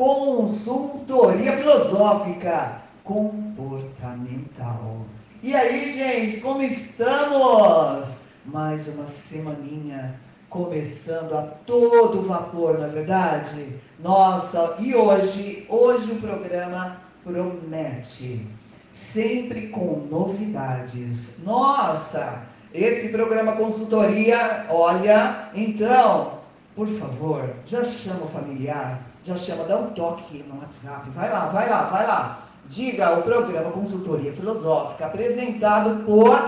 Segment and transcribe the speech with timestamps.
[0.00, 5.02] consultoria filosófica comportamental.
[5.42, 8.16] E aí, gente, como estamos?
[8.46, 10.18] Mais uma semaninha
[10.48, 13.74] começando a todo vapor, não é verdade?
[14.02, 18.48] Nossa, e hoje, hoje o programa promete,
[18.90, 21.44] sempre com novidades.
[21.44, 22.40] Nossa,
[22.72, 26.38] esse programa consultoria, olha, então,
[26.74, 31.46] por favor, já chama o familiar, já chama, dá um toque no WhatsApp, vai lá,
[31.46, 32.46] vai lá, vai lá.
[32.68, 36.38] Diga o programa Consultoria Filosófica, apresentado por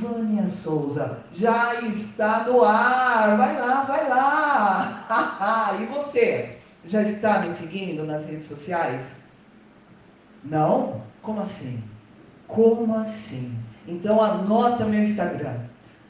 [0.00, 1.18] Vânia Souza.
[1.32, 3.36] Já está no ar.
[3.36, 5.76] Vai lá, vai lá.
[5.82, 6.58] e você?
[6.84, 9.24] Já está me seguindo nas redes sociais?
[10.44, 11.02] Não?
[11.20, 11.82] Como assim?
[12.46, 13.52] Como assim?
[13.86, 15.58] Então anota meu Instagram.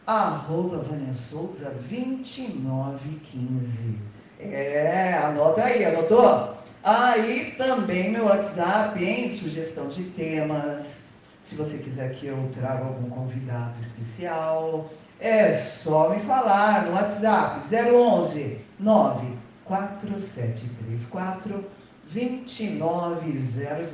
[0.07, 4.12] Arroba Vânia Souza 2915.
[4.51, 6.57] É, anota aí, anotou?
[6.83, 11.05] Aí também meu WhatsApp, em sugestão de temas.
[11.43, 14.91] Se você quiser que eu traga algum convidado especial,
[15.21, 21.65] é só me falar no WhatsApp 011 94734
[22.13, 23.93] 2900.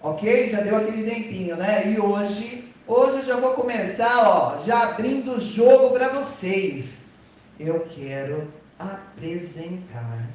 [0.00, 0.50] Ok?
[0.50, 1.92] Já deu aquele tempinho, né?
[1.92, 7.10] E hoje, hoje eu já vou começar, ó, já abrindo o jogo para vocês.
[7.58, 8.48] Eu quero
[8.80, 10.26] apresentar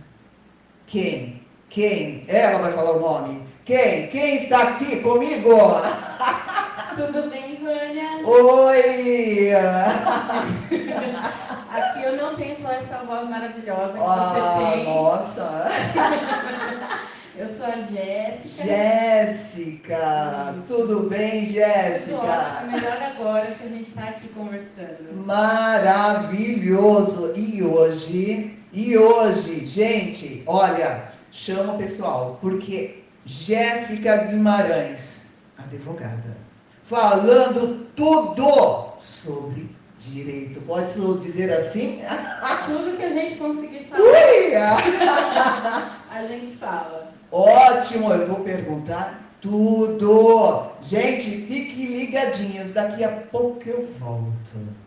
[0.86, 1.42] quem?
[1.70, 2.24] Quem?
[2.28, 3.48] Ela vai falar o nome.
[3.66, 4.08] Quem?
[4.08, 5.50] Quem está aqui comigo?
[6.96, 8.22] Tudo bem, Vânia?
[8.23, 9.50] Oi!
[11.76, 14.86] Aqui eu não tenho só essa voz maravilhosa que ah, você tem.
[14.86, 15.66] Nossa!
[17.38, 18.66] Eu sou a Jéssica.
[18.66, 20.55] Jéssica!
[20.69, 22.16] Tudo bem, Jéssica?
[22.16, 25.14] Tudo melhor agora que a gente está aqui conversando.
[25.25, 27.33] Maravilhoso!
[27.36, 36.37] E hoje, e hoje, gente, olha, chama o pessoal, porque Jéssica Guimarães, advogada,
[36.86, 40.61] falando tudo sobre direito.
[40.61, 42.02] Pode dizer assim?
[42.65, 45.99] Tudo que a gente conseguir falar.
[46.10, 47.05] a gente fala.
[47.31, 50.71] Ótimo, eu vou perguntar tudo.
[50.81, 54.86] Gente, fiquem ligadinhos, daqui a pouco eu volto.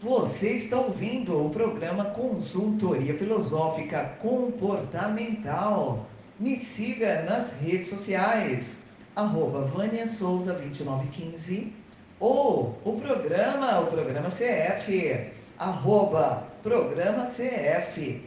[0.00, 6.06] Você está ouvindo o programa Consultoria Filosófica Comportamental.
[6.38, 8.76] Me siga nas redes sociais,
[9.16, 11.72] arroba Vânia Souza 2915
[12.20, 18.22] ou o programa, o programa CF, arroba programa CF,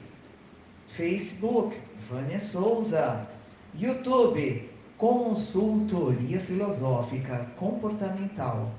[0.95, 1.75] Facebook,
[2.09, 3.27] Vânia Souza,
[3.75, 8.72] YouTube, Consultoria Filosófica Comportamental.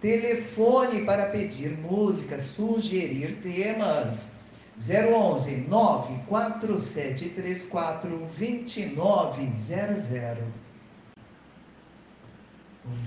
[0.00, 4.32] Telefone para pedir música, sugerir temas.
[4.78, 8.08] 011 94734
[8.38, 10.62] 2900.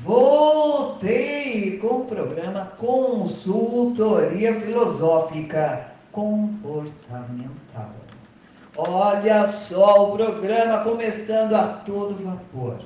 [0.03, 7.94] Voltei com o programa Consultoria Filosófica Comportamental.
[8.78, 12.80] Olha só o programa começando a todo vapor.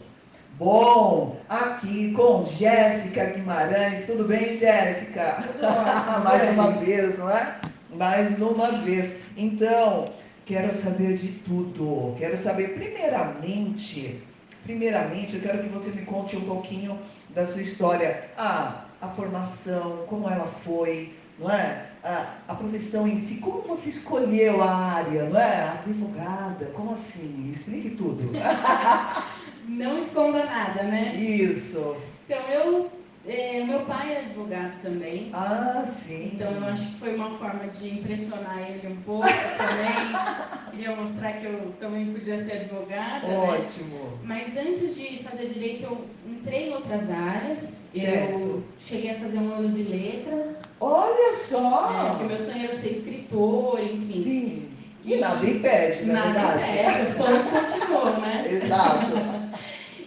[0.59, 4.05] Bom, aqui com Jéssica Guimarães.
[4.05, 5.43] Tudo bem, Jéssica?
[6.23, 7.55] Mais uma vez, não é?
[7.91, 9.13] Mais uma vez.
[9.35, 10.05] Então,
[10.45, 12.13] quero saber de tudo.
[12.19, 14.21] Quero saber, primeiramente,
[14.63, 18.25] primeiramente, eu quero que você me conte um pouquinho da sua história.
[18.37, 21.88] Ah, a formação, como ela foi, não é?
[22.03, 25.63] A, a profissão em si, como você escolheu a área, não é?
[25.69, 27.49] Advogada, como assim?
[27.51, 28.31] Explique tudo.
[29.67, 31.13] não esconda nada, né?
[31.15, 31.97] Isso.
[32.25, 32.89] Então, eu.
[33.27, 35.29] É, meu pai é advogado também.
[35.33, 36.31] Ah, sim.
[36.33, 40.71] Então, eu acho que foi uma forma de impressionar ele um pouco também.
[40.71, 43.27] Queria mostrar que eu também podia ser advogada.
[43.27, 43.37] Né?
[43.37, 43.99] Ótimo.
[43.99, 44.17] Né?
[44.23, 47.78] Mas antes de fazer direito, eu entrei em outras áreas.
[47.93, 50.61] Eu cheguei a fazer um ano de letras.
[50.79, 51.91] Olha só!
[51.91, 54.23] É, porque meu sonho era ser escritor, enfim.
[54.23, 54.69] Sim.
[55.03, 56.75] E nada impede, na nada verdade.
[56.75, 58.45] Nada impede, os sonhos continuam, né?
[58.51, 59.49] Exato.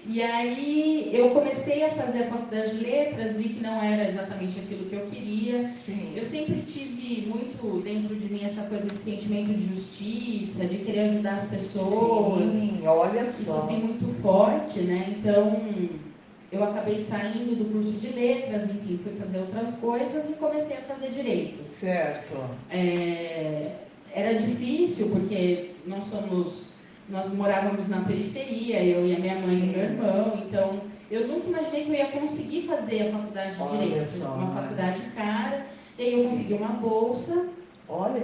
[0.05, 4.58] E aí eu comecei a fazer a faculdade de letras, vi que não era exatamente
[4.61, 5.64] aquilo que eu queria.
[5.67, 6.12] Sim.
[6.17, 11.00] Eu sempre tive muito dentro de mim essa coisa, esse sentimento de justiça, de querer
[11.00, 12.43] ajudar as pessoas.
[12.43, 13.28] Sim, olha só.
[13.28, 15.17] Isso assim muito forte, né?
[15.19, 15.56] Então
[16.52, 20.82] eu acabei saindo do curso de letras, enfim, fui fazer outras coisas e comecei a
[20.82, 21.64] fazer direito.
[21.64, 22.34] Certo.
[22.70, 23.70] É,
[24.12, 26.75] era difícil porque nós somos,
[27.08, 29.62] nós morávamos na periferia, eu e a minha mãe Sim.
[29.62, 33.62] e meu irmão, então eu nunca imaginei que eu ia conseguir fazer a faculdade de
[33.62, 34.60] Olha direito, só, uma né?
[34.60, 35.66] faculdade cara,
[35.99, 37.49] e aí eu consegui uma bolsa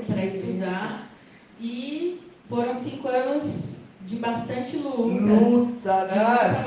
[0.06, 1.10] para estudar
[1.60, 3.77] e foram cinco anos
[4.08, 5.34] de bastante luta.
[5.34, 6.66] Luta, né?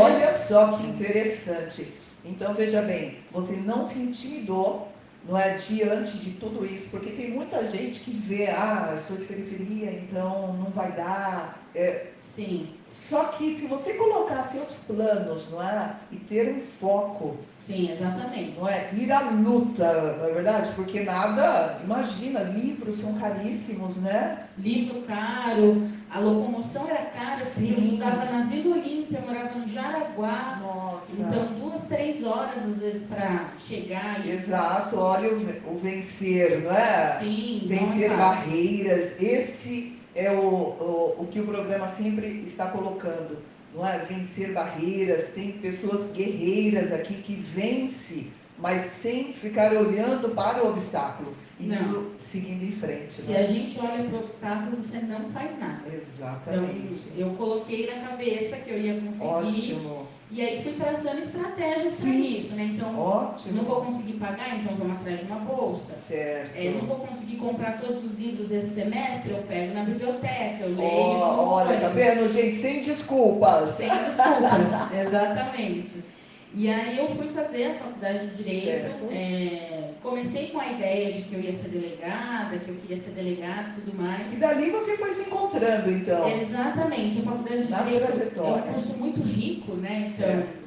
[0.00, 1.92] Olha só que interessante.
[2.24, 4.88] Então veja bem, você não se intimidou,
[5.28, 9.16] não é diante de tudo isso, porque tem muita gente que vê, ah, eu sou
[9.18, 11.62] de periferia, então não vai dar.
[11.74, 15.94] É, Sim, só que se você colocar seus planos, não é?
[16.10, 18.58] E ter um foco, sim, exatamente.
[18.58, 18.88] não é?
[18.92, 20.72] Ir à luta, não é verdade?
[20.74, 24.44] Porque nada, imagina, livros são caríssimos, né?
[24.58, 27.84] Livro caro, a locomoção era cara, porque eu Sim.
[27.92, 30.58] estudava na Vila Olímpia, eu morava no Jaraguá.
[30.60, 31.22] Nossa.
[31.22, 34.30] Então, duas, três horas às vezes para chegar e.
[34.30, 37.18] Exato, olha o, o vencer, não é?
[37.20, 39.20] Sim, Vencer não é barreiras.
[39.20, 43.38] Esse é o, o, o que o programa sempre está colocando,
[43.74, 43.98] não é?
[43.98, 45.28] Vencer barreiras.
[45.28, 48.28] Tem pessoas guerreiras aqui que vence,
[48.58, 51.76] mas sem ficar olhando para o obstáculo e Não.
[51.82, 53.12] indo- seguindo em frente.
[53.12, 53.42] Se não é?
[53.42, 55.82] a gente olha para o obstáculo, você não faz nada.
[55.86, 57.12] Então, Exatamente.
[57.16, 59.26] eu coloquei na cabeça que eu ia conseguir.
[59.26, 62.70] Ótimo, E aí fui traçando estratégias para isso, né?
[62.74, 63.56] Então, ótimo.
[63.56, 65.92] não vou conseguir pagar, então vamos atrás de uma bolsa.
[65.94, 66.56] Certo.
[66.56, 70.76] É, não vou conseguir comprar todos os livros esse semestre, eu pego na biblioteca, eu
[70.76, 71.18] leio.
[71.18, 72.56] No olha, tá vendo, gente?
[72.56, 73.74] Sem desculpas.
[73.74, 76.04] Sem desculpas, exatamente.
[76.52, 79.06] E aí eu fui fazer a faculdade de Direito.
[79.12, 83.10] É, comecei com a ideia de que eu ia ser delegada, que eu queria ser
[83.10, 84.32] delegada e tudo mais.
[84.32, 86.28] E dali você foi se encontrando, então.
[86.28, 88.64] Exatamente, a faculdade de Na Direito é trajetória.
[88.70, 89.98] um curso muito rico, né?
[90.12, 90.58] Então, Certo.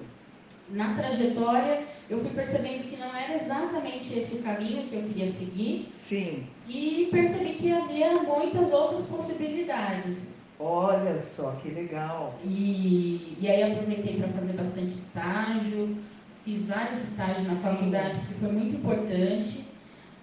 [0.69, 5.27] na trajetória, eu fui percebendo que não era exatamente esse o caminho que eu queria
[5.27, 6.47] seguir Sim.
[6.67, 10.32] e percebi que havia muitas outras possibilidades.
[10.59, 12.39] Olha só que legal.
[12.41, 15.97] E, e aí aproveitei para fazer bastante estágio,
[16.41, 17.57] fiz vários estágios na Sim.
[17.57, 19.75] faculdade, porque foi muito importante,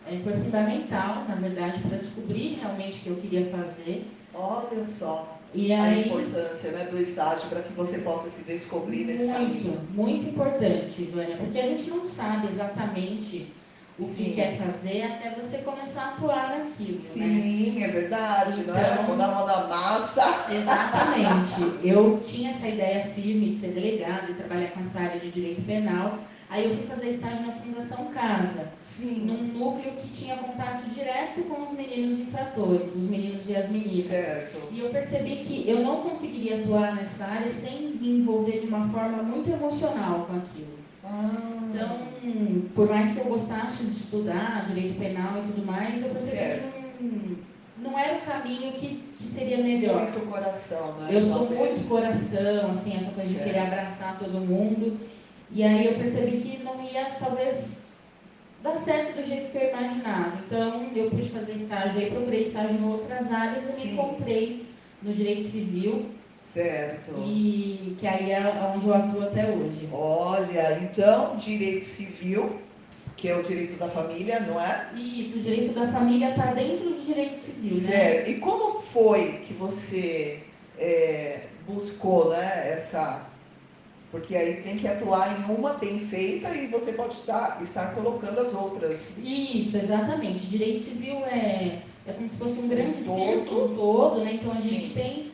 [0.04, 4.16] eh, foi fundamental, na verdade, para descobrir realmente o que eu queria fazer.
[4.32, 9.04] Olha só E a aí, importância né, do estágio para que você possa se descobrir
[9.04, 9.74] nesse caminho.
[9.74, 13.59] muito, muito importante, Vânia, porque a gente não sabe exatamente
[14.00, 14.14] o Sim.
[14.24, 16.98] que quer fazer até você começar a atuar naquilo, né?
[17.00, 18.92] Sim, é verdade, não é?
[18.94, 20.46] Então- Vou dar a mão na massa.
[20.50, 21.86] Exatamente.
[21.86, 25.62] Eu tinha essa ideia firme de ser delegada e trabalhar com essa área de direito
[25.62, 26.18] penal.
[26.48, 29.20] Aí eu fui fazer estágio na Fundação Casa, Sim.
[29.24, 34.06] num núcleo que tinha contato direto com os meninos infratores, os meninos e as meninas.
[34.06, 34.56] Certo.
[34.72, 38.88] E eu percebi que eu não conseguiria atuar nessa área sem me envolver de uma
[38.88, 40.79] forma muito emocional com aquilo.
[41.12, 41.98] Ah, Então,
[42.74, 47.36] por mais que eu gostasse de estudar direito penal e tudo mais, eu percebi que
[47.78, 50.02] não, não era o caminho que, que seria melhor.
[50.02, 51.08] muito coração, né?
[51.10, 53.44] Eu sou muito coração, assim, essa coisa de Certo.
[53.46, 54.98] querer abraçar todo mundo.
[55.50, 57.80] E aí eu percebi que não ia, talvez,
[58.62, 60.32] dar certo do jeito que eu imaginava.
[60.46, 63.86] Então, eu pude fazer estágio, aí procurei estágio em outras áreas e Sim.
[63.88, 64.66] me encontrei
[65.02, 66.06] no direito civil,
[66.52, 67.12] Certo.
[67.24, 68.40] e que aí é
[68.74, 69.88] onde eu atuo até hoje.
[69.92, 72.58] Olha, então, direito civil,
[73.16, 74.88] que é o direito da família, não é?
[74.96, 77.88] Isso, o direito da família está dentro do direito civil, né?
[77.88, 78.30] Certo.
[78.30, 80.40] E como foi que você
[80.76, 83.28] é, buscou né, essa.
[84.10, 88.40] Porque aí tem que atuar em uma bem feita e você pode estar, estar colocando
[88.40, 89.12] as outras.
[89.22, 90.48] Isso, exatamente.
[90.48, 93.20] Direito civil é, é como se fosse um grande Todo.
[93.20, 94.34] círculo todo, né?
[94.34, 94.68] Então a Sim.
[94.68, 95.29] gente tem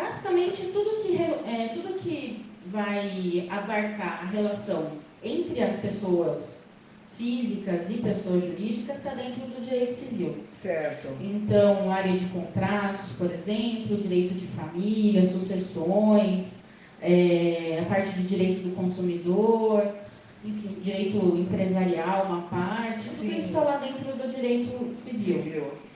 [0.00, 6.68] basicamente tudo que, é, tudo que vai abarcar a relação entre as pessoas
[7.16, 10.36] físicas e pessoas jurídicas está dentro do direito civil.
[10.46, 11.08] Certo.
[11.20, 16.58] Então, área de contratos, por exemplo, direito de família, sucessões,
[17.02, 19.92] é, a parte de direito do consumidor,
[20.44, 23.38] enfim, direito empresarial, uma parte, tudo Sim.
[23.38, 25.42] isso está lá dentro do direito civil.
[25.42, 25.87] Civil.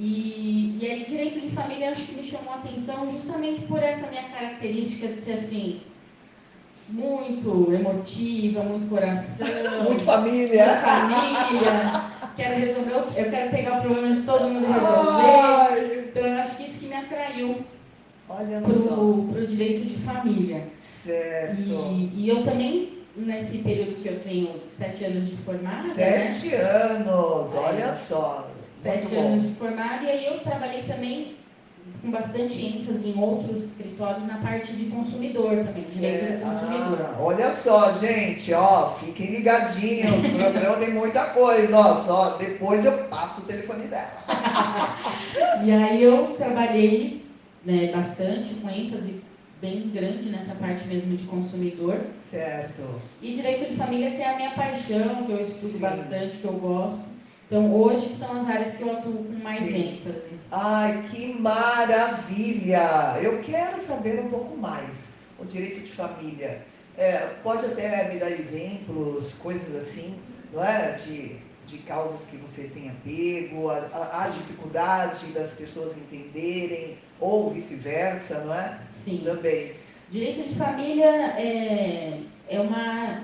[0.00, 4.06] E, e aí, direito de família, acho que me chamou a atenção justamente por essa
[4.08, 5.80] minha característica de ser assim,
[6.90, 10.66] muito emotiva, muito coração, Muito muito família.
[10.80, 12.04] família,
[12.36, 15.40] quero resolver, o- eu quero pegar o problema de todo mundo resolver.
[15.42, 17.64] Ai, Então, eu acho que isso que me atraiu
[18.28, 18.94] olha só.
[18.94, 20.68] para o direito de família.
[20.80, 21.56] Certo.
[21.60, 25.88] E, e eu também, nesse período que eu tenho sete anos de formada, né?
[26.30, 28.48] Sete anos, olha só.
[28.84, 29.26] Muito Sete bom.
[29.26, 31.36] anos de formada, e aí eu trabalhei também
[32.02, 36.98] com bastante ênfase em outros escritórios na parte de consumidor também, direito do consumidor.
[37.00, 42.84] Ah, olha só, gente, ó, fiquem ligadinhos, o programa tem muita coisa, ó, só depois
[42.84, 44.12] eu passo o telefone dela.
[45.64, 47.24] E aí eu trabalhei
[47.64, 49.20] né, bastante, com ênfase
[49.60, 51.98] bem grande nessa parte mesmo de consumidor.
[52.16, 52.82] Certo.
[53.20, 55.80] E direito de família, que é a minha paixão, que eu estudo Sim.
[55.80, 57.17] bastante, que eu gosto.
[57.48, 60.00] Então, hoje são as áreas que eu atuo com mais Sim.
[60.04, 60.28] ênfase.
[60.52, 63.18] Ai, que maravilha!
[63.22, 65.14] Eu quero saber um pouco mais.
[65.38, 66.60] O direito de família.
[66.96, 70.16] É, pode até me dar exemplos, coisas assim,
[70.52, 70.92] não é?
[70.92, 71.36] De,
[71.66, 78.40] de causas que você tenha pego, a, a- a dificuldade das pessoas entenderem, ou vice-versa,
[78.44, 78.78] não é?
[79.04, 79.22] Sim.
[79.24, 79.72] Também.
[80.10, 81.06] Direito de família
[81.38, 83.22] é, é uma.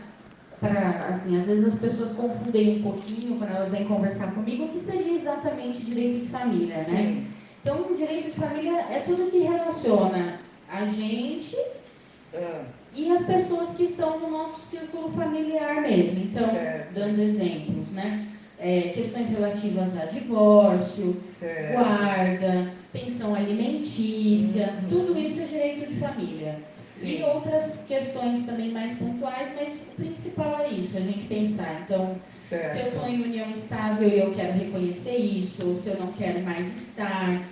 [0.64, 4.68] Pra, assim, às vezes as pessoas confundem um pouquinho quando elas vêm conversar comigo o
[4.68, 6.82] que seria exatamente direito de família, né?
[6.84, 7.26] Sim.
[7.60, 11.54] Então, direito de família é tudo que relaciona a gente
[12.34, 12.62] Ah,
[12.94, 16.20] e as pessoas que estão no nosso círculo familiar mesmo.
[16.24, 16.94] Então, Certo.
[16.94, 18.26] dando exemplos, né?
[18.58, 21.72] É, questões relativas a divórcio, certo.
[21.74, 24.88] guarda, pensão alimentícia, Uhum.
[24.88, 26.56] tudo isso é direito de família.
[27.04, 27.18] Sim.
[27.20, 31.82] E outras questões também mais pontuais, mas o principal é isso, a gente pensar.
[31.84, 32.86] Então, se eu Certo.
[32.88, 36.66] estou em união estável e eu quero reconhecer isso, ou se eu não quero mais
[36.76, 37.48] estar,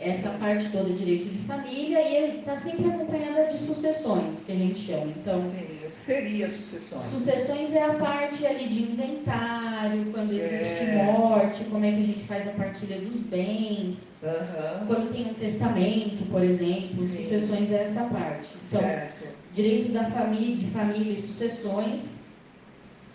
[0.00, 4.56] essa parte toda é direito de família e está sempre acompanhada de sucessões, que a
[4.56, 5.12] gente chama.
[5.16, 7.10] Então, Sim, seria sucessões?
[7.12, 10.92] sucessões é a parte ali de inventário, quando existe Certo.
[10.92, 14.86] morte, como é que a gente faz a partilha dos bens, Aham.
[14.86, 17.22] quando tem um testamento, por exemplo, Sim.
[17.24, 18.56] sucessões é essa parte.
[18.66, 19.26] Então, Certo.
[19.52, 22.18] direito da família, de família e sucessões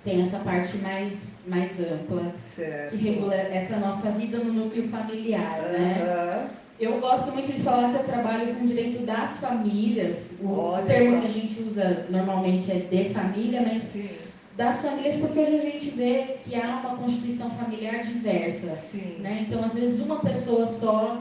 [0.03, 2.91] tem essa parte mais, mais ampla, Certo.
[2.91, 6.49] que regula essa nossa vida no núcleo familiar, né?
[6.83, 10.33] Eu gosto muito de falar que eu trabalho com direito das famílias.
[10.41, 11.21] O Olha termo só.
[11.21, 14.09] que a gente usa normalmente é de família, mas Sim,
[14.57, 18.73] das famílias porque hoje a gente vê que há uma constituição familiar diversa.
[18.73, 19.19] sim.
[19.19, 19.45] Né?
[19.47, 21.19] Então, às vezes, uma pessoa só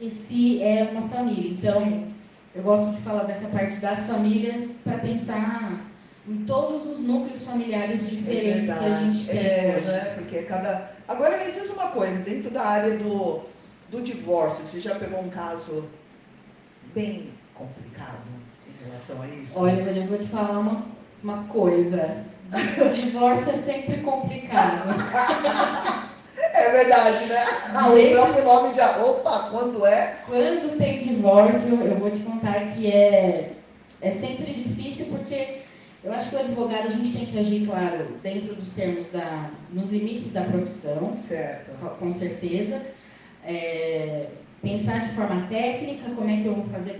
[0.00, 1.50] em si é uma família.
[1.50, 2.14] Então, Sim.
[2.54, 5.84] eu gosto de falar dessa parte das famílias para pensar
[6.28, 9.86] em todos os núcleos familiares diferentes que a gente tem é, hoje.
[9.90, 10.14] né?
[10.16, 10.92] Porque cada.
[11.08, 13.40] Agora me diz uma coisa, dentro da área do,
[13.90, 15.88] do divórcio, você já pegou um caso
[16.94, 18.18] bem complicado
[18.66, 19.60] em relação a isso?
[19.60, 20.82] Olha, eu vou te falar uma,
[21.22, 22.24] uma coisa.
[22.94, 24.88] Divórcio é sempre complicado.
[26.40, 27.44] É verdade, né?
[27.74, 28.80] Ah, o próprio nome de.
[28.80, 30.16] Opa, quando é?
[30.26, 33.52] Quando tem divórcio, eu vou te contar que é,
[34.00, 35.62] é sempre difícil porque
[36.02, 39.50] eu acho que o advogado a gente tem que agir, claro, dentro dos termos da.
[39.72, 41.70] nos limites da profissão, Certo.
[41.98, 42.80] com certeza.
[43.44, 44.26] É,
[44.62, 46.96] pensar de forma técnica como é que eu vou fazer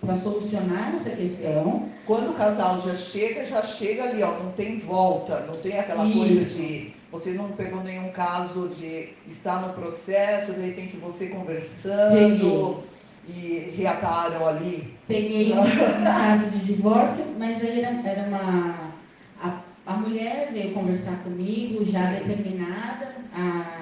[0.00, 1.88] para solucionar essa questão.
[2.06, 6.10] Quando o casal já chega, já chega ali, ó, não tem volta, não tem aquela
[6.10, 6.56] coisa Isso.
[6.56, 12.82] de você não pegou nenhum caso de estar no processo, de repente você conversando
[13.28, 14.94] e reataram ali.
[15.06, 18.94] Peguei um caso de divórcio, mas aí era, era uma.
[19.42, 22.24] A, a mulher veio conversar comigo, já Sim.
[22.24, 23.81] determinada a,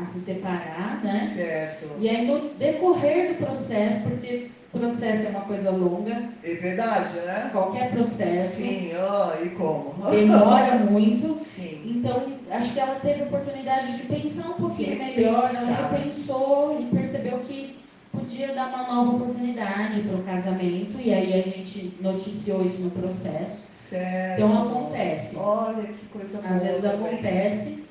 [0.00, 1.18] a se separar, né?
[1.18, 1.90] Certo.
[1.98, 7.50] E aí no decorrer do processo, porque processo é uma coisa longa, É verdade, né?
[7.52, 10.10] qualquer processo Sim, ó, e como?
[10.10, 11.38] demora muito.
[11.40, 11.82] Sim.
[11.96, 15.16] Então, acho que ela teve a oportunidade de pensar um pouquinho Repensar.
[15.16, 17.78] melhor, ela repensou e percebeu que
[18.12, 22.90] podia dar uma nova oportunidade para o casamento, e aí a gente noticiou isso no
[22.90, 23.66] processo.
[23.66, 24.40] Certo.
[24.40, 25.36] Então acontece.
[25.36, 26.54] Olha que coisa boa.
[26.54, 27.84] Às vezes acontece,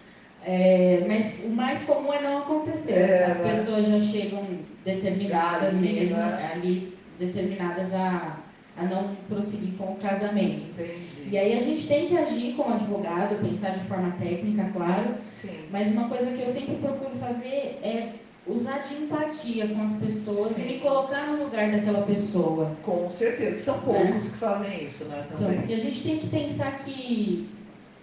[0.46, 2.94] é, mas o mais comum é não acontecer.
[2.94, 3.52] É, As né?
[3.52, 4.46] pessoas já chegam
[4.86, 6.52] determinadas Já mesmo, né?
[6.54, 8.38] ali determinadas a,
[8.78, 10.66] a não prosseguir com o casamento.
[10.72, 11.30] Entendi.
[11.30, 15.66] E aí a gente tem que agir como advogado, pensar de forma técnica, claro, Sim.
[15.70, 18.14] mas uma coisa que eu sempre procuro fazer é
[18.48, 20.64] usar de empatia com as pessoas Sim.
[20.64, 22.72] e me colocar no lugar daquela pessoa.
[22.84, 23.62] Com certeza.
[23.62, 25.24] São poucos que fazem isso, né?
[25.28, 25.60] Então, Também.
[25.60, 27.48] porque a gente tem que pensar que,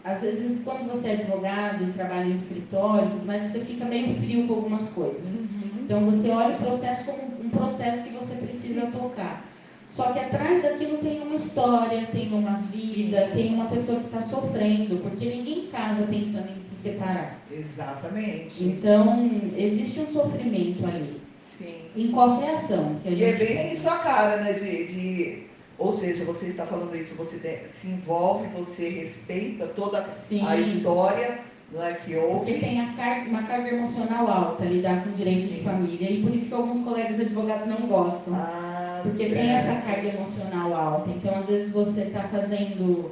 [0.06, 4.46] às vezes, quando você é advogado e trabalha em escritório, mais, você fica meio frio
[4.46, 5.34] com algumas coisas.
[5.34, 5.70] Uhum.
[5.84, 9.44] Então, você olha o processo como um processo que você precisa tocar.
[9.90, 14.20] Só que atrás daquilo tem uma história, tem uma vida, tem uma pessoa que está
[14.20, 17.36] sofrendo, porque ninguém casa pensando em se separar.
[17.50, 18.64] Exatamente.
[18.64, 21.76] Então, existe um sofrimento ali, Sim.
[21.96, 23.72] em qualquer ação que a E é gente bem tem.
[23.72, 24.52] em sua cara, né?
[24.52, 25.46] De, de-
[25.78, 30.40] Ou seja, você está falando isso, você se envolve, você respeita toda Sim.
[30.46, 31.40] a história
[31.72, 32.58] não é, que Porque houve.
[32.60, 35.54] tem a carga- uma carga emocional alta lidar com direito Sim.
[35.56, 36.10] de família.
[36.10, 38.34] E por isso que alguns colegas advogados não gostam.
[38.34, 39.34] Ah, Porque certo.
[39.34, 41.10] tem essa carga emocional alta.
[41.10, 43.10] Então, às vezes, você está fazendo.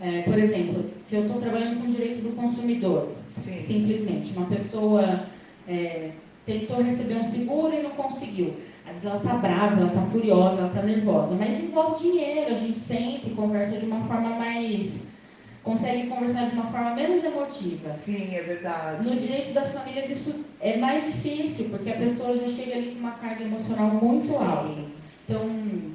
[0.00, 3.60] é, por exemplo, se eu estou trabalhando com direito do consumidor, Sim.
[3.60, 5.26] simplesmente, uma pessoa
[5.68, 6.12] é,
[6.50, 8.54] tentou receber um seguro e não conseguiu.
[8.86, 12.54] Às vezes ela está brava, ela está furiosa, ela está nervosa, mas envolve dinheiro, a
[12.54, 15.08] gente sente, conversa de uma forma mais
[15.62, 17.90] consegue conversar de uma forma menos emotiva.
[17.90, 19.08] Sim, é verdade.
[19.08, 23.00] No direito das famílias isso é mais difícil, porque a pessoa já chega ali com
[23.00, 24.36] uma carga emocional muito Sim.
[24.36, 25.00] alta.
[25.24, 25.48] Então,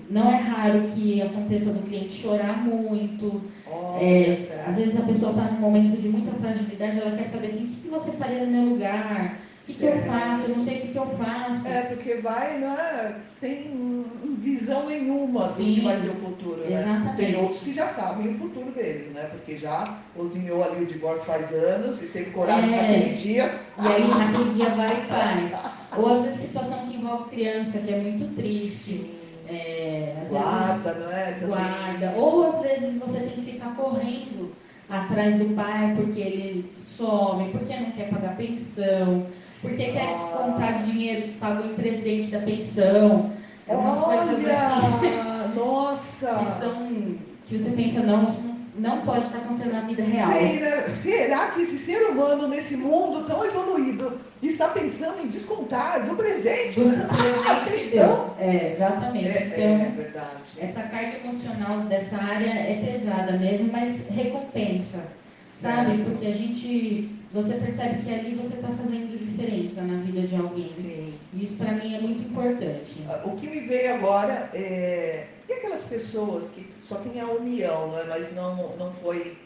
[0.09, 3.41] não é raro que aconteça do cliente chorar muito.
[3.69, 7.47] Olha, É, às vezes a pessoa está num momento de muita fragilidade, ela quer saber
[7.47, 9.39] assim, o que, que você faria no meu lugar?
[9.65, 10.43] O que, que eu faço?
[10.51, 11.67] Eu não sei o que, que eu faço.
[11.67, 14.05] É, porque vai né, sem
[14.37, 15.83] visão nenhuma do que Sim.
[15.83, 16.81] vai ser o futuro, né?
[16.81, 17.15] Exatamente.
[17.17, 19.27] Tem outros que já sabem o futuro deles, né?
[19.31, 19.83] Porque já
[20.15, 22.81] cozinhou ali o divórcio faz anos e teve coragem É.
[22.81, 23.59] naquele dia.
[23.81, 25.51] E aí naquele dia vai e faz.
[25.97, 28.91] Ou às vezes situação que envolve criança, que é muito triste.
[28.91, 29.15] Sim.
[29.47, 31.23] É, às vezes Guarda, não é?
[31.31, 32.13] Também guarda.
[32.17, 34.53] Ou às vezes você tem que ficar correndo
[34.87, 39.25] atrás do pai porque ele some, porque não quer pagar pensão,
[39.69, 43.31] porque quer descontar dinheiro que pagou em presente da pensão.
[43.67, 46.27] É umas coisas assim nossa!
[46.27, 47.15] que são
[47.47, 48.41] que você pensa, não, isso
[48.77, 50.31] não, não pode estar acontecendo na vida real.
[50.31, 56.15] Será, será que esse ser humano nesse mundo tão evoluído está pensando em descontar do
[56.15, 56.79] presente?
[56.79, 58.33] Do presente deu.
[58.39, 59.27] É, exatamente.
[59.27, 60.59] É, então, é verdade.
[60.59, 65.03] essa carga emocional dessa área é pesada mesmo, mas recompensa,
[65.39, 66.03] sabe?
[66.03, 70.63] Porque a gente, você percebe que ali você está fazendo diferença na vida de alguém.
[70.69, 71.13] Sim.
[71.33, 73.03] Isso para mim é muito importante.
[73.25, 75.27] O que me veio agora é.
[75.47, 78.03] E aquelas pessoas que só têm a união, não é?
[78.05, 79.37] mas não, não foi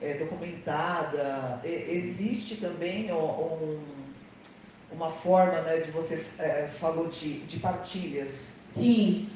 [0.00, 1.60] é, documentada?
[1.64, 3.78] E- existe também um-
[4.92, 8.52] uma forma né, de você é, falou de, de partilhas.
[8.74, 9.28] Sim,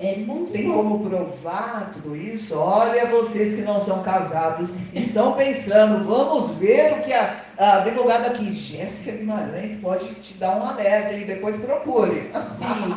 [0.00, 0.76] é muito Tem bom.
[0.76, 2.58] como provar tudo isso?
[2.58, 8.28] Olha, vocês que não são casados, estão pensando, vamos ver o que a, a advogada
[8.28, 12.30] aqui, Jéssica Guimarães, pode te dar um alerta e depois procure.
[12.32, 12.94] Sim.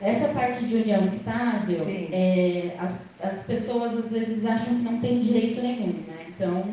[0.00, 5.18] Essa parte de união estável, é, as, as pessoas às vezes acham que não tem
[5.18, 6.26] direito nenhum, né?
[6.28, 6.64] Então,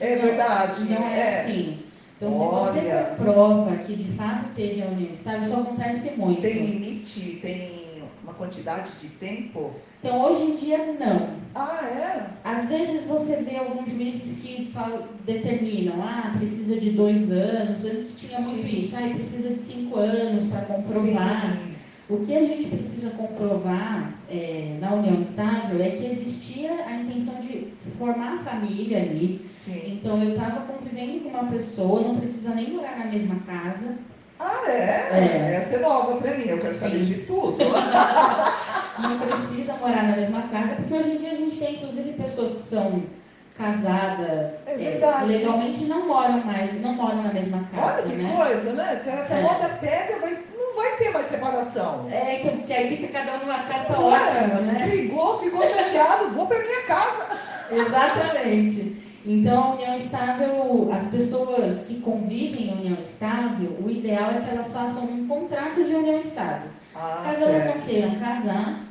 [0.00, 0.84] É verdade.
[0.84, 1.40] Não é, é.
[1.40, 1.78] assim.
[2.16, 2.72] Então, se Olha.
[2.72, 6.42] você comprova que de fato teve a união estável, isso acontece muito.
[6.42, 7.79] Tem limite, tem
[8.22, 9.72] uma quantidade de tempo?
[10.02, 11.30] Então, hoje em dia, não.
[11.54, 12.26] Ah, é?
[12.44, 18.18] Às vezes você vê alguns juízes que falam- determinam, ah, precisa de dois anos, antes
[18.20, 18.78] tinha muito Sim.
[18.78, 21.52] isso, ah, precisa de cinco anos para comprovar.
[21.52, 21.70] Sim.
[22.08, 27.34] O que a gente precisa comprovar é, na união estável é que existia a intenção
[27.34, 29.42] de formar a família ali.
[29.44, 30.00] Sim.
[30.00, 33.96] Então, eu estava convivendo com uma pessoa, não precisa nem morar na mesma casa,
[34.40, 35.08] Ah, é?
[35.12, 35.54] É.
[35.56, 37.04] Essa é nova pra mim, eu quero saber Sim.
[37.04, 37.58] de tudo.
[38.98, 42.52] não precisa morar na mesma casa, porque hoje em dia a gente tem inclusive pessoas
[42.54, 43.02] que são
[43.58, 45.26] casadas É é, verdade.
[45.26, 48.34] legalmente não moram mais, não moram na mesma Olha casa, que né?
[48.34, 49.00] coisa, né?
[49.04, 49.42] Se essa É.
[49.42, 52.08] moda pega, mas não vai ter mais separação.
[52.10, 54.18] É, então, porque aí fica cada um numa casa, tá Não é?
[54.18, 54.86] ótimo, né?
[54.88, 57.26] Brigou, ficou chateado, vou pra minha casa.
[57.70, 58.96] Exatamente.
[59.26, 64.50] Então, a união estável, as pessoas que convivem em união estável, o ideal é que
[64.50, 66.70] elas façam um contrato de união estável.
[66.94, 67.78] Ah, Caso elas certo.
[67.78, 68.86] não queiram casar,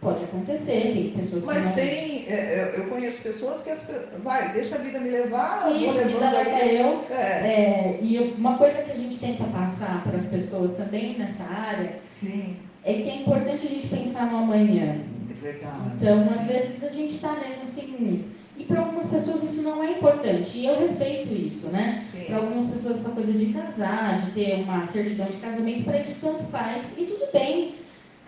[0.00, 1.72] pode acontecer, tem pessoas que Mas não...
[1.72, 3.88] tem, é, eu eu conheço pessoas que as,
[4.22, 6.76] vai, deixa a vida me levar, vou Isso, vida levando aí.
[6.76, 7.04] eu.
[7.10, 11.44] É, É, e uma coisa que a gente tenta passar para as pessoas também nessa
[11.44, 15.00] área sim, é que é importante a gente pensar no amanhã.
[15.30, 15.92] é verdade.
[16.00, 18.24] Então, às vezes a gente está mesmo assim.
[18.56, 20.58] E para algumas pessoas isso não é importante.
[20.58, 22.00] E eu respeito isso, né?
[22.26, 26.18] Para algumas pessoas essa coisa de casar, de ter uma certidão de casamento, para isso
[26.20, 26.92] tanto faz.
[26.98, 27.76] E tudo bem.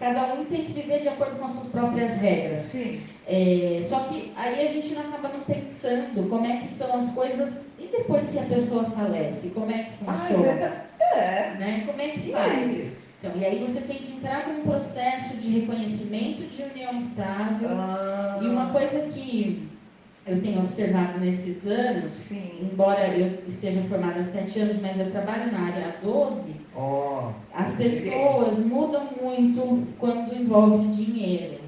[0.01, 2.59] Cada um tem que viver de acordo com as suas próprias regras.
[2.61, 6.97] Sim, É, só que aí a gente não acaba não pensando como é que são
[6.97, 10.75] as coisas e depois se a pessoa falece, como é que ah, funciona, verdade.
[11.01, 11.83] É, né?
[11.87, 12.53] Como é que e faz?
[12.53, 12.93] aí?
[13.21, 17.69] Então, e aí você tem que entrar num processo de reconhecimento de união estável.
[17.71, 19.69] Ah, E uma coisa que
[20.27, 25.11] eu tenho observado nesses anos, Sim, embora eu esteja formada há sete anos, mas eu
[25.11, 27.33] trabalho na área há 12, ó.
[27.53, 31.65] as pessoas mudam muito quando envolve dinheiro.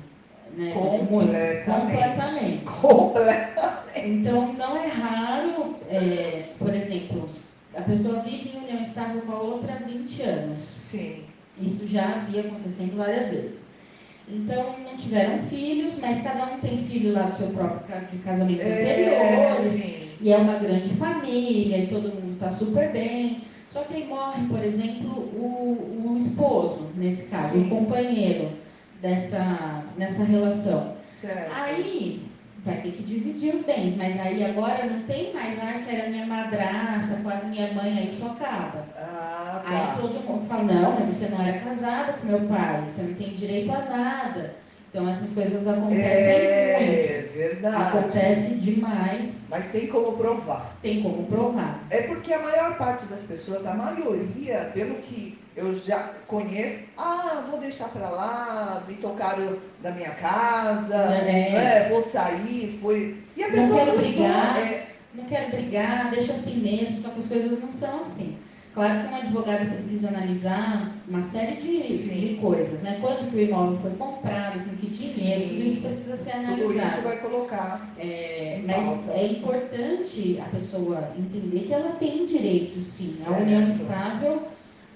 [0.57, 0.75] Né?
[1.11, 1.33] Muito.
[1.66, 2.64] Completamente.
[2.64, 2.64] Completamente.
[2.64, 3.77] Completamente.
[3.97, 7.29] Então, não é raro, é, por exemplo,
[7.77, 10.61] a pessoa vive em união estável com a outra há 20 anos.
[10.61, 11.25] Sim,
[11.59, 13.66] Isso já havia acontecendo várias vezes.
[14.29, 18.67] Então, não tiveram filhos, mas cada um tem filho lá do seu próprio de casamentos
[18.67, 19.73] é, anteriores.
[19.73, 20.11] sim.
[20.21, 23.43] E é uma grande família, e todo mundo está super bem.
[23.73, 27.67] Só que aí morre, por exemplo, o, o esposo, nesse caso, Sim.
[27.67, 28.51] o companheiro
[29.03, 30.97] dessa, nessa relação.
[31.05, 31.53] Certo.
[31.53, 32.25] Aí
[32.67, 36.11] vai ter que dividir os bens, mas aí agora não tem mais, ah, que era
[36.11, 38.85] minha madrasta, quase minha mãe, aí isso acaba.
[38.97, 39.97] Ah, Aí tá.
[40.01, 43.33] todo mundo fala, não, mas você não era casada com meu pai, você não tem
[43.33, 44.55] direito a nada.
[44.90, 47.37] Então essas coisas acontecem É muito.
[47.37, 47.99] verdade.
[47.99, 50.75] Acontece demais, Mas tem como provar.
[50.81, 51.81] tem como provar.
[51.90, 57.44] É porque a maior parte das pessoas, a maioria, pelo que eu já conheço, ah,
[57.51, 61.25] vou deixar pra lá, me tocaram da minha casa, É.
[61.53, 63.16] né, vou sair, foi.
[63.37, 64.57] E a pessoa não brigar.
[64.59, 68.37] é, Não quero brigar, deixa assim mesmo, só que as coisas não são assim.
[68.77, 72.99] Claro que um advogado precisa analisar uma série de, de coisas, né?
[73.01, 75.49] Quando que o imóvel foi comprado, com que dinheiro, Sim.
[75.49, 77.03] tudo isso precisa ser tudo isso analisado.
[77.03, 77.95] vai colocar.
[77.99, 83.23] É, mas é importante a pessoa entender que ela tem direito, sim.
[83.23, 83.43] A Certo.
[83.45, 84.43] união estável,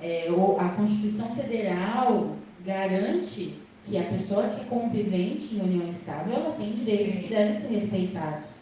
[0.03, 3.55] é, ou a Constituição Federal garante
[3.87, 7.23] que a pessoa que é convivente em união estável, ela tem direitos Sim.
[7.23, 8.60] que devem ser respeitados.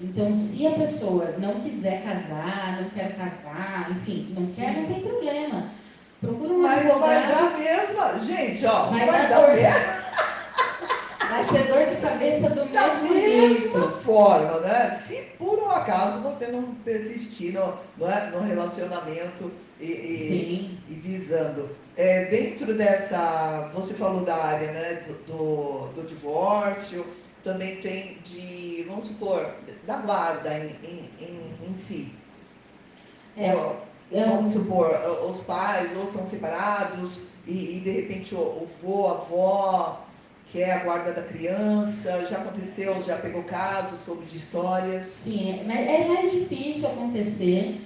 [0.00, 5.00] Então, se a pessoa não quiser casar, não quer casar, enfim, não quer, não tem
[5.02, 5.70] problema.
[6.20, 8.18] Procura um Mas vai advogado, dar mesma.
[8.24, 10.00] Gente, ó, Vai vai, dar mesmo
[11.28, 13.68] vai ter dor de cabeça do da mesmo jeito.
[13.70, 14.90] mesma forma, né?
[15.06, 21.68] Se por um acaso você não persistir no, é, no relacionamento e, e- e visando.
[21.96, 27.04] É, dentro dessa, você falou da área né, do, do, do divórcio,
[27.42, 29.54] também tem de, vamos supor,
[29.86, 32.14] da guarda em, em, em, em si.
[33.36, 33.76] É, Ó,
[34.12, 34.90] é Vamos supor,
[35.28, 40.06] os pais ou são separados e, e, de repente o, o vô, a avó
[40.52, 45.06] quer a guarda da criança, já aconteceu, já pegou casos sobre de histórias.
[45.06, 47.80] Sim, é- mas é mais difícil acontecer,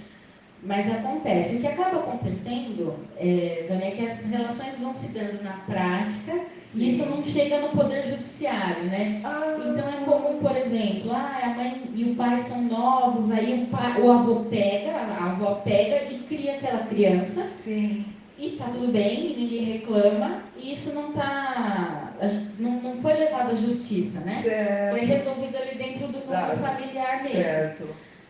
[0.63, 1.57] mas acontece.
[1.57, 6.33] O que acaba acontecendo, é, Dani, é que essas relações vão se dando na prática
[6.77, 9.21] isso não chega no poder judiciário, né?
[9.25, 13.65] Ah, Então é comum, por exemplo, ah, a mãe e o pai são novos, aí
[13.65, 18.05] o, pai, o avô pega, a avó pega e cria aquela criança sim,
[18.39, 22.13] e tá tudo bem, ninguém reclama, e isso não tá.
[22.59, 24.41] não, não foi levado à justiça, né?
[24.43, 26.57] certo, Foi resolvido ali dentro do núcleo Tá.
[26.57, 27.39] familiar mesmo.
[27.41, 27.85] certo.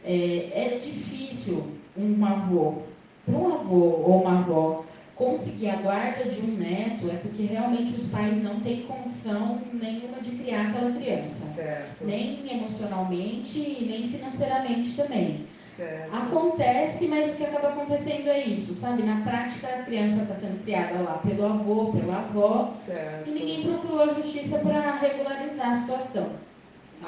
[0.05, 2.83] É, é difícil um avô,
[3.25, 7.95] para um avô ou uma avó, conseguir a guarda de um neto, é porque realmente
[7.97, 11.47] os pais não têm condição nenhuma de criar aquela criança.
[11.47, 15.47] Certo, Nem emocionalmente e nem financeiramente também.
[15.65, 16.15] certo.
[16.15, 19.03] Acontece, mas o que acaba acontecendo é isso, sabe?
[19.03, 23.29] Na prática, a criança está sendo criada lá pelo avô, pela avó, Certo.
[23.29, 26.31] e ninguém procurou a justiça para regularizar a situação.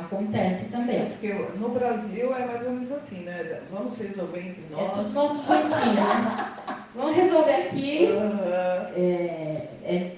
[0.00, 1.06] Acontece É também.
[1.06, 3.61] porque no Brasil é mais ou menos assim, né?
[3.72, 4.92] Vamos resolver entre É nós.
[5.06, 6.46] tudo nosso jeitinho, né?
[6.94, 8.06] Vamos resolver aqui.
[8.06, 8.88] Aham.
[8.96, 10.12] É, é-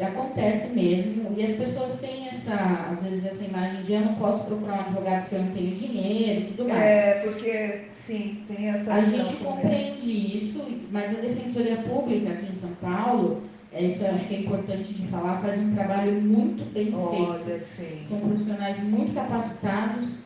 [0.00, 1.34] é- acontece mesmo.
[1.36, 4.80] E as pessoas têm essa, às vezes, essa imagem de eu não posso procurar um
[4.80, 6.80] advogado porque eu não tenho dinheiro e tudo mais.
[6.82, 12.54] É, porque sim, tem essa A gente compreende isso, mas a Defensoria Pública aqui em
[12.54, 13.42] São Paulo,
[13.74, 16.96] é, isso eu acho que é importante de falar, faz um trabalho muito bem feito.
[16.98, 17.98] Olha, sim.
[18.02, 20.22] São profissionais muito capacitados.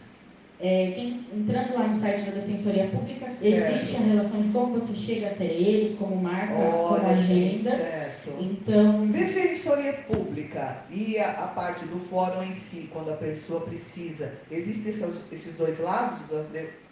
[0.59, 3.77] É, quem- entrando lá no site da Defensoria Pública, Certo.
[3.77, 7.71] existe a relação de como você chega até eles, como marca, como Olha, gente, agenda.
[7.77, 8.31] certo.
[8.41, 14.33] Então, Defensoria Pública e a, a parte do fórum em si, quando a pessoa precisa,
[14.51, 16.21] existem essas- esses dois lados,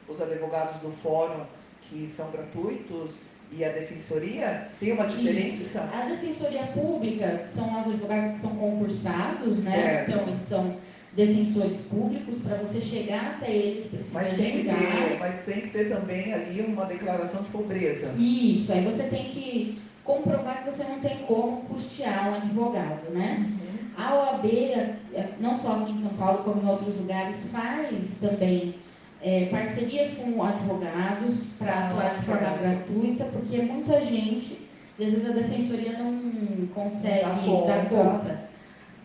[0.07, 1.41] os advogados do fórum
[1.89, 3.21] que são gratuitos
[3.57, 5.89] e a defensoria, tem uma diferença?
[5.93, 9.73] a Defensoria Pública são os advogados que são concursados, né?
[9.73, 10.11] Certo.
[10.11, 10.77] Então, eles são
[11.13, 12.39] defensores públicos.
[12.39, 14.77] Para você chegar até eles, precisa Mas tem, que chegar.
[14.77, 18.13] ter, mas tem que ter também ali uma declaração de pobreza.
[18.19, 23.51] Isso, aí você tem que comprovar que você não tem como custear um advogado, né?
[23.97, 28.75] A OAB, eh, não só aqui em São Paulo, como em outros lugares, faz também
[29.25, 34.69] eh, parcerias com advogados para atuar de forma gratuita, porque muita gente,
[35.01, 37.25] às vezes a defensoria não consegue
[37.67, 38.45] dar conta.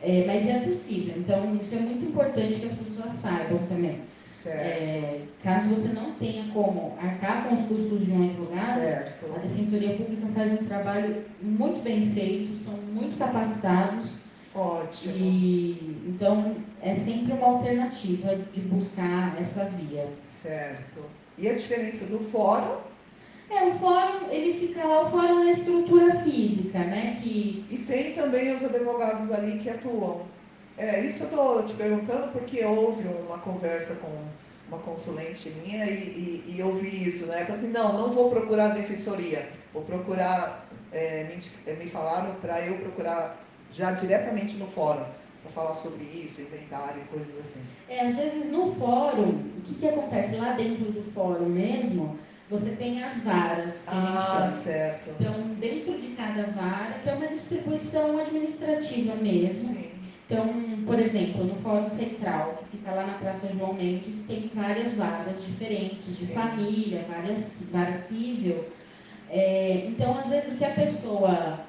[0.01, 4.01] Eh, mas é possível, então isso é muito importante que as pessoas saibam também.
[4.45, 9.39] Eh, caso você não tenha como arcar com os custos de um advogado, a certo.
[9.41, 14.18] Defensoria Pública faz um trabalho muito bem feito, são muito capacitados
[14.54, 15.16] Ótimo.
[15.16, 20.16] e então é sempre uma alternativa de buscar essa via.
[20.20, 21.10] Certo.
[21.38, 22.82] E a diferença do fórum
[23.50, 27.18] É, o fórum, ele fica lá, o fórum é a estrutura física, né?
[27.22, 30.28] Que E tem também os advogados ali que atuam.
[30.78, 34.28] É, isso eu estou te perguntando porque houve uma conversa com
[34.68, 37.46] uma consulente minha e, e, e eu vi isso, né?
[37.46, 42.78] Falei assim, não, não vou procurar defensoria, vou procurar, é, me, me falaram para eu
[42.80, 45.05] procurar já diretamente no fórum,
[45.43, 47.62] para falar sobre isso, inventário, coisas assim.
[47.88, 52.17] é, às vezes no fórum, o que, que acontece lá dentro do fórum mesmo?
[52.49, 55.12] Você tem as varas que a gente Ah, certo.
[55.19, 59.89] Então, dentro de cada vara, que é uma distribuição administrativa mesmo, Sim.
[60.25, 60.47] Então,
[60.86, 65.43] por exemplo, no Fórum Central, que fica lá na Praça João Mendes, tem várias varas
[65.43, 66.34] diferentes, de Sim.
[66.36, 68.63] família, várias, vara civil.
[69.27, 71.60] É, então, às vezes, o que a pessoa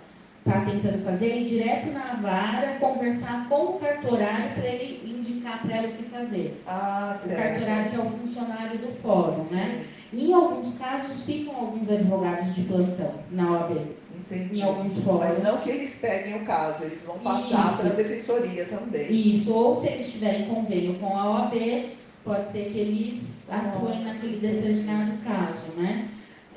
[0.47, 5.77] está tentando fazer ir direto na vara, conversar com o cartorário para ele indicar para
[5.77, 6.61] ela o que fazer.
[6.67, 9.85] Ah, O cartorário que é o funcionário do fórum, né?
[10.11, 13.77] Sim, Em alguns casos, ficam alguns advogados de plantão na OAB,
[14.19, 14.59] entendi.
[14.61, 15.35] em alguns fóruns.
[15.35, 19.13] Mas não que eles peguem o caso, eles vão passar para a defensoria também.
[19.13, 21.91] Isso, ou se eles tiverem convênio com a OAB,
[22.25, 26.09] pode ser que eles atuem naquele determinado caso, né?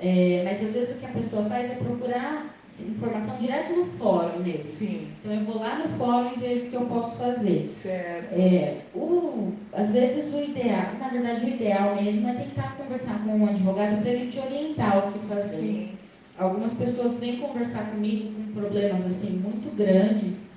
[0.05, 2.43] É, mas às vezes o que a pessoa faz é procurar
[2.77, 4.63] informação direto no fórum mesmo.
[4.63, 7.65] Sim, Então eu vou lá no fórum e vejo o que eu posso fazer.
[7.65, 8.33] certo.
[8.33, 13.29] É, o, às vezes o ideal, na verdade o ideal mesmo é tentar conversar com
[13.29, 15.57] um advogado para ele te orientar o que fazer.
[15.57, 15.89] Sim,
[16.37, 20.47] Algumas pessoas vêm conversar comigo com problemas assim muito grandes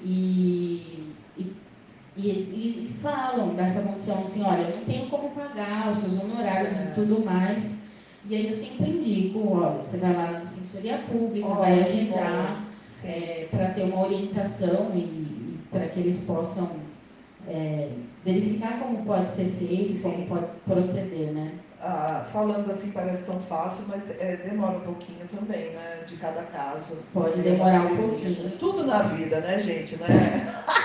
[0.00, 1.52] e, e,
[2.16, 6.70] e, e falam dessa condição assim, olha, eu não tenho como pagar os seus honorários
[6.70, 6.90] Certo.
[6.90, 7.81] e tudo mais.
[8.28, 12.62] E aí eu sempre indico, olha, você vai lá na Defensoria Pública, Olha, vai agendar
[12.84, 13.46] sim.
[13.50, 16.70] para ter uma orientação e, e para que eles possam
[17.48, 17.88] é,
[18.24, 20.02] verificar como pode ser feito, Sim.
[20.02, 21.52] como pode proceder, né?
[21.80, 26.04] Ah, falando assim parece tão fácil, mas é, demora um pouquinho também, né?
[26.08, 27.02] De cada caso.
[27.12, 28.52] Pode demorar um pouquinho.
[28.52, 29.96] Tudo na vida, né, gente?
[29.96, 30.06] Né?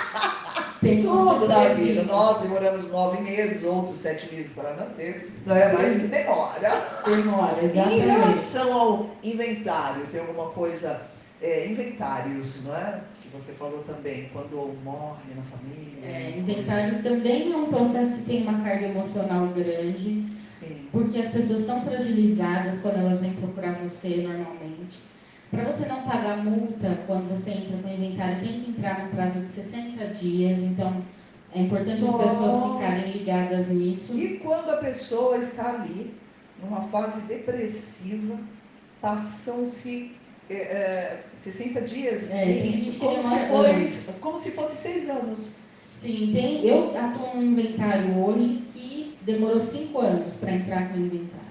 [0.87, 2.03] Tem Tudo na vida.
[2.03, 5.31] Nós demoramos nove meses, outros sete meses para nascer.
[5.45, 5.73] Né?
[5.73, 6.69] Mas demora.
[7.05, 8.05] Demora, E em exatamente.
[8.05, 11.01] relação ao inventário, tem alguma coisa.
[11.39, 12.99] É, inventários, não é?
[13.21, 16.03] Que você falou também, quando morre na família.
[16.03, 20.87] É, inventário também é um processo que tem uma carga emocional grande, Sim.
[20.91, 24.97] porque as pessoas estão fragilizadas quando elas vêm procurar você normalmente.
[25.51, 29.11] Para você não pagar multa quando você entra com o inventário, tem que entrar no
[29.11, 31.01] prazo de 60 dias, então
[31.55, 32.73] é importante as pessoas Nossa.
[32.75, 34.17] ficarem ligadas nisso.
[34.17, 36.13] E quando a pessoa está ali,
[36.61, 38.37] numa fase depressiva,
[39.01, 40.11] passam-se
[40.49, 45.57] é, é, 60 dias, É, e- como, se foi, como se fosse seis anos.
[46.01, 51.05] Sim, tem, eu atuo no inventário hoje que demorou cinco anos para entrar com o
[51.05, 51.46] inventário.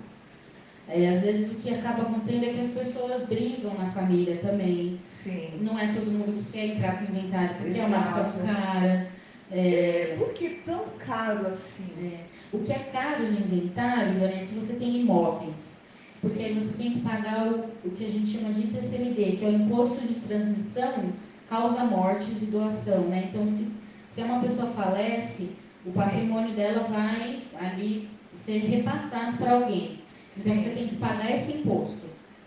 [0.88, 5.00] É, às vezes o que acaba acontecendo é que as pessoas brigam na família também.
[5.06, 5.58] Sim.
[5.60, 8.38] Não é todo mundo que quer entrar com o inventário porque é uma ação Exato.
[8.46, 9.08] cara.
[9.50, 11.92] É, Por que tão caro assim?
[12.00, 12.20] é,
[12.52, 15.76] o que é caro no inventário, Lorena, se você tem imóveis.
[16.20, 19.44] Porque aí você tem que pagar o, o que a gente chama de ITCMD, que
[19.44, 21.12] é o Imposto de Transmissão,
[21.48, 23.02] Causa Mortes e Doação.
[23.02, 23.28] Né?
[23.30, 23.68] Então, se,
[24.08, 25.50] se uma pessoa falece,
[25.84, 25.98] o Sim.
[25.98, 30.00] patrimônio dela vai ali ser repassado para alguém.
[30.38, 32.06] Então, você tem que pagar esse imposto.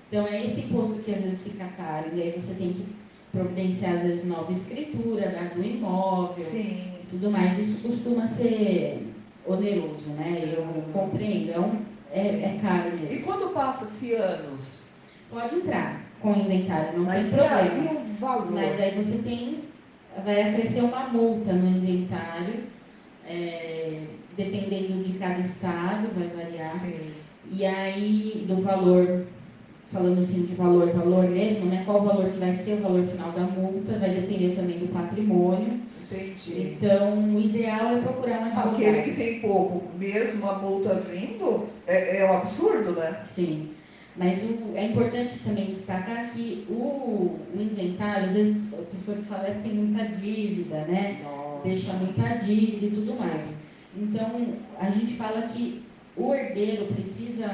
[0.10, 2.10] Então, é esse imposto que às vezes fica caro.
[2.16, 2.96] E aí você tem que
[3.32, 6.94] providenciar, às vezes, nova escritura da- do imóvel Sim.
[7.04, 7.58] e tudo mais.
[7.60, 9.08] Isso costuma ser
[9.46, 10.54] oneroso, né?
[10.56, 11.52] Eu compreendo.
[11.52, 13.26] É, um, é, é caro E mesmo.
[13.26, 14.90] quando passa-se anos?
[15.30, 17.56] Pode entrar com o inventário, não Mas tem e problema.
[17.56, 18.52] aí o valor?
[18.52, 19.60] Mas aí você tem,
[20.26, 22.64] vai acrescer uma multa no inventário,
[23.28, 26.68] é, dependendo de cada estado, vai variar.
[26.68, 27.12] Sim.
[27.52, 29.26] E aí, do valor,
[29.92, 31.84] falando assim de valor, valor mesmo, né?
[31.86, 34.88] Qual o valor que vai ser o valor final da multa, vai depender também do
[34.94, 35.80] patrimônio.
[36.12, 36.76] Entendi.
[36.80, 38.74] Então, o ideal é procurar um advogado.
[38.76, 43.24] Aquele que tem pouco, mesmo a multa vindo, é, é um absurdo, né?
[43.36, 43.70] Sim.
[44.16, 49.24] Mas o- é importante também destacar que o, o inventário, às vezes a pessoa que
[49.24, 51.20] falece tem muita dívida, né?
[51.24, 51.62] Nossa.
[51.68, 53.20] Deixa muita dívida e tudo Sim.
[53.20, 53.60] mais.
[53.96, 54.46] Então,
[54.80, 55.84] a gente fala que
[56.20, 57.50] o herdeiro precisa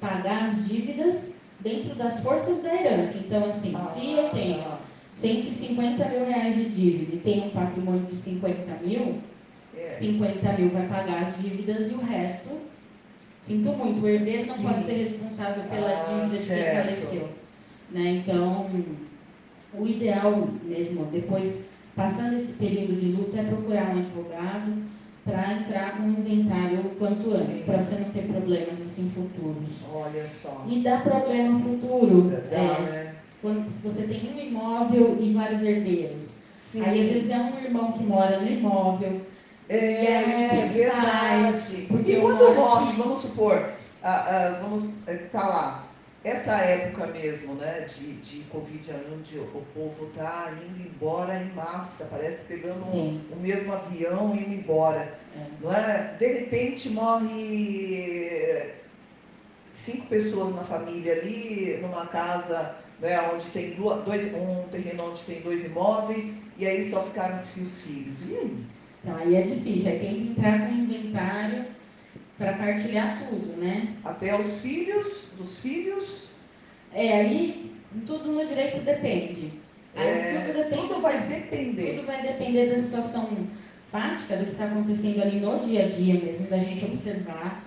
[0.00, 3.18] pagar as dívidas dentro das forças da herança.
[3.18, 4.78] Então, assim, se eu tenho Ah,
[5.12, 9.18] 150 mil reais de dívida e tenho um patrimônio de 50 mil,
[9.76, 9.88] é.
[9.88, 12.60] 50 mil vai pagar as dívidas e o resto,
[13.40, 14.62] sinto muito, o herdeiro não Sim.
[14.62, 16.84] pode ser responsável pela Ah, dívida de quem certo.
[16.84, 17.28] faleceu.
[17.90, 18.22] Né?
[18.24, 18.66] Então,
[19.72, 21.58] o ideal mesmo, depois,
[21.96, 24.72] passando esse período de luta, é procurar um advogado
[25.24, 29.70] para entrar com um inventário o quanto antes, para você não ter problemas assim futuros.
[29.92, 30.64] Olha só.
[30.68, 32.30] E dá problema futuro.
[32.50, 33.14] Dá, é, né?
[33.40, 36.36] quando se você tem um imóvel e vários herdeiros.
[36.70, 36.82] Sim.
[36.82, 39.20] Aí às vezes é um irmão que mora no imóvel.
[39.68, 41.06] É, E o que verdade.
[41.06, 41.84] faz?
[41.88, 43.70] Porque e quando morre, vamos supor,
[44.02, 44.90] ah, ah, vamos
[45.32, 45.83] tá lá,
[46.24, 52.06] essa época mesmo, né, de, de Covid, onde o povo tá indo embora em massa,
[52.10, 55.40] parece pegando um- o mesmo avião e indo embora, É.
[55.60, 56.14] não é?
[56.18, 58.70] De repente morre
[59.68, 65.40] cinco pessoas na família ali, numa casa né, onde tem dois, um terreno onde tem
[65.42, 68.30] dois imóveis, e aí só ficaram-se os filhos.
[68.30, 68.64] E aí?
[69.02, 71.64] Então, aí é difícil, aí tem que entrar com inventário
[72.44, 73.94] para partilhar tudo, né?
[74.04, 76.34] Até os filhos dos filhos?
[76.92, 77.72] É, aí
[78.06, 79.52] tudo no direito depende.
[79.96, 81.94] É, tudo, depende, tudo vai depender.
[81.94, 83.28] Tudo vai depender da situação
[83.90, 87.64] fática, do que está acontecendo ali no dia a dia mesmo, da gente observar.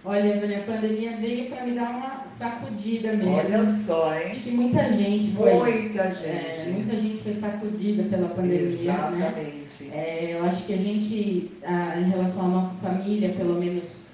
[0.06, 3.34] Olha, a pandemia veio para me dar uma sacudida mesmo.
[3.34, 4.32] Olha só, hein?
[4.32, 5.54] Acho que muita gente foi.
[5.54, 6.60] Muita é, gente.
[6.60, 8.62] É, muita gente foi sacudida pela pandemia.
[8.62, 8.67] Né?
[8.67, 9.84] Exatamente.
[9.84, 9.97] Né?
[9.97, 14.06] É, eu acho que a gente, a, em relação à nossa família, pelo menos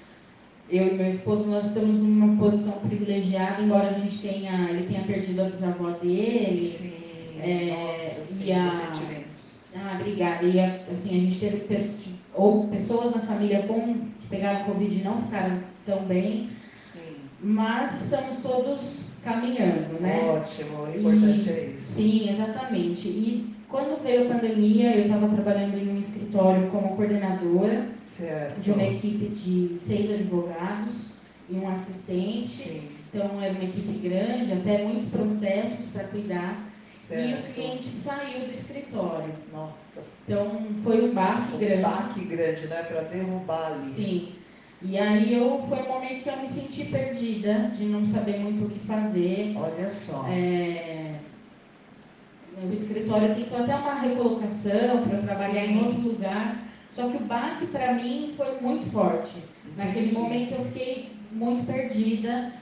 [0.68, 5.04] eu e meu esposo, nós estamos numa posição privilegiada, embora a gente tenha, ele tenha
[5.04, 6.56] perdido a bisavó dele.
[6.66, 6.94] Sim.
[7.40, 8.68] É, nossa, sim, e a,
[9.76, 10.44] ah, obrigada.
[10.44, 11.66] E a, assim, a gente teve
[12.34, 16.50] ou pessoas na família com, pegaram Covid e não ficaram tão bem.
[16.58, 17.16] Sim.
[17.40, 20.22] Mas estamos todos caminhando, né?
[20.24, 21.92] Ótimo, o importante e, é isso.
[21.94, 23.08] Sim, exatamente.
[23.08, 28.60] E quando veio a pandemia, eu estava trabalhando em um escritório como coordenadora certo.
[28.60, 31.14] de uma equipe de seis advogados
[31.48, 32.50] e um assistente.
[32.50, 32.88] Sim.
[33.08, 36.73] Então era uma equipe grande, até muitos processos para cuidar.
[37.08, 37.28] Certo.
[37.28, 39.34] E o cliente saiu do escritório.
[39.52, 40.02] Nossa.
[40.24, 41.82] Então foi um baque um grande.
[41.82, 42.82] baque grande, né?
[42.82, 43.92] Para derrubar ali.
[43.92, 44.32] Sim.
[44.82, 48.64] E aí eu, foi um momento que eu me senti perdida, de não saber muito
[48.64, 49.54] o que fazer.
[49.56, 50.26] Olha só.
[50.28, 51.14] É,
[52.62, 55.72] o escritório tentou até uma recolocação para trabalhar Sim.
[55.72, 56.62] em outro lugar.
[56.92, 59.38] Só que o baque para mim foi muito forte.
[59.66, 59.76] Entendi.
[59.76, 62.52] Naquele momento eu fiquei muito perdida.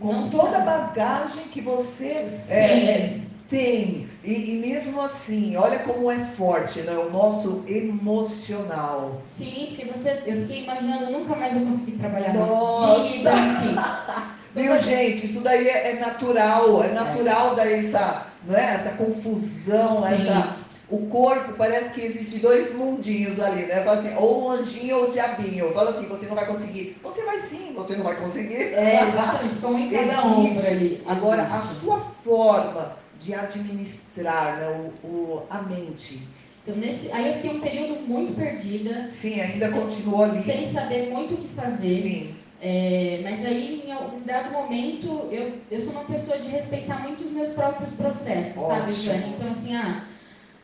[0.00, 3.20] Com toda a bagagem que você é,
[3.50, 4.08] tem.
[4.22, 6.92] E, e, mesmo assim, olha como é forte, né?
[6.92, 9.20] O nosso emocional.
[9.36, 13.10] Sim, porque você, eu fiquei imaginando, nunca mais eu consegui trabalhar Nossa.
[13.10, 13.30] vida.
[14.54, 15.26] Viu, gente?
[15.26, 17.56] Isso daí é, é natural, é natural é.
[17.56, 18.74] daí essa, não é?
[18.74, 20.14] essa confusão, Sim.
[20.14, 20.60] essa.
[20.88, 23.80] O corpo parece que existe dois mundinhos ali, né?
[23.84, 25.72] Fala assim, ou um anjinho ou o diabinho.
[25.72, 26.98] Fala assim, você não vai conseguir.
[27.00, 28.74] Você vai sim, você não vai conseguir.
[28.74, 31.00] É, exatamente, como em cada ombro ali.
[31.06, 36.22] Agora, a sua forma de administrar né, o, o, a mente.
[36.62, 39.04] Então, nesse, aí eu fiquei um período muito perdida.
[39.04, 40.42] Sim, ainda continuou ali.
[40.42, 42.00] Sem saber muito o que fazer.
[42.02, 42.34] Sim.
[42.62, 47.24] É, mas aí, em um dado momento, eu, eu sou uma pessoa de respeitar muito
[47.24, 48.80] os meus próprios processos, Ótimo.
[48.80, 49.34] sabe, Jane?
[49.34, 50.04] Então, assim, ah,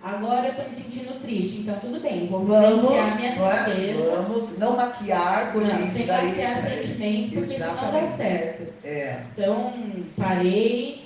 [0.03, 2.83] agora eu estou me sentindo triste, então tudo bem, vou Vamos,
[3.17, 3.65] minha não é?
[3.65, 4.11] tristeza.
[4.17, 6.29] Vamos não maquiar, porque Não, isso sem daí.
[6.29, 8.73] maquiar sentimentos, porque isso não dá certo.
[8.85, 9.73] É, Então,
[10.19, 11.06] parei,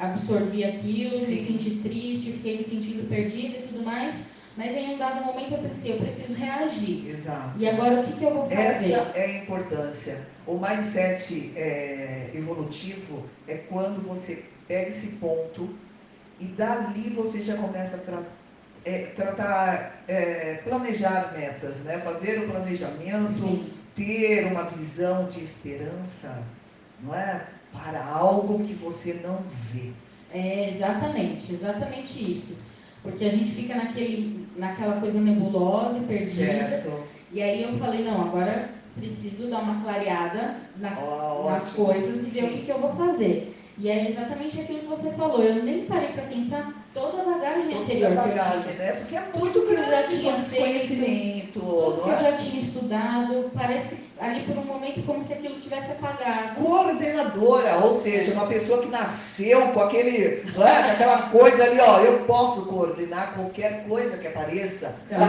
[0.00, 1.34] absorvi aquilo, Sim.
[1.34, 4.24] me senti triste, fiquei me sentindo perdida e tudo mais.
[4.56, 7.08] Mas em um dado momento eu pensei, eu preciso reagir.
[7.08, 7.58] exato.
[7.58, 9.02] E agora o que, que eu vou fazer?
[9.02, 10.28] Essa é a importância.
[10.46, 15.78] O mindset é, evolutivo é quando você pega esse ponto
[16.38, 18.26] e dali você já começa a tra-
[18.84, 21.98] é, tratar, é, planejar metas, né?
[21.98, 23.64] fazer o planejamento, Sim.
[23.94, 26.52] ter uma visão de esperança,
[26.98, 27.46] não é?
[27.72, 29.38] Para algo que você não
[29.72, 29.90] vê.
[30.32, 32.58] É, exatamente, exatamente isso.
[33.02, 36.34] Porque a gente fica naquele, naquela coisa nebulosa e perdida.
[36.34, 36.90] Certo.
[37.32, 42.40] E aí eu falei, não, agora preciso dar uma clareada na- Ó, nas coisas e
[42.40, 43.56] ver o que, que eu vou fazer.
[43.82, 45.42] E é exatamente aquilo que você falou.
[45.42, 48.44] Eu nem parei para pensar toda a bagagem Toda anterior a que eu tinha.
[48.44, 48.92] bagagem, né?
[48.92, 52.22] Porque é muito que eu já grande tinha o desconhecimento, Tudo que eu é?
[52.22, 56.56] já tinha estudado, parece que ali por um momento como se aquilo tivesse apagado.
[56.62, 60.42] Coordenadora, ou seja, uma pessoa que nasceu com aquele, é?
[60.42, 64.94] Com aquela coisa ali, ó, eu posso coordenar qualquer coisa que apareça.
[65.06, 65.20] Então,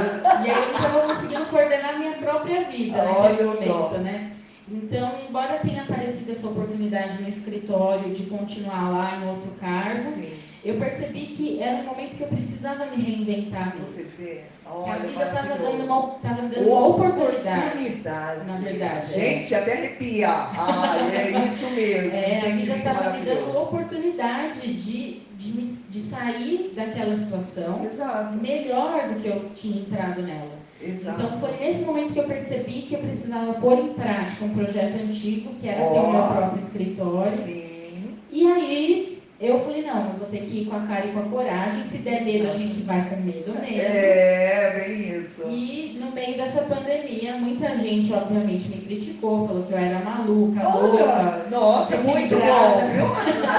[0.45, 3.73] e aí eu já vou conseguindo coordenar minha própria vida Olha naquele só.
[3.77, 4.31] momento, né?
[4.71, 10.29] Então, embora tenha aparecido essa oportunidade no escritório de continuar lá em outro cargo, Sim,
[10.63, 13.87] eu percebi que era um momento que eu precisava me reinventar mesmo.
[13.87, 14.25] você vê,
[14.63, 17.67] Que a olha, vida estava dando uma, tava me dando uma oportunidade.
[17.67, 18.47] Oportunidade.
[18.47, 19.17] na verdade, é.
[19.19, 20.29] Gente, até arrepia.
[20.29, 22.17] Ah, é isso mesmo.
[22.17, 29.09] É, a vida estava me dando oportunidade de, de, de sair daquela situação Exato, melhor
[29.09, 30.60] do que eu tinha entrado nela.
[30.83, 31.21] Exato.
[31.21, 34.95] Então foi nesse momento que eu percebi que eu precisava pôr em prática um projeto
[35.01, 36.03] antigo, que era ter Ó.
[36.03, 37.31] o meu próprio escritório.
[37.31, 41.11] Sim, E aí eu falei, não, eu vou ter que ir com a cara e
[41.13, 41.83] com a coragem.
[41.85, 43.81] Se der medo, a gente vai com medo mesmo.
[43.81, 45.43] é, bem isso.
[45.49, 50.61] E no meio dessa pandemia, muita gente, obviamente, me criticou, falou que eu era maluca,
[50.69, 51.03] louca.
[51.03, 53.05] Olha, nossa, muito bom, viu?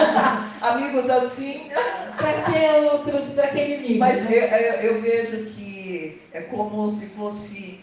[0.62, 1.62] Amigos assim,
[2.16, 3.98] Pra que outros, pra que inimigos?
[3.98, 4.30] Mas né?
[4.36, 5.71] eu, eu- eu vejo que
[6.32, 7.80] é como se fosse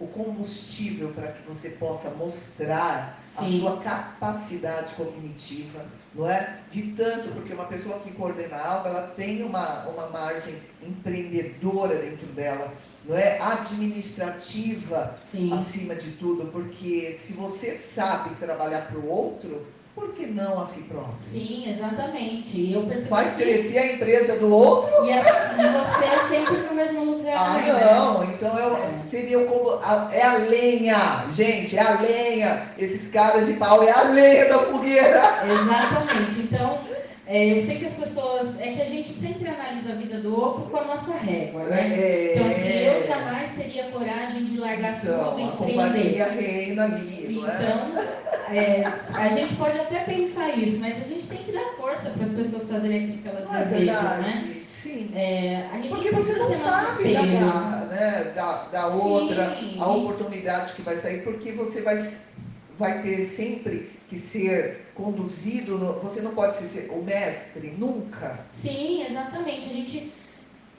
[0.00, 3.60] o combustível para que você possa mostrar a Sim.
[3.60, 5.84] sua capacidade cognitiva,
[6.14, 6.60] não é?
[6.70, 12.26] De tanto, porque uma pessoa que coordena algo, ela tem uma, uma margem empreendedora dentro
[12.28, 12.72] dela,
[13.04, 13.40] não é?
[13.40, 15.52] Administrativa Sim.
[15.52, 19.66] acima de tudo, porque se você sabe trabalhar para o outro,
[19.98, 21.14] por que não a si próprio?
[21.30, 22.72] Sim, exatamente.
[22.72, 26.56] Eu percebi Faz que crescer a empresa do outro e, a- e você é sempre
[26.68, 27.34] no mesmo lugar.
[27.36, 27.94] Ah, né?
[27.94, 28.76] não, então eu,
[29.06, 29.70] seria o como.
[29.82, 32.62] a- É a lenha, gente, é a lenha.
[32.78, 35.22] Esses caras de pau é a lenha da fogueira.
[35.44, 36.40] Exatamente.
[36.40, 36.78] Então,
[37.28, 38.58] é, eu sei que as pessoas.
[38.60, 41.80] É que a gente sempre analisa a vida do outro com a nossa régua, né?
[41.92, 45.74] É, Então, assim, eu jamais teria coragem de largar tudo então, e a empreender.
[45.74, 47.32] compartilha reina ali, é?
[47.32, 52.10] Então, é, a gente pode até pensar isso, mas a gente tem que dar força
[52.10, 54.22] para as pessoas fazerem aquilo que elas Não é desejam, verdade?
[54.22, 54.54] né?
[54.66, 55.10] Sim.
[55.14, 57.22] É, a Porque você não sabe da,
[57.90, 59.76] né, da, da outra, Sim.
[59.80, 61.96] a oportunidade que vai sair, porque você vai,
[62.78, 68.40] vai ter sempre que ser conduzido, no- você não pode ser o mestre, nunca.
[68.62, 69.68] Sim, exatamente.
[69.68, 70.12] A gente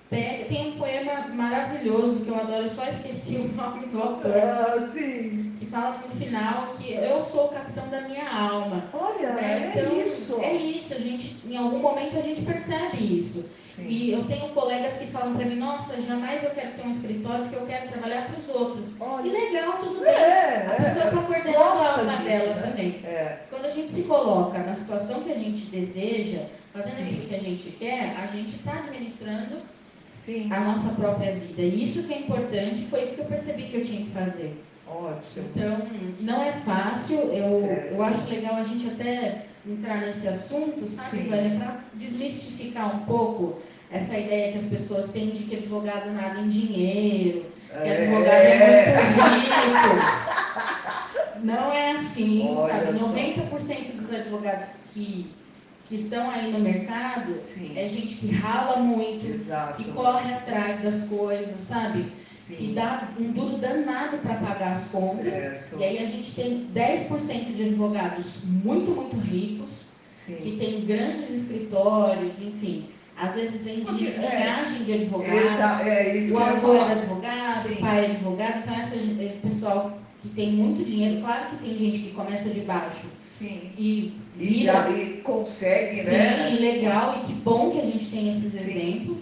[0.10, 0.46] pega.
[0.46, 4.90] Tem um poema maravilhoso que eu adoro, eu só esqueci o nome do autor, Ah,
[4.94, 5.54] sim.
[5.60, 8.86] que fala no final que eu sou o capitão da minha alma.
[8.94, 9.72] Olha, né?
[9.76, 10.40] é Então, isso.
[10.42, 13.46] É isso, a gente, em algum momento a gente percebe isso.
[13.80, 13.88] Sim.
[13.88, 17.44] E eu tenho colegas que falam pra mim, nossa, jamais eu quero ter um escritório
[17.44, 18.88] porque eu quero trabalhar para os outros.
[18.90, 20.10] E Olha, legal, tudo bem.
[20.10, 22.62] é, A pessoa é, está coordenando a alma dela né?
[22.70, 22.90] também.
[23.06, 26.42] é, Quando a gente se coloca na situação que a gente deseja,
[26.74, 27.04] fazendo Sim.
[27.06, 29.58] aquilo que a gente quer, a gente está administrando
[30.06, 31.62] sim, a nossa própria vida.
[31.62, 34.64] E isso que é importante, foi isso que eu percebi que eu tinha que fazer.
[34.88, 35.50] ótimo.
[35.56, 35.78] Então,
[36.22, 37.94] não é fácil, eu, Certo.
[37.94, 41.24] eu acho legal a gente até entrar nesse assunto, sabe.
[41.24, 46.40] Vânia, para desmistificar um pouco essa ideia que as pessoas têm de que advogado nada
[46.40, 50.40] em dinheiro, que advogado é muito rico.
[51.44, 53.00] Não é assim, Olha sabe?
[53.00, 53.06] só.
[53.08, 55.32] 90% dos advogados que,
[55.88, 59.82] que estão aí no mercado Sim, é gente que rala muito, exato.
[59.82, 62.12] que corre atrás das coisas, sabe?
[62.50, 65.32] Que Sim, dá um duro danado para pagar as contas.
[65.34, 65.78] certo.
[65.80, 69.70] E aí a gente tem 10% de advogados muito, muito ricos,
[70.26, 72.86] que Sim, têm grandes escritórios, enfim.
[73.16, 74.18] Às vezes vem de Porque, é.
[74.18, 75.54] linhagem de advogado.
[75.54, 76.92] Exa- é isso O que avô falar.
[76.92, 77.74] advogado, Sim.
[77.74, 81.78] o pai é advogado, então essa, esse pessoal que tem muito dinheiro, claro que tem
[81.78, 83.72] gente que começa de baixo Sim.
[83.78, 86.50] e E vira já e consegue, né?
[86.50, 88.60] Sim, legal, e que bom que a gente tem esses Sim.
[88.72, 89.22] exemplos.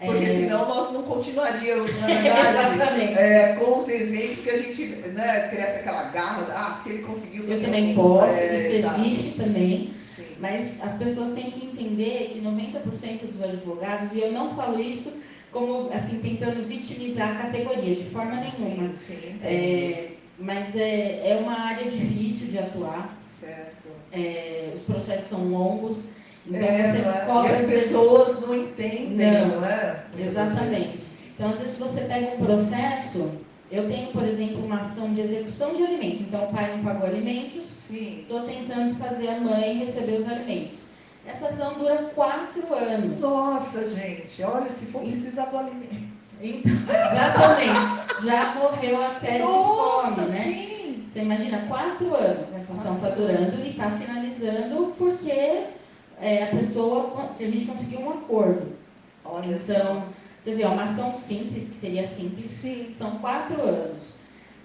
[0.00, 4.84] Porque É, senão nós não continuaríamos, na verdade, é, com os exemplos que a gente
[5.08, 7.44] né, cresce aquela garra, ah, se ele conseguiu...
[7.44, 10.36] Eu eu também posso, É, isso existe também, Sim.
[10.38, 15.12] mas as pessoas têm que entender que 90% dos advogados, e eu não falo isso
[15.50, 18.94] como assim tentando vitimizar a categoria, de forma nenhuma.
[18.94, 19.40] Sim, sim.
[19.42, 23.88] É, mas é, é uma área difícil de atuar, Certo.
[24.12, 26.04] é, os processos são longos,
[26.48, 27.24] então É, você é?
[27.26, 30.04] cobra e as vezes- pessoas não entendem, Não, não, é?
[30.14, 30.98] Muitas Exatamente.
[31.34, 33.30] Então, às vezes você pega um processo,
[33.70, 36.22] eu tenho, por exemplo, uma ação de execução de alimentos.
[36.22, 38.20] Então, o pai não pagou alimentos, Sim.
[38.22, 40.78] estou tentando fazer a mãe receber os alimentos.
[41.26, 43.20] Essa ação dura quatro anos.
[43.20, 46.08] Nossa, gente, olha, se for precisar do alimento.
[46.40, 48.24] Então, exatamente.
[48.24, 50.40] Já morreu até de Nossa, fome, né?
[50.40, 51.04] sim.
[51.06, 55.64] Você imagina, quatro anos essa ação está durando e está finalizando porque
[56.20, 58.76] é, a pessoa, a gente conseguiu um acordo.
[59.24, 60.04] Olha Então,
[60.42, 62.88] você vê, uma ação simples, que seria simples, Sim.
[62.92, 64.14] são quatro anos.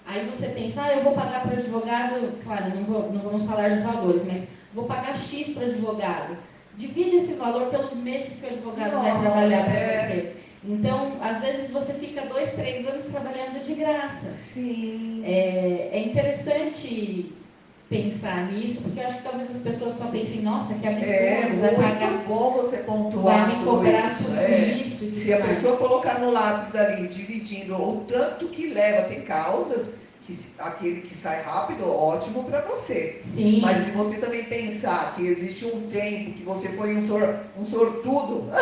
[0.06, 3.46] Aí você pensa, ah, eu vou pagar para o advogado, claro, não, vou- não vamos
[3.46, 6.38] falar de valores, mas vou pagar X para o advogado.
[6.76, 10.08] Divide esse valor pelos meses que o advogado vai Nossa, trabalhar para é.
[10.08, 10.36] você.
[10.66, 14.30] Então, às vezes você fica dois, três anos trabalhando de graça.
[14.30, 15.22] Sim.
[15.26, 17.34] É, é interessante
[17.90, 21.58] pensar nisso, porque eu acho que talvez as pessoas só pensem, nossa, que absurdo, É
[21.62, 24.24] vai pagar, bom você pontuar vai me cobrar isso.
[24.26, 24.60] tudo é.
[24.74, 25.12] isso.
[25.12, 25.56] Se a mais.
[25.56, 31.14] pessoa colocar no lápis ali, dividindo o tanto que leva, tem causas que aquele que
[31.14, 33.22] sai rápido, ótimo para você.
[33.36, 33.60] Sim.
[33.62, 37.64] Mas se você também pensar que existe um tempo que você foi um, sor, um
[37.64, 38.46] sortudo,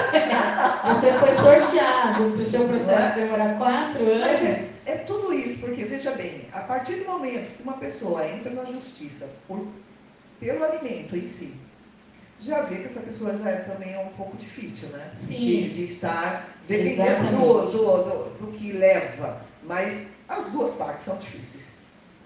[0.85, 3.23] Você foi sorteado para o seu processo é?
[3.23, 4.70] demorar quatro mas anos.
[4.91, 8.51] É, é tudo isso, porque veja bem, a partir do momento que uma pessoa entra
[8.51, 9.65] na justiça por,
[10.39, 11.53] pelo alimento em si,
[12.39, 15.11] já vê que essa pessoa já é também um pouco difícil, né?
[15.27, 15.37] Sim.
[15.37, 19.45] de, de estar dependendo do, do, do, do que leva.
[19.63, 21.75] Mas as duas partes são difíceis.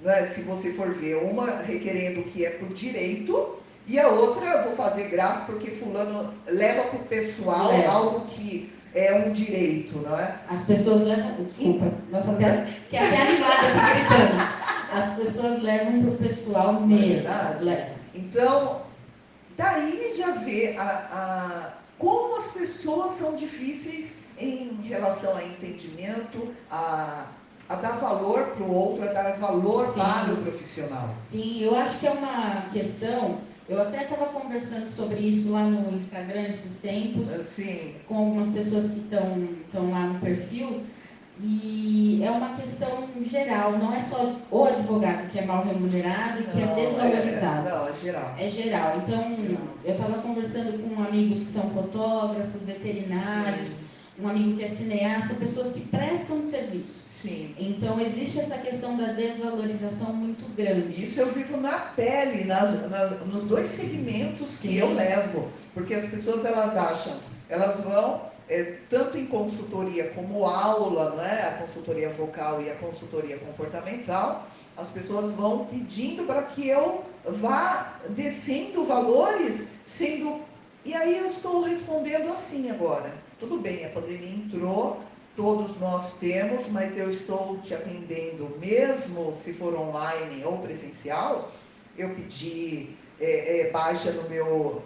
[0.02, 0.28] Né?
[0.28, 4.76] Se você for ver, uma requerendo o que é por direito e a outra vou
[4.76, 7.92] fazer graça porque fulano leva para o pessoal Leva.
[7.92, 10.36] algo que é um direito, não é?
[10.50, 11.34] As pessoas levam.
[11.58, 14.56] Desculpa, nossa, até, que até animada aqui gritando.
[14.94, 17.14] As pessoas levam para o pessoal mesmo.
[17.24, 17.66] Verdade.
[17.66, 17.96] Levam.
[18.14, 18.82] Então,
[19.58, 27.26] daí já vê a, a- como as pessoas são difíceis em relação a entendimento, a,
[27.70, 30.00] a dar valor para o outro, a dar valor Sim.
[30.00, 31.10] para o profissional.
[31.30, 33.40] Sim, eu acho que é uma questão.
[33.68, 37.34] Eu até estava conversando sobre isso lá no Instagram esses tempos.
[37.34, 40.84] Assim, com algumas pessoas que estão lá no perfil,
[41.42, 46.44] e é uma questão geral, não é só o advogado que é mal remunerado e
[46.46, 47.68] que é não, desvalorizado.
[47.68, 48.36] É, não, é geral.
[48.38, 49.04] É geral.
[49.06, 53.86] Então, eu estava conversando com amigos que são fotógrafos, veterinários, Sim,
[54.20, 57.05] um amigo que é cineasta, pessoas que prestam serviço.
[57.22, 57.56] Sim.
[57.58, 61.02] Então, existe essa questão da desvalorização muito grande.
[61.02, 64.78] Isso eu vivo na pele, nas- na- nos dois segmentos que Sim.
[64.78, 67.14] eu levo, porque as pessoas elas acham,
[67.50, 73.38] elas vão é, tanto em consultoria como aula, né, a consultoria vocal e a consultoria
[73.40, 74.48] comportamental,
[74.78, 77.04] as pessoas vão pedindo para que eu
[77.42, 80.42] vá descendo valores, sendo
[80.84, 83.12] e aí eu estou respondendo assim agora.
[83.40, 85.02] Tudo bem, a pandemia entrou,
[85.36, 91.52] todos nós temos, mas eu estou te atendendo, mesmo se for online ou presencial,
[91.98, 94.82] eu pedi é, é, baixa no meu,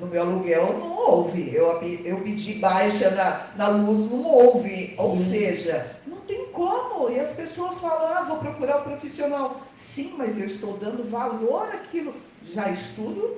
[0.00, 1.54] no meu aluguel, não houve.
[1.54, 4.94] Eu, eu pedi baixa na, na luz, não houve.
[4.98, 5.30] Ou Sim.
[5.30, 7.10] seja, não tem como.
[7.10, 9.60] E as pessoas falam, ah, vou procurar o profissional.
[9.74, 12.14] Sim, mas eu estou dando valor àquilo.
[12.44, 13.36] Já estudo,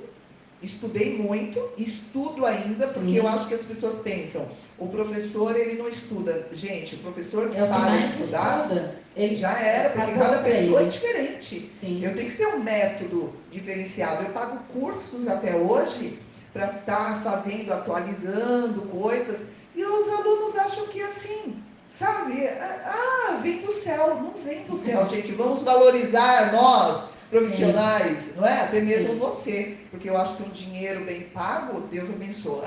[0.61, 3.17] estudei muito, estudo ainda, porque Sim.
[3.17, 6.47] eu acho que as pessoas pensam, o professor ele não estuda.
[6.53, 8.95] Gente, o professor que É que para de estudar, estuda.
[9.15, 10.91] Ele já era, porque cada pessoa é ele.
[10.91, 11.71] diferente.
[11.79, 12.03] Sim.
[12.03, 14.23] Eu tenho que ter um método diferenciado.
[14.23, 16.19] Eu pago cursos até hoje
[16.51, 22.47] para estar fazendo, atualizando coisas, e os alunos acham que é assim, sabe?
[22.47, 24.19] Ah, vem do céu.
[24.21, 25.31] Não vem do céu, gente.
[25.33, 27.09] Vamos valorizar nós,
[27.39, 28.61] profissionais, não é?
[28.61, 29.19] Até mesmo Sim.
[29.19, 32.63] você, porque eu acho que um dinheiro bem pago, Deus abençoa.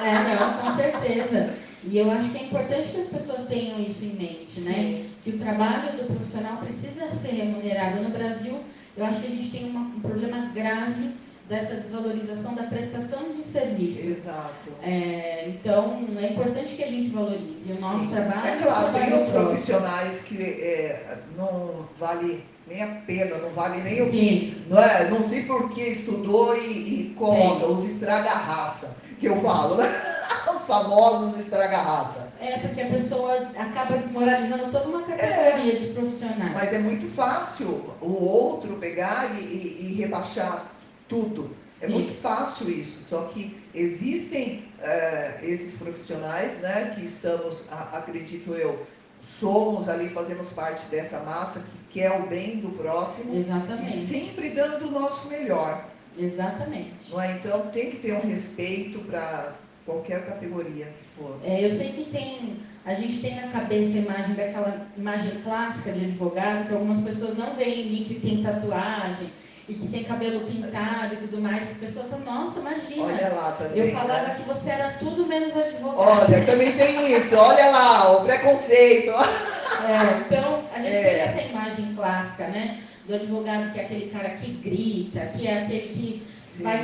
[0.00, 1.50] É, não, com certeza.
[1.84, 4.72] E eu acho que é importante que as pessoas tenham isso em mente, né?
[4.74, 5.10] Sim.
[5.24, 8.02] Que o trabalho do profissional precisa ser remunerado.
[8.02, 8.58] No Brasil,
[8.96, 11.14] eu acho que a gente tem uma- um problema grave
[11.48, 14.06] dessa desvalorização da prestação de serviço.
[14.06, 14.70] Exato.
[14.82, 18.10] É, então, é importante que a gente valorize o nosso Sim.
[18.12, 18.46] trabalho.
[18.46, 24.00] É claro, tem os profissionais que é, não vale nem a pena, não vale nem
[24.00, 24.10] o Sim.
[24.10, 25.10] que, não é?
[25.10, 29.88] Não sei por que estudou e, e coloca os estraga-raça, que eu falo, né?
[30.54, 32.28] Os famosos estraga-raça.
[32.40, 36.52] É, porque a pessoa acaba desmoralizando toda uma categoria de profissionais.
[36.54, 37.68] Mas é muito fácil
[38.00, 40.66] o outro pegar e, e- e rebaixar
[41.08, 41.50] tudo.
[41.82, 41.92] É Sim.
[41.92, 48.86] muito fácil isso, só que existem eh, esses profissionais, né, que estamos, acredito eu,
[49.20, 53.96] somos ali, fazemos parte dessa massa que quer o bem do próximo e Exatamente.
[54.06, 55.84] sempre dando o nosso melhor.
[56.18, 57.10] Exatamente.
[57.10, 57.32] Não é?
[57.32, 59.52] Então tem que ter um respeito para
[59.86, 61.38] qualquer categoria que for.
[61.42, 65.92] É, eu sei que tem, a gente tem na cabeça a imagem daquela imagem clássica
[65.92, 69.28] de advogado, que algumas pessoas não veem em mim que tem tatuagem
[69.70, 71.70] e que tem cabelo pintado e tudo mais.
[71.70, 73.04] As pessoas falam, nossa, imagina.
[73.04, 73.78] Olha lá também.
[73.78, 73.92] eu né?
[73.92, 75.96] falava que você era tudo menos advogado.
[75.98, 77.36] Olha, também tem isso.
[77.36, 79.10] Olha lá, o preconceito.
[79.10, 81.02] É, então, a gente É.
[81.02, 82.80] tem essa imagem clássica, né?
[83.06, 86.64] Do advogado que é aquele cara que grita, que é aquele que Sim.
[86.64, 86.78] vai,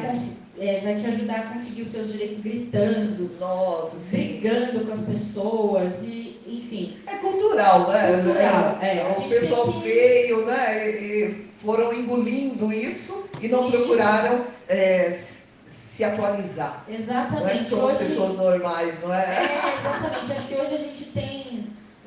[0.59, 6.03] é, vai te ajudar a conseguir os seus direitos gritando, Nossa, brigando com as pessoas,
[6.03, 6.97] e, enfim.
[7.07, 8.23] É cultural, né?
[8.23, 9.01] Cultural, é.
[9.03, 10.89] A o gente pessoal que- veio, né?
[10.91, 13.77] E, e foram engolindo isso e não Isso.
[13.77, 15.19] procuraram é,
[15.67, 16.85] se atualizar.
[16.89, 17.69] Não é que Exatamente.
[17.71, 19.25] somos Hoje, pessoas normais, não é?
[19.25, 20.33] é, exatamente.
[20.33, 21.66] Acho que hoje a gente tem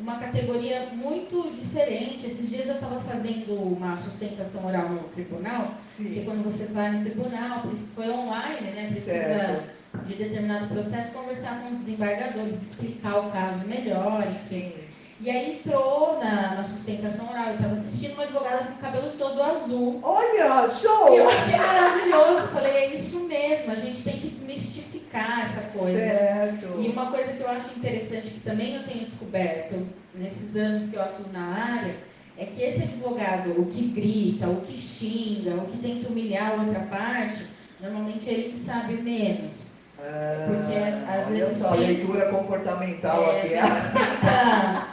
[0.09, 2.25] uma categoria muito diferente.
[2.25, 6.23] Esses dias eu estava fazendo uma sustentação oral no tribunal, porque Sim.
[6.25, 7.63] quando você vai no tribunal,
[7.95, 8.87] foi online, né?
[8.91, 9.69] Precisa Certo.
[10.05, 14.73] de determinado processo conversar com os desembargadores, explicar o caso melhor, enfim.
[15.21, 19.11] E aí entrou na, na sustentação oral, eu estava assistindo uma advogada com o cabelo
[19.17, 19.99] todo azul.
[20.01, 21.13] Olha, E show!
[21.13, 25.99] eu achei maravilhoso, falei, é isso mesmo, a gente tem que desmistificar essa coisa.
[25.99, 26.79] Certo.
[26.79, 30.95] E uma coisa que eu acho interessante, que também eu tenho descoberto nesses anos que
[30.95, 31.95] eu atuo na área,
[32.37, 36.63] é que esse advogado, o que grita, o que xinga, o que tenta humilhar a
[36.63, 37.45] outra parte,
[37.81, 39.69] normalmente é ele que sabe menos.
[39.99, 40.77] Ah, porque
[41.11, 43.47] às olha vezes só, tem- leitura comportamental É, aqui.
[43.49, 44.87] vezes tenta,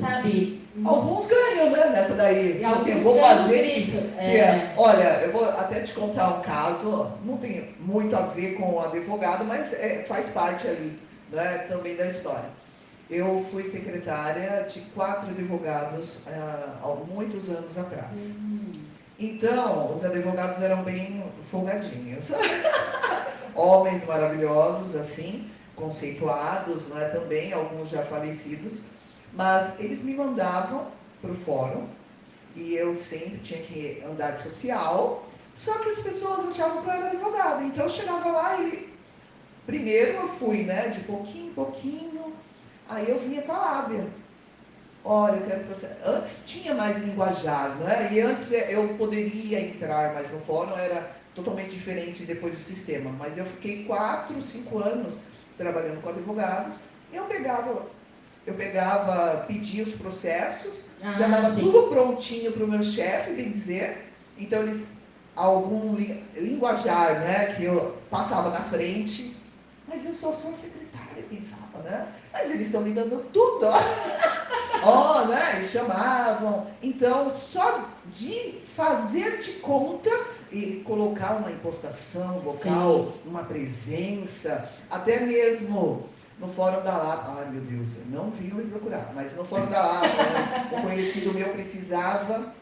[0.00, 0.58] sabe.
[0.84, 2.60] Alguns ganham, né, nessa daí.
[2.60, 4.38] E Assim, eu vou fazer grito, que, que é.
[4.38, 8.74] é, olha, eu vou até te contar um caso, não tem muito a ver com
[8.74, 10.98] o advogado, mas é, faz parte ali,
[11.32, 12.48] né, também da história.
[13.10, 18.34] Eu fui secretária de quatro advogados ah, há muitos anos atrás.
[18.38, 18.86] Hum,
[19.18, 22.28] Então, os advogados eram bem folgadinhos.
[23.54, 28.84] Homens maravilhosos, assim, conceituados, né, também, alguns já falecidos.
[29.32, 30.88] Mas eles me mandavam
[31.20, 31.88] para o fórum
[32.54, 35.24] e eu sempre tinha que andar de social.
[35.56, 37.64] Só que as pessoas achavam que eu era advogado.
[37.64, 38.88] Então, eu chegava lá e...
[39.66, 42.17] Primeiro eu fui, né, de pouquinho em pouquinho.
[42.88, 44.04] Aí eu vinha com a lábia.
[45.04, 45.94] Olha, eu quero processo.
[46.04, 48.08] Antes tinha mais linguajar, né?
[48.12, 53.10] E antes eu poderia entrar, mas no fórum era totalmente diferente depois do sistema.
[53.18, 55.18] Mas eu fiquei quatro, cinco anos
[55.56, 56.76] trabalhando com advogados.
[57.12, 57.86] Eu pegava,
[58.46, 61.60] eu pegava, pedia os processos, Ah, já dava sim.
[61.60, 64.12] tudo prontinho para o meu chefe, bem dizer.
[64.36, 64.82] Então eles
[65.36, 69.36] algum li- linguajar, né, que eu passava na frente.
[69.88, 72.12] Mas eu só sou secretária, pensava, né?
[72.32, 73.78] Mas eles estão me dando tudo, ó.
[74.84, 75.62] Ó, né?
[75.62, 76.66] E chamavam.
[76.82, 80.10] Então, só de fazer de conta
[80.52, 86.08] e colocar uma impostação vocal, uma presença, até mesmo
[86.38, 87.36] no Fórum da Lapa.
[87.38, 90.82] Ai, meu Deus, eu não vinha me procurar, mas no Fórum da Lapa, né, um
[90.82, 92.54] conhecido meu precisava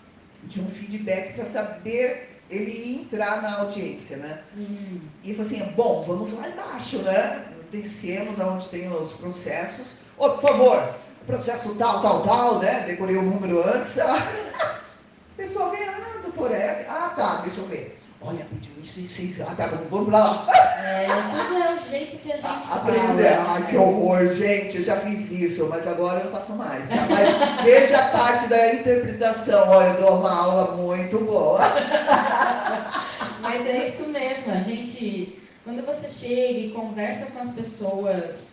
[0.45, 4.40] de um feedback para saber ele ia entrar na audiência, né?
[4.57, 7.44] Hum, E falou assim, bom, vamos lá embaixo, né?
[7.70, 9.97] Descemos aonde tem os processos.
[10.16, 10.94] Ô, por favor,
[11.26, 12.84] processo tal, tal, tal, né?
[12.86, 13.94] Decorei o número antes.
[15.36, 16.86] Pessoal vem, ah, doutor, é.
[16.88, 17.95] Ah, tá, deixa eu ver.
[18.27, 19.43] Olha, pediu isso, isso, isso.
[19.43, 20.47] Ah, tá bom, vamos lá.
[20.83, 22.83] é, tudo é o jeito que a gente fala.
[22.83, 23.29] Aprender.
[23.29, 27.07] Ai, que horror, gente, eu já fiz isso, mas agora eu não faço mais, tá?
[27.09, 29.68] Mas veja a parte da interpretação.
[29.68, 31.61] Olha, eu dou uma aula muito boa.
[33.41, 38.49] Mas é isso mesmo, a gente, quando você chega e conversa com as pessoas,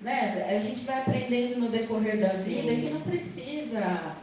[0.00, 2.62] né, a gente vai aprendendo no decorrer da Sim.
[2.62, 4.16] vida que não precisa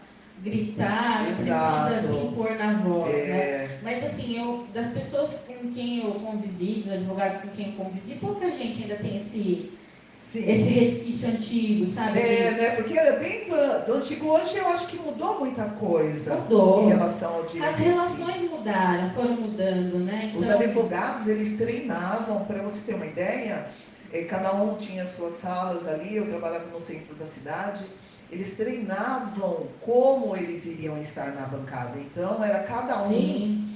[0.44, 1.92] gritar, não Exato.
[1.92, 3.38] precisa se impor na voz, né?
[3.38, 7.74] É, Mas assim, eu, das pessoas com quem eu convivi, dos advogados com quem eu
[7.74, 9.72] convivi, pouca gente ainda tem esse,
[10.14, 10.44] Sim.
[10.50, 12.20] esse resquício antigo, sabe?
[12.20, 12.70] É, né?
[12.76, 16.84] Porque é bem do, antigo hoje eu acho que mudou muita coisa Mudou.
[16.84, 17.70] em relação ao direito.
[17.70, 17.84] As si.
[17.84, 20.34] relações mudaram, foram mudando, né?
[20.36, 23.66] Os Então, advogados, eles treinavam, para você ter uma ideia,
[24.12, 27.84] eh, cada um tinha suas salas ali, eu trabalhava no centro da cidade,
[28.32, 31.98] eles treinavam como eles iriam estar na bancada.
[32.00, 33.68] Então, era cada um, sim,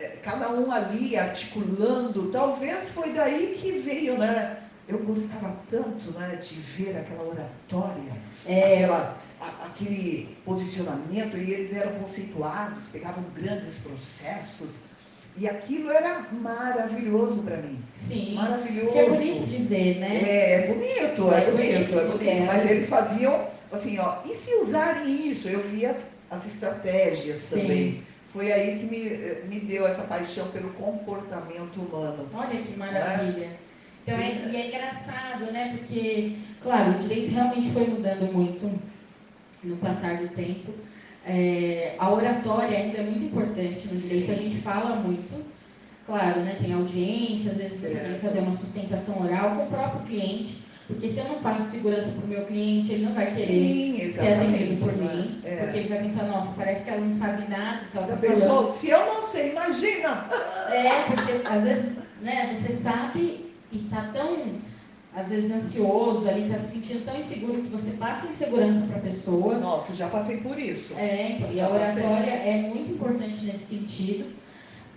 [0.00, 2.30] eh, cada um ali articulando.
[2.30, 4.58] Talvez foi daí que veio, né?
[4.86, 8.12] Eu gostava tanto, né, de ver aquela oratória,
[8.44, 9.16] é, aquela,
[9.64, 14.80] aquele posicionamento, e eles eram conceituados, pegavam grandes processos,
[15.36, 17.82] e aquilo era maravilhoso para mim.
[18.06, 18.34] sim.
[18.34, 18.92] Maravilhoso.
[18.92, 20.22] Que é bonito de ver, né?
[20.22, 22.28] É, é bonito, é, É bonito, é bonito, bonito.
[22.28, 22.44] é.
[22.44, 25.48] Mas eles faziam assim, ó, e se usarem isso?
[25.48, 25.96] Eu via
[26.30, 27.60] as estratégias Sim.
[27.60, 28.02] também.
[28.32, 32.28] Foi aí que me, me deu essa paixão pelo comportamento humano.
[32.34, 33.50] Olha que maravilha.
[34.02, 35.76] Então, é, e é engraçado, né?
[35.78, 38.80] Porque, claro, o direito realmente foi mudando muito
[39.62, 40.72] no passar do tempo.
[41.24, 44.32] É, a oratória ainda é muito importante no direito, Sim.
[44.32, 45.44] a gente fala muito.
[46.04, 46.58] Claro, né?
[46.60, 48.20] Tem audiência, às vezes você tem que Certo.
[48.20, 52.24] fazer uma sustentação oral com o próprio cliente, porque se eu não passo segurança para
[52.24, 55.14] o meu cliente, ele não vai querer Sim, ser atendido por né?
[55.14, 55.56] mim, É.
[55.56, 58.40] porque ele vai pensar, nossa, parece que ela não sabe nada que ela está falando.
[58.40, 60.26] pessoa, se eu não sei, imagina!
[60.70, 64.60] É, porque às vezes, né, você sabe e tá tão,
[65.16, 69.00] às vezes, ansioso ali, tá se sentindo tão inseguro que você passa insegurança para a
[69.00, 69.58] pessoa.
[69.58, 70.94] Nossa, já passei por isso.
[70.98, 74.26] É, então, e a oratória é muito importante nesse sentido.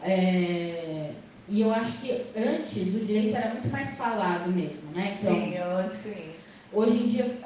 [0.03, 1.11] É,
[1.50, 5.16] e eu acho que antes o direito era muito mais falado mesmo, né?
[5.18, 6.32] Então, Sim, antes sim.
[6.74, 7.38] hoje em dia,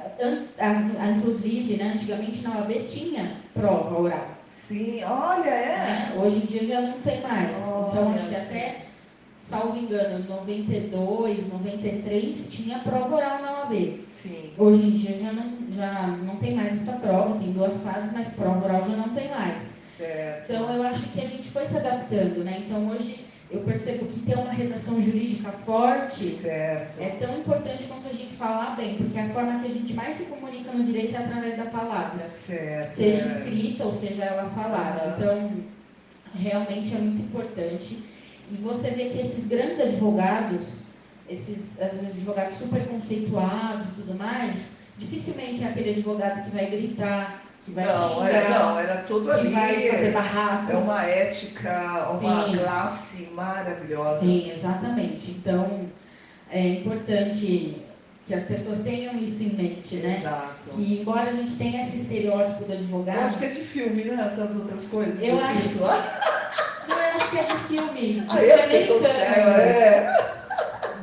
[1.16, 4.28] inclusive, né, antigamente na OAB tinha prova oral.
[4.46, 5.76] Sim, olha, é.
[5.76, 6.14] né?
[6.16, 7.60] Hoje em dia já não tem mais.
[7.60, 8.40] então, Olha, acho que sim.
[8.40, 8.86] até,
[9.44, 14.00] salvo engano, 92, 93, tinha prova oral na OAB.
[14.06, 14.50] Sim.
[14.58, 18.34] Hoje em dia já não, já não tem mais essa prova, tem duas fases, mas
[18.34, 19.80] prova oral já não tem mais.
[19.96, 20.52] Certo.
[20.52, 22.64] Então, eu acho que a gente foi se adaptando, né?
[22.66, 26.98] Então, hoje eu percebo que ter uma redação jurídica forte Certo.
[26.98, 30.16] é tão importante quanto a gente falar bem, porque a forma que a gente mais
[30.16, 32.96] se comunica no direito é através da palavra Certo.
[32.96, 33.38] seja é.
[33.38, 35.02] escrita ou seja ela falada.
[35.02, 35.14] Aham.
[35.18, 35.50] Então,
[36.34, 38.02] realmente é muito importante.
[38.50, 40.84] E você vê que esses grandes advogados,
[41.28, 47.42] esses, esses advogados super conceituados e tudo mais, dificilmente é aquele advogado que vai gritar,
[47.68, 49.54] Não, xingar, é, não, era tudo ali.
[49.54, 52.56] É uma ética, uma Sim.
[52.56, 54.20] classe maravilhosa.
[54.20, 55.30] Sim, exatamente.
[55.30, 55.88] Então,
[56.50, 57.82] é importante
[58.26, 60.18] que as pessoas tenham isso em mente, né?
[60.18, 60.70] Exato.
[60.74, 64.04] Que embora a gente tenha esse estereótipo do Eu advogado, acho que é de filme,
[64.04, 64.26] né?
[64.26, 65.22] Essas outras coisas.
[65.22, 65.78] Eu acho Cristo.
[65.80, 68.26] Não, eu acho que é de filme.
[68.28, 69.34] Aí as pessoas americano.
[69.34, 70.32] pegam, é.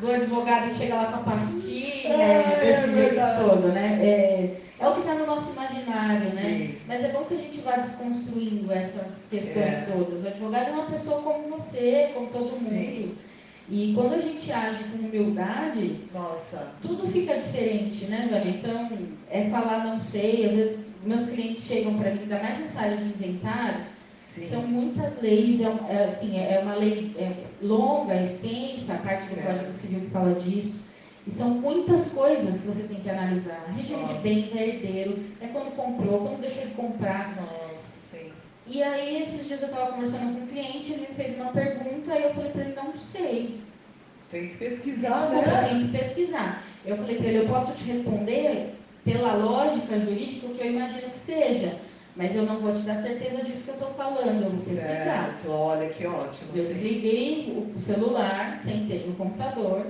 [0.01, 1.78] Do advogado que chega lá com a pastilha,
[2.11, 3.43] É, desse é jeito verdade.
[3.43, 3.99] todo, né?
[4.01, 6.41] É, é o que está no nosso imaginário, né?
[6.41, 6.75] Sim.
[6.87, 9.87] Mas é bom que a gente vá desconstruindo essas questões É.
[9.91, 10.23] todas.
[10.23, 12.69] O advogado é uma pessoa como você, como todo mundo.
[12.69, 13.15] Sim.
[13.71, 16.69] E quando a gente age com humildade, Nossa.
[16.81, 18.57] tudo fica diferente, né, Vânia?
[18.57, 18.89] Então,
[19.29, 20.45] é falar não sei.
[20.47, 23.81] Às vezes, meus clientes chegam para mim, ainda mais nessa área de inventário,
[24.27, 24.49] Sim.
[24.49, 27.31] são muitas leis, é, é, assim, é é uma lei é,
[27.61, 29.45] longa, extensa, a parte do Certo.
[29.47, 30.75] Código Civil que fala disso.
[31.29, 33.63] E são muitas coisas que você tem que analisar.
[33.77, 34.23] Regime de Nossa.
[34.23, 37.35] bens é herdeiro, é quando comprou, quando deixou de comprar.
[37.35, 38.31] Nossa, sim.
[38.65, 42.17] E aí, esses dias eu estava conversando com um cliente, ele me fez uma pergunta
[42.17, 43.61] e eu falei para ele, não sei.
[44.31, 45.67] Tem que pesquisar, Desculpa, né?
[45.69, 46.63] tem que pesquisar.
[46.83, 48.73] Eu falei para ele, eu posso te responder
[49.05, 51.77] pela lógica jurídica o que eu imagino que seja.
[52.15, 55.35] Mas eu não vou te dar certeza disso que eu estou falando, eu vou pesquisar.
[55.35, 56.51] Certo, olha que ótimo.
[56.55, 56.69] Eu sim.
[56.69, 59.85] desliguei o celular, sentei no computador,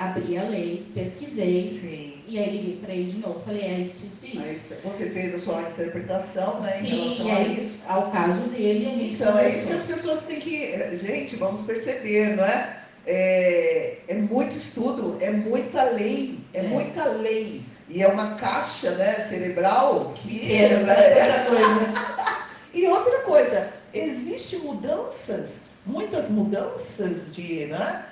[0.00, 2.14] abri a lei, pesquisei, Sim.
[2.26, 3.40] e aí liguei para ele de novo.
[3.44, 4.40] Falei, é isso, isso, isso.
[4.40, 7.82] Aí você fez a sua interpretação, né, em Sim, relação e a aí, isso.
[7.86, 9.76] ao caso dele, a gente Então, é isso que conversou.
[9.76, 10.96] as pessoas têm que.
[10.98, 12.76] Gente, vamos perceber, não é?
[13.06, 16.62] É, é muito estudo, é muita lei, é, É.
[16.62, 17.62] muita lei.
[17.88, 20.46] E é uma caixa né, cerebral que.
[20.48, 21.92] Né, outra coisa.
[22.72, 27.66] E outra coisa, existem mudanças, muitas mudanças de.
[27.66, 28.04] Né?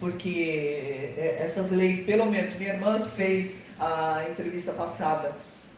[0.00, 5.32] Porque é, essas leis, pelo menos minha irmã que fez a entrevista passada,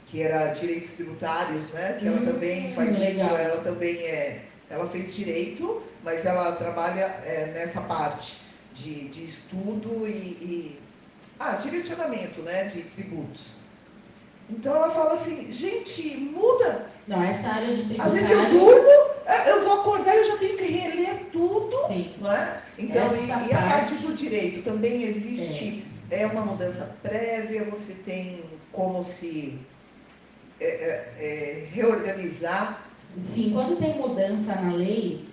[0.08, 1.96] que era direitos tributários, né?
[1.98, 3.36] Que ela Hum, também faz isso, legal.
[3.38, 4.44] ela também é.
[4.68, 8.36] Ela fez direito, mas ela trabalha é, nessa parte
[8.74, 10.80] de, de estudo e, e-
[11.38, 12.64] Ah, direcionamento, né?
[12.64, 13.59] De tributos.
[14.50, 16.86] Então ela fala assim, gente, muda.
[17.06, 18.58] Não, essa área de Às vezes eu tributário.
[18.60, 22.14] durmo, é, eu vou acordar e eu já tenho que reler tudo Sim.
[22.18, 22.60] não é?
[22.78, 27.64] Então, e, Essa e a parte parte- do direito também existe é uma mudança prévia,
[27.64, 28.42] você tem
[28.72, 29.60] como se
[30.60, 32.84] é, é, é, reorganizar.
[33.34, 35.28] Sim, quando tem mudança na lei,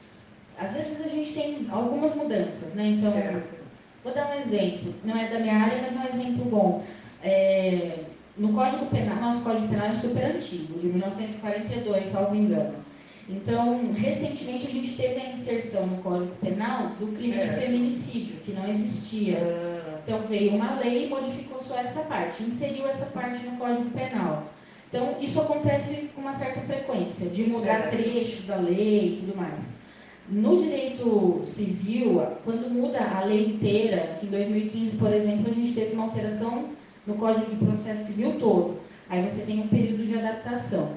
[0.59, 2.95] às vezes a gente tem algumas mudanças, né?
[2.97, 3.55] Então, certo.
[4.03, 6.83] vou dar um exemplo, não é da minha área, mas é um exemplo bom.
[7.23, 7.99] É,
[8.37, 12.75] no Código Penal, nosso Código Penal é super antigo, de 1942, salvo engano.
[13.29, 17.55] Então, recentemente a gente teve a inserção no Código Penal do crime Certo.
[17.59, 19.37] de feminicídio, que não existia.
[19.41, 23.89] Ah, Então veio uma lei e modificou só essa parte, inseriu essa parte no Código
[23.89, 24.43] Penal.
[24.87, 27.97] Então isso acontece com uma certa frequência, de mudar Certo.
[27.97, 29.75] trechos da lei e tudo mais.
[30.29, 35.73] No direito civil, quando muda a lei inteira, que em 2015, por exemplo, a gente
[35.73, 36.69] teve uma alteração
[37.07, 38.79] no Código de Processo Civil todo.
[39.09, 40.93] Aí você tem um período de adaptação,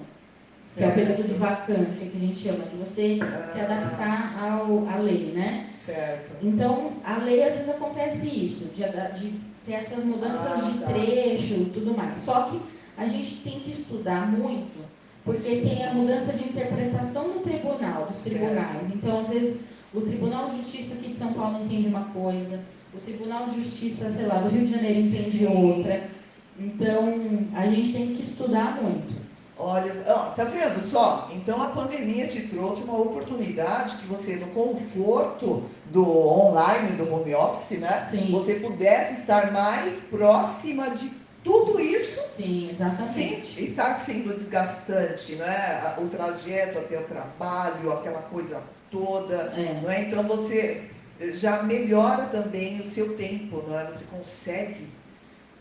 [0.77, 4.37] que é o período de vacância, que a gente chama, de você se Ah, adaptar
[4.39, 5.69] ao, à lei, né?
[5.73, 6.33] Certo.
[6.43, 8.83] Então, a lei às vezes acontece isso, de,
[9.21, 10.87] de ter essas mudanças Ah, de tá.
[10.87, 12.19] trecho e tudo mais.
[12.21, 12.61] Só que
[12.99, 14.85] a gente tem que estudar muito,
[15.25, 15.63] porque Sim.
[15.69, 18.37] tem a mudança de interpretação do tribunal, dos Certo.
[18.37, 18.89] tribunais.
[18.93, 22.61] Então, às vezes, o Tribunal de Justiça aqui de São Paulo entende uma coisa,
[22.95, 26.11] o Tribunal de Justiça, sei lá, do Rio de Janeiro entende outra.
[26.59, 29.21] Então, a gente tem que estudar muito.
[29.63, 31.29] Olha, ó, tá vendo só?
[31.35, 37.35] Então a pandemia te trouxe uma oportunidade que você, no conforto do online, do home
[37.35, 38.09] office, né?
[38.11, 38.31] Sim.
[38.33, 41.11] Você pudesse estar mais próxima de
[41.45, 43.55] tudo isso Sim, exatamente.
[43.55, 45.95] sem estar sendo desgastante, né?
[45.99, 49.79] O trajeto até o trabalho, aquela coisa toda, É.
[49.83, 50.03] não é?
[50.09, 50.85] Então você
[51.35, 53.85] já melhora também o seu tempo, não é?
[53.85, 54.87] Você consegue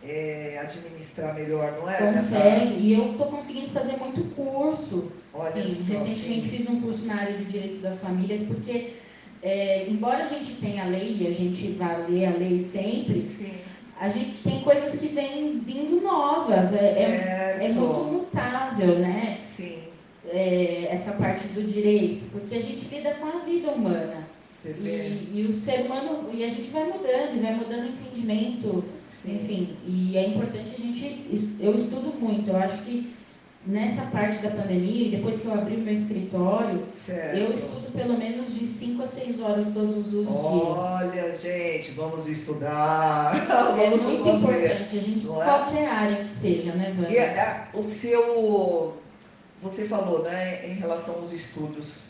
[0.04, 2.14] é, administrar melhor, não é?
[2.14, 5.12] Consegue, e eu estou conseguindo fazer muito curso.
[5.34, 6.58] Olha sim, só, recentemente sim.
[6.58, 8.94] fiz um curso na área de direito das famílias, porque
[9.42, 13.18] é, embora a gente tenha a lei e a gente vá ler a lei sempre,
[13.18, 13.54] Sim,
[14.00, 19.38] a gente tem coisas que vêm vindo novas, é, é, é muito mutável, né?
[19.38, 19.80] Sim,
[20.26, 24.28] É, essa parte do direito, porque a gente lida com a vida humana.
[24.66, 28.84] E, e o ser humano, e a gente vai mudando, e vai mudando o entendimento,
[29.02, 29.36] Sim.
[29.36, 33.14] enfim, e é importante a gente, eu estudo muito, eu acho que
[33.66, 37.38] nessa parte da pandemia, e depois que eu abri o meu escritório, Certo.
[37.38, 40.28] eu estudo pelo menos de 5 a 6 horas todos os dias.
[40.30, 43.36] Olha, gente, vamos estudar.
[43.80, 45.46] É vamos muito importante, a gente, Não é?
[45.46, 47.12] qualquer área que seja, né, Vânia?
[47.14, 48.98] E a- a- o seu,
[49.62, 52.09] você falou, né, em relação aos estudos.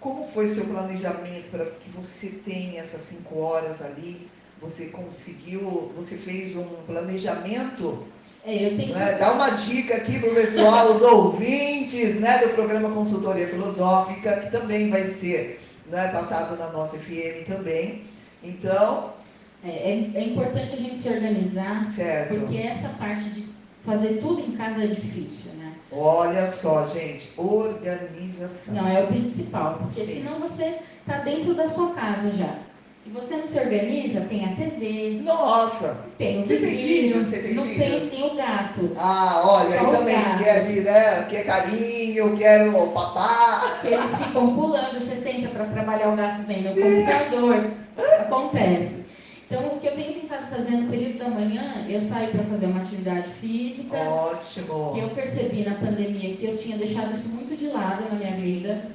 [0.00, 4.28] Como foi seu planejamento para que você tenha essas cinco horas ali?
[4.60, 8.06] Você conseguiu, você fez um planejamento?
[8.44, 9.14] É, eu tenho né?
[9.18, 14.50] Dá uma dica aqui para o pessoal, os ouvintes né, do programa Consultoria Filosófica, que
[14.50, 18.04] também vai ser né, passado na nossa FM também.
[18.42, 19.14] Então,
[19.62, 22.28] É, é, é importante a gente se organizar, certo.
[22.28, 23.44] porque essa parte de
[23.82, 25.67] fazer tudo em casa é difícil, né?
[25.90, 28.74] Olha só, gente, organização.
[28.74, 30.22] Não, é o principal, porque Sim.
[30.22, 32.54] senão você está dentro da sua casa já.
[33.02, 36.04] Se você não se organiza, tem a TV, Nossa!
[36.18, 38.92] tem os Você tem Você não tem sim o gato.
[38.98, 40.44] Ah, olha, aí também gatos.
[40.44, 43.78] quer, vir, né, quer carinho, quero papá.
[43.80, 47.70] Que eles ficam pulando, você senta para trabalhar, o gato vem no computador.
[48.18, 49.07] Acontece.
[49.50, 52.66] Então, o que eu tenho tentado fazer no período da manhã, eu saio para fazer
[52.66, 54.92] uma atividade física, Ótimo.
[54.92, 58.30] que eu percebi na pandemia que eu tinha deixado isso muito de lado na minha
[58.32, 58.42] Sim.
[58.42, 58.86] vida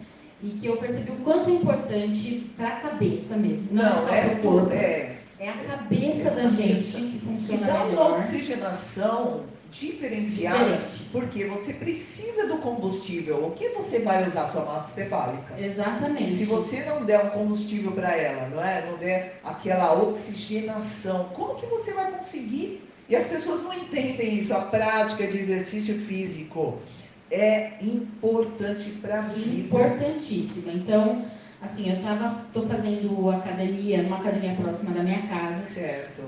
[0.44, 3.68] e que eu percebi o quanto é importante para a cabeça mesmo.
[3.72, 4.72] Não, Não, é pro tudo.
[4.74, 5.16] É.
[5.40, 8.20] É a cabeça É da gente que E funciona dá uma melhor.
[8.20, 9.42] oxigenação
[9.74, 11.04] diferenciada, Diferente.
[11.12, 13.46] porque você precisa do combustível.
[13.46, 15.60] O que você vai usar sua massa cefálica?
[15.60, 16.32] Exatamente.
[16.34, 18.86] E se você não der um combustível para ela, não é?
[18.90, 22.88] Não der aquela oxigenação, como que você vai conseguir?
[23.10, 24.54] E as pessoas não entendem isso.
[24.54, 26.78] A prática de exercício físico
[27.32, 29.60] é importante para a vida.
[29.60, 30.72] Importantíssima.
[30.72, 31.26] Então,
[31.62, 36.22] assim, eu tava, tô fazendo academia, numa academia próxima da minha casa, Certo.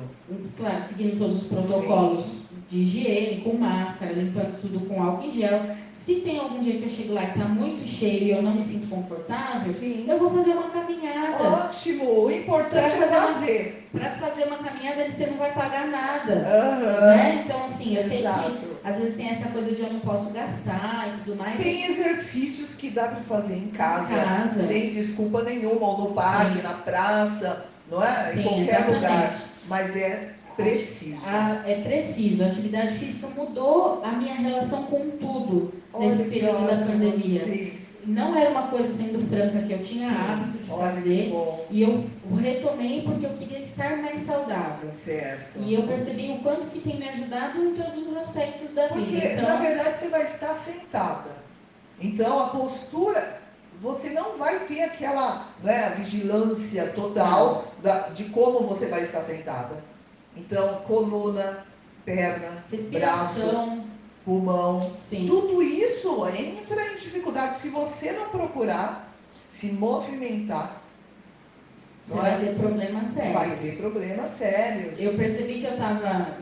[0.57, 2.44] claro, seguindo todos os protocolos
[2.75, 5.61] de higiene, com máscara, limpando tudo com álcool em gel.
[5.93, 8.55] Se tem algum dia que eu chego lá e tá muito cheio e eu não
[8.55, 10.05] me sinto confortável, Sim.
[10.07, 11.43] eu vou fazer uma caminhada.
[11.43, 12.25] Ótimo.
[12.25, 13.87] O importante é Pra fazer uma- fazer.
[13.91, 16.33] Para fazer uma caminhada, você não vai pagar nada.
[16.33, 17.07] Aham.
[17.07, 17.41] Né?
[17.45, 18.27] Então, assim, eu sei que
[18.83, 21.57] às vezes tem essa coisa de eu não posso gastar e tudo mais.
[21.61, 24.67] Tem exercícios que dá para fazer em casa, Em casa.
[24.67, 26.61] sem desculpa nenhuma, ou no parque, Sim.
[26.61, 28.31] na praça, não é?
[28.33, 28.95] em Sim, qualquer exatamente.
[28.95, 29.41] lugar.
[29.67, 31.25] Mas é preciso.
[31.27, 32.43] A- é preciso.
[32.43, 36.91] A atividade física mudou a minha relação com tudo nesse Olha que período da ótimo.
[36.91, 37.45] pandemia.
[37.45, 37.79] Sim.
[38.07, 40.15] não era uma coisa sendo franca que eu tinha Sim.
[40.15, 41.33] hábito de Olha fazer.
[41.71, 42.05] E eu
[42.37, 44.91] retomei porque eu queria estar mais saudável.
[44.91, 45.57] Certo.
[45.59, 49.05] E eu percebi o quanto que tem me ajudado em todos os aspectos da Porque,
[49.05, 49.41] vida.
[49.41, 51.31] na Então, verdade, você vai estar sentada.
[51.99, 53.39] Então, a postura,
[53.81, 59.77] você não vai ter aquela né, vigilância total da- de como você vai estar sentada.
[60.35, 61.65] Então, coluna,
[62.03, 63.85] perna, respiração,
[64.25, 65.27] pulmão, sim.
[65.27, 67.59] tudo isso entra em dificuldade.
[67.59, 69.13] Se você não procurar
[69.49, 70.81] se movimentar,
[72.05, 72.37] Você vai é?
[72.39, 73.33] ter problemas sérios.
[73.33, 74.99] vai ter problemas sérios.
[74.99, 76.37] Eu percebi que eu estava,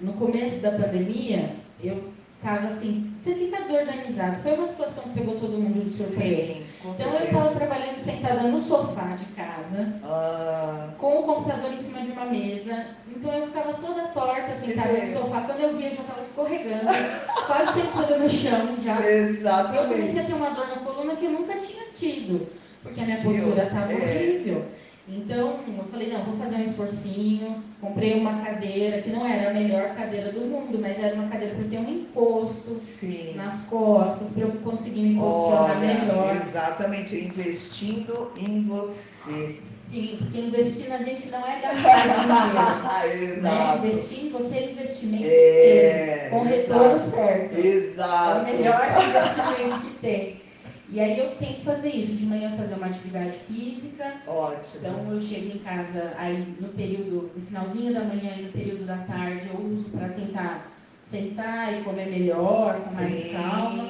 [0.00, 2.13] no começo da pandemia, eu
[2.44, 4.42] estava assim, você fica desorganizado.
[4.42, 6.52] Foi uma situação que pegou todo mundo de surpresa.
[6.52, 11.78] Sim, Então eu estava trabalhando sentada no sofá de casa, Ah, com o computador em
[11.78, 12.84] cima de uma mesa.
[13.08, 15.40] Então eu ficava toda torta sentada no sofá.
[15.40, 16.84] Quando eu via, eu já estava escorregando,
[17.46, 19.00] quase sentando no chão já.
[19.00, 19.88] Eu exatamente.
[19.94, 22.46] comecei a ter uma dor na coluna que eu nunca tinha tido,
[22.82, 24.62] porque a minha postura estava É.
[25.06, 27.62] Então, eu falei, não, vou fazer um esforcinho.
[27.80, 31.54] Comprei uma cadeira, que não era a melhor cadeira do mundo, mas era uma cadeira
[31.54, 33.34] para ter um encosto Sim.
[33.36, 36.28] nas costas, para eu conseguir me posicionar melhor.
[36.28, 39.60] Olha, exatamente, investindo em você.
[39.90, 43.42] Sim, porque investir na gente não é gastar dinheiro.
[43.42, 43.76] né?
[43.76, 47.10] Investir em você é investimento É, mesmo, com retorno exato.
[47.10, 47.54] certo.
[47.54, 48.40] É Exato.
[48.40, 50.43] o melhor investimento que tem.
[50.90, 54.76] E aí eu tenho que fazer isso, de manhã fazer uma atividade física, Ótimo.
[54.76, 58.86] Então eu chego em casa aí no período, no finalzinho da manhã e no período
[58.86, 63.84] da tarde eu uso para tentar sentar e comer melhor, com mais calma.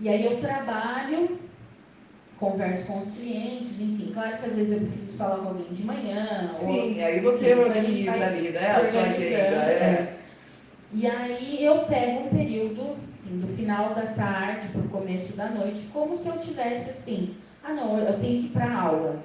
[0.00, 1.38] E aí eu trabalho,
[2.38, 4.10] converso com os clientes, enfim.
[4.12, 6.46] Claro que às vezes eu preciso falar com alguém de manhã.
[6.46, 8.70] Sim, ou, aí você enfim, a gente organiza ali, né?
[8.70, 9.36] A sua agenda.
[9.36, 10.16] É.
[10.92, 12.96] E aí eu pego um período,
[13.34, 17.34] assim, do final da tarde para o começo da noite, como se eu tivesse assim,
[17.62, 19.16] ah não, eu tenho que ir para aula.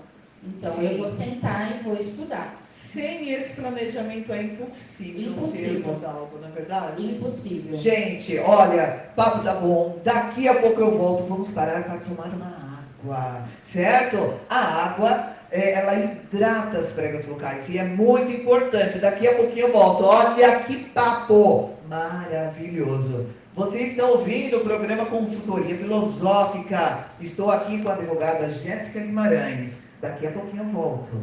[0.44, 0.86] Então Sim.
[0.92, 2.56] eu vou sentar e vou estudar.
[2.70, 5.82] Sem esse planejamento é impossível, Impossível.
[5.82, 7.06] termos algo, não é verdade?
[7.06, 7.78] Impossível.
[7.78, 10.00] Gente, olha, papo tá bom.
[10.04, 11.26] Daqui a pouco eu volto.
[11.26, 14.34] Vamos parar para tomar uma água, certo?
[14.50, 18.98] A água, é, ela hidrata as pregas locais e é muito importante.
[18.98, 20.06] Daqui a pouquinho eu volto.
[20.06, 23.28] Olha que papo maravilhoso.
[23.60, 27.10] Vocês estão ouvindo o programa Consultoria Filosófica.
[27.20, 29.80] Estou aqui com a advogada Jéssica Guimarães.
[30.00, 31.22] Daqui a pouquinho eu volto.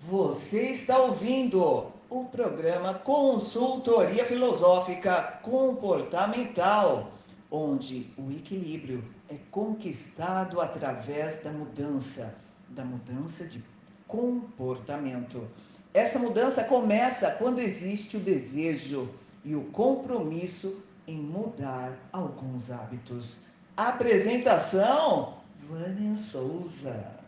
[0.00, 7.10] Você está ouvindo o programa Consultoria Filosófica Comportamental,
[7.50, 12.36] onde o equilíbrio é conquistado através da mudança,
[12.68, 13.64] da mudança de
[14.06, 15.48] comportamento.
[15.94, 19.08] Essa mudança começa quando existe o desejo
[19.42, 23.40] e o compromisso em mudar alguns hábitos.
[23.76, 25.38] Apresentação:
[25.68, 27.18] Vânia Souza.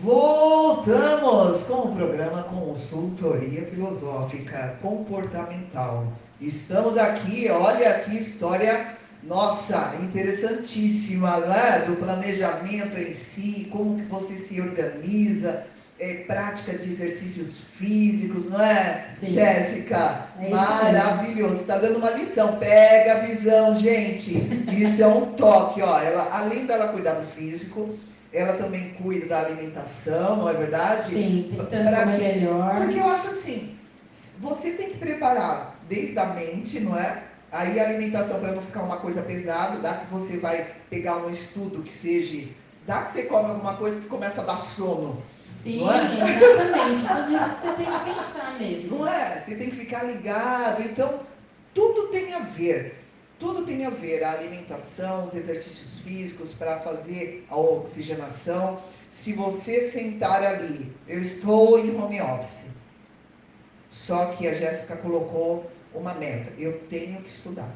[0.00, 6.12] Voltamos com o programa Consultoria Filosófica Comportamental.
[6.40, 11.84] Estamos aqui, olha que história, nossa, interessantíssima, né?
[11.86, 15.66] Do planejamento em si, como que você se organiza,
[16.02, 19.28] é, prática de exercícios físicos, não é, Sim.
[19.28, 20.26] Jéssica?
[20.40, 22.56] É Maravilhoso, está dando uma lição.
[22.56, 24.36] Pega a visão, gente.
[24.68, 26.00] Isso é um toque, ó.
[26.00, 27.96] Ela, além dela cuidar do físico,
[28.32, 31.14] ela também cuida da alimentação, não é verdade?
[31.14, 32.34] Sim, comer quê?
[32.34, 32.76] melhor.
[32.78, 33.76] Porque eu acho assim,
[34.40, 37.22] você tem que preparar desde a mente, não é?
[37.52, 41.30] Aí a alimentação para não ficar uma coisa pesada, dá que você vai pegar um
[41.30, 42.48] estudo que seja,
[42.86, 45.22] dá que você come alguma coisa que começa a dar sono,
[45.62, 45.94] Sim, é?
[45.94, 47.06] exatamente.
[47.06, 48.98] Tudo isso que você tem que pensar mesmo.
[48.98, 49.40] não é?
[49.40, 51.20] Você tem que ficar ligado, então
[51.74, 52.98] tudo tem a ver.
[53.38, 58.80] Tudo tem a ver, a alimentação, os exercícios físicos para fazer a oxigenação.
[59.08, 62.62] Se você sentar ali, eu estou em home office.
[63.90, 66.52] Só que a Jéssica colocou uma meta.
[66.58, 67.70] Eu tenho que estudar.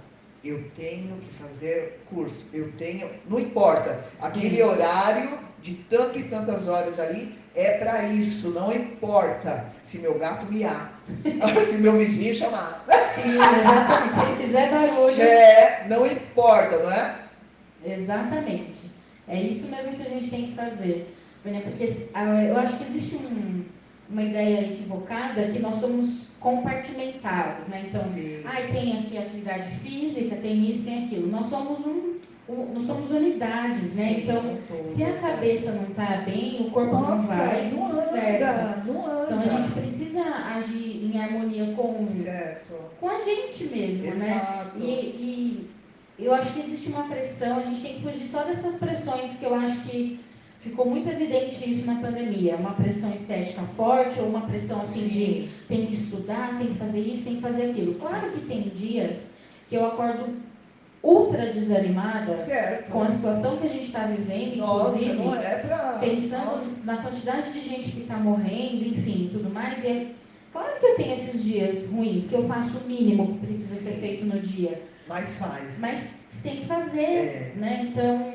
[0.45, 2.47] Eu tenho que fazer curso.
[2.53, 3.11] Eu tenho.
[3.29, 4.05] Não importa.
[4.21, 4.63] Aquele Sim.
[4.63, 8.51] horário de tanto e tantas horas ali é para isso.
[8.51, 10.93] Não importa se meu gato miar.
[11.71, 12.85] se meu vizinho chamar.
[13.15, 14.21] Sim, exatamente.
[14.21, 15.23] Se ele fizer barulho.
[15.23, 17.15] É, não importa, não é?
[17.85, 18.91] Exatamente.
[19.29, 21.13] É isso mesmo que a gente tem que fazer.
[21.43, 23.65] Porque ah, eu acho que existe um-
[24.11, 27.87] uma ideia equivocada que nós somos compartimentados, né?
[27.89, 28.41] Então, Sim.
[28.45, 31.29] ai, tem aqui atividade física, tem isso, tem aquilo.
[31.29, 32.16] Nós somos um-
[32.49, 34.09] nós somos unidades, né?
[34.09, 35.19] Sim, Então, se a né?
[35.21, 39.25] cabeça não está bem, o corpo Nossa, não vai, não anda, não anda.
[39.27, 40.23] Então a gente precisa
[40.55, 42.75] agir em harmonia com, Certo.
[43.01, 44.37] com a gente mesmo, né?
[44.37, 44.79] Exato.
[44.81, 45.71] E,
[46.19, 49.37] e eu acho que existe uma pressão, a gente tem que fugir só dessas pressões
[49.37, 50.21] que eu acho que
[50.61, 52.57] ficou muito evidente isso na pandemia.
[52.57, 55.09] Uma pressão estética forte ou uma pressão assim Sim.
[55.09, 57.95] de tem que estudar, tem que fazer isso, tem que fazer aquilo.
[57.95, 59.31] Claro que tem dias
[59.69, 60.37] que eu acordo
[61.07, 62.91] ultra desanimada certo.
[62.91, 65.99] com a situação que a gente está vivendo, Nossa, inclusive é pra...
[66.01, 66.85] pensando Nossa.
[66.85, 69.85] na quantidade de gente que está morrendo, enfim, tudo mais.
[69.85, 70.07] E é
[70.53, 73.85] claro que eu tenho esses dias ruins, que eu faço o mínimo que precisa Sim.
[73.85, 74.83] ser feito no dia.
[75.07, 75.79] Mas faz.
[75.79, 76.09] Mas
[76.43, 77.53] tem que fazer, é.
[77.55, 77.89] né?
[77.89, 78.33] Então.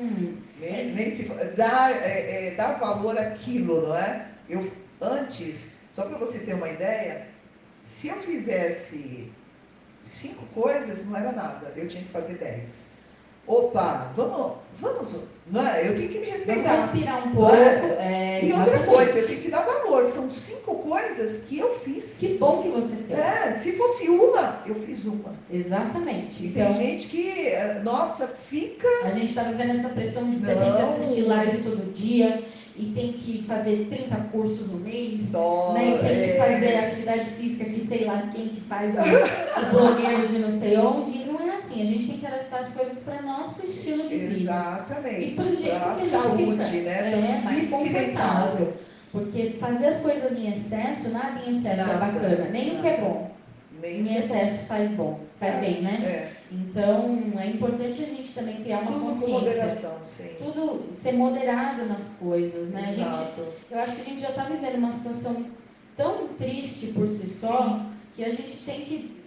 [0.58, 1.24] Nem, nem se
[1.56, 4.28] dá, é, é, dá valor àquilo, não é?
[4.48, 4.66] Eu
[5.00, 7.26] antes, só para você ter uma ideia,
[7.82, 9.30] se eu fizesse
[10.02, 11.72] cinco coisas, não era nada.
[11.76, 12.92] Eu tinha que fazer dez.
[13.46, 15.88] Opa, vamos, vamos, não é?
[15.88, 16.76] Eu tenho que me respeitar.
[16.76, 17.54] Vamos respirar um pouco.
[17.54, 18.38] É?
[18.38, 20.08] É, e outra coisa, eu tenho que dar valor.
[20.12, 22.18] São cinco coisas que eu fiz.
[22.18, 23.18] Que bom que você fez.
[23.18, 25.34] É, se fosse uma, eu fiz uma.
[25.50, 26.44] Exatamente.
[26.44, 28.86] E então, tem gente que, eh, nossa, fica.
[29.02, 32.44] A gente está vivendo essa pressão de você tem que assistir live todo dia
[32.76, 35.90] e tem que fazer 30 cursos no mês, Só, né?
[35.90, 36.26] E tem é...
[36.26, 40.50] que fazer atividade física que sei lá quem que faz o, o blogueiro de não
[40.50, 41.18] sei onde.
[41.18, 44.16] E não é assim, a gente tem que adaptar as coisas para nosso estilo de
[44.16, 44.40] vida.
[44.40, 45.24] Exatamente.
[45.24, 47.40] E para o jeito pra que a saúde, fica né?
[47.40, 48.72] é, mais confortável.
[49.12, 52.80] Porque fazer as coisas em excesso, nada em excesso é nada, é bacana, nem o
[52.80, 53.30] que é bom.
[53.82, 56.00] Nem em é excesso faz bom, faz é, bem, né?
[56.04, 56.41] É.
[56.52, 59.26] Então, é importante a gente também criar uma Tudo consciência.
[59.26, 60.30] Com moderação, sim.
[60.38, 62.92] Tudo ser moderado nas coisas, né?
[62.92, 63.10] Exato.
[63.12, 65.46] A gente, eu acho que a gente já está vivendo uma situação
[65.96, 67.86] tão triste por si só sim.
[68.14, 69.22] que a gente tem que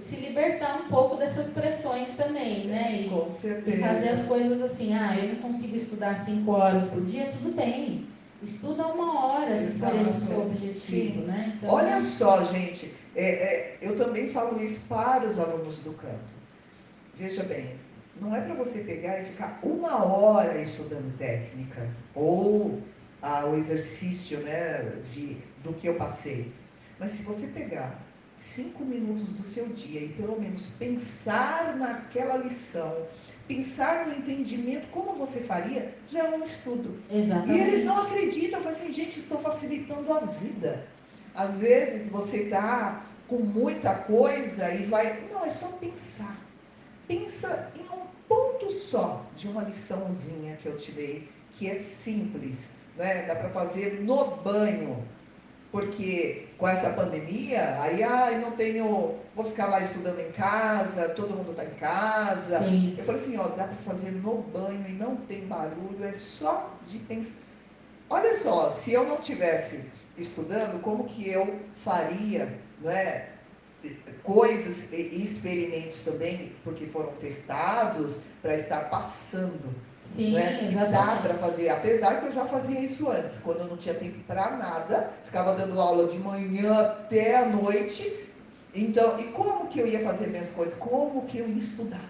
[0.00, 3.02] se libertar um pouco dessas pressões também, né?
[3.02, 3.76] E, Com certeza.
[3.76, 7.54] E fazer as coisas assim, ah, eu não consigo estudar cinco horas por dia, tudo
[7.54, 8.06] bem.
[8.42, 11.24] Estuda uma hora, se for esse o seu objetivo, Sim.
[11.26, 11.52] né?
[11.58, 16.39] Então, Olha só, gente, é, é, eu também falo isso para os alunos do campo.
[17.20, 17.74] Veja bem,
[18.18, 22.80] não é para você pegar e ficar uma hora estudando técnica ou
[23.20, 26.50] ah, o exercício né, de, do que eu passei.
[26.98, 28.00] Mas se você pegar
[28.38, 33.06] cinco minutos do seu dia e pelo menos pensar naquela lição,
[33.46, 36.98] pensar no entendimento, como você faria, já é um estudo.
[37.10, 37.52] Exatamente.
[37.52, 40.86] E eles não acreditam, falam assim, gente, estou facilitando a vida.
[41.34, 45.28] Às vezes você está com muita coisa e vai.
[45.30, 46.49] Não, é só pensar.
[47.10, 52.68] Pensa em um ponto só de uma liçãozinha que eu te dei, que é simples,
[52.96, 53.26] né?
[53.26, 55.04] Dá para fazer no banho.
[55.72, 61.08] Porque com essa pandemia, aí ah, eu não tenho, vou ficar lá estudando em casa,
[61.08, 62.60] todo mundo está em casa.
[62.60, 62.94] Sim.
[62.96, 66.70] Eu falei assim, ó, dá para fazer no banho e não tem barulho, é só
[66.86, 67.40] de pensar.
[68.08, 73.39] Olha só, se eu não tivesse estudando, como que eu faria, não é?
[74.22, 79.74] Coisas e experimentos também, porque foram testados para estar passando
[80.16, 80.68] Sim, né?
[80.68, 83.94] Que dá para fazer, apesar que eu já fazia isso antes, quando eu não tinha
[83.94, 88.28] tempo para nada, ficava dando aula de manhã até a noite.
[88.74, 90.76] Então, e como que eu ia fazer minhas coisas?
[90.78, 92.04] Como que eu ia estudar?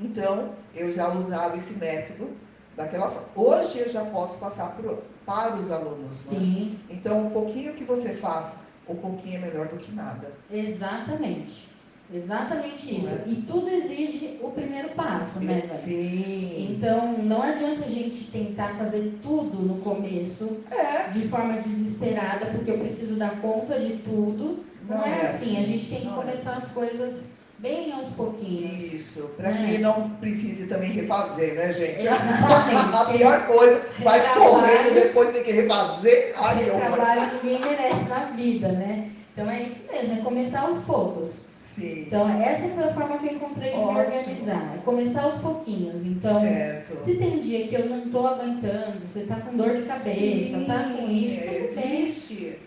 [0.00, 2.30] Então, eu já usava esse método
[2.76, 3.28] daquela forma.
[3.34, 6.24] Hoje eu já posso passar pro, para os alunos.
[6.26, 6.74] Né?
[6.88, 8.56] Então, um pouquinho que você faça,
[8.90, 10.32] um pouquinho é melhor do que nada.
[10.50, 11.68] Exatamente.
[12.12, 13.08] Exatamente isso.
[13.08, 13.22] É.
[13.28, 15.76] E tudo exige o primeiro passo, né, velho?
[15.76, 16.74] Sim.
[16.74, 21.08] Então, não adianta a gente tentar fazer tudo no começo é.
[21.10, 24.64] de forma desesperada, porque eu preciso dar conta de tudo.
[24.88, 25.56] Não, não é, é assim.
[25.56, 25.62] assim.
[25.62, 27.30] A gente tem que é começar as coisas
[27.60, 28.92] bem aos pouquinhos.
[28.92, 29.70] Isso, para né?
[29.70, 32.00] que não precise também refazer, né, gente?
[32.00, 32.94] Exatamente.
[32.96, 36.32] a pior coisa, vai correndo depois tem que refazer.
[36.36, 39.10] Ai, trabalho ninguém merece na vida, né?
[39.32, 41.49] Então é isso mesmo, é começar aos poucos.
[41.80, 42.04] Sim.
[42.06, 43.92] Então, essa foi a forma que eu encontrei de Ótimo.
[43.92, 44.74] me organizar.
[44.74, 46.04] É começar aos pouquinhos.
[46.04, 47.04] Então, certo.
[47.04, 50.84] se tem dia que eu não estou aguentando, você está com dor de cabeça, está
[50.84, 52.06] com isso, tudo bem.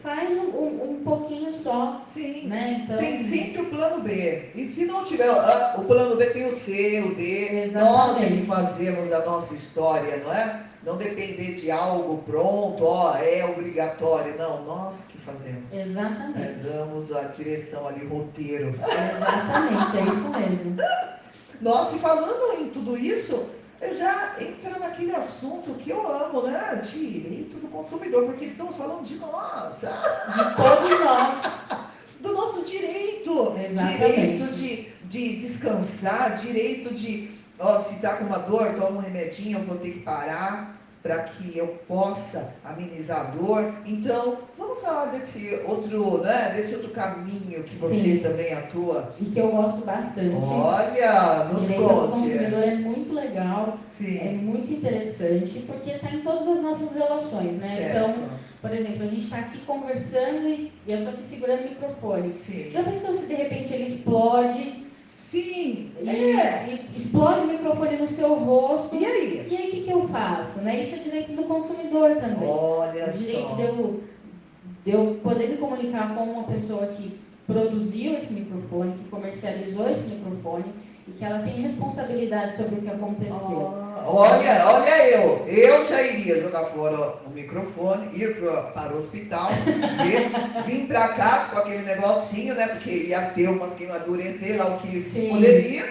[0.01, 2.01] Faz um, um, um, pouquinho só.
[2.11, 2.47] Sim.
[2.47, 2.81] Né?
[2.83, 4.49] Então, tem sempre o plano B.
[4.55, 7.65] E se não tiver, ah, o plano B tem o C, o D.
[7.65, 7.73] Exatamente.
[7.73, 10.72] Nós é que fazemos a nossa história, não é?
[10.85, 14.37] Não depender de algo pronto, ó, é obrigatório.
[14.37, 15.71] Não, nós que fazemos.
[15.71, 16.39] Exatamente.
[16.39, 18.69] É, damos a direção ali, roteiro.
[18.69, 20.77] Exatamente, é isso mesmo.
[21.61, 23.49] Nossa, e falando em tudo isso,
[23.79, 26.81] eu já entra naquele assunto que eu amo, né?
[26.83, 29.79] Direito do consumidor, porque estamos falando de nós.
[29.79, 31.89] De todos nós.
[32.19, 33.55] Do nosso direito.
[33.57, 33.97] Exatamente.
[33.97, 39.59] Direito de, de descansar, direito de ó, se tá com uma dor, toma um remedinho,
[39.59, 40.71] eu vou ter que parar.
[41.03, 43.73] para que eu possa amenizar a dor.
[43.85, 48.19] Então, vamos falar desse outro, né, desse outro caminho que você Sim.
[48.19, 49.13] também atua.
[49.19, 50.55] E que eu gosto bastante.
[50.55, 52.11] Olha, o nos direito conte.
[52.11, 53.79] consumidor é muito legal,
[54.19, 57.67] é Sim, muito interessante, porque está em todas as nossas relações, né?
[57.77, 58.11] certo.
[58.11, 58.29] Então,
[58.61, 62.31] por exemplo, a gente está aqui conversando e e eu estou aqui segurando o microfone.
[62.33, 62.71] Sim.
[62.71, 66.67] Já pensou se de repente ele explode Sim, é.
[66.67, 68.95] e explode o microfone no seu rosto?
[68.95, 69.47] E aí?
[69.49, 70.61] E aí o que, que eu faço?
[70.61, 70.81] Né?
[70.81, 72.49] Isso é direito do consumidor também.
[72.49, 73.55] Olha o direito só.
[73.55, 74.03] de eu,
[74.85, 80.07] de eu poder me comunicar com uma pessoa que produziu esse microfone, que comercializou esse
[80.09, 80.73] microfone
[81.07, 83.67] e que ela tem responsabilidade sobre o que aconteceu.
[83.75, 85.45] Ah, Olha, olha eu.
[85.47, 89.49] Eu já iria jogar fora o microfone, ir pro- para o hospital,
[90.01, 90.29] ver,
[90.65, 92.67] vim para casa com aquele negocinho, né?
[92.67, 95.29] Porque ia ter umas queimaduras, sei lá o que Sim.
[95.29, 95.85] poderia.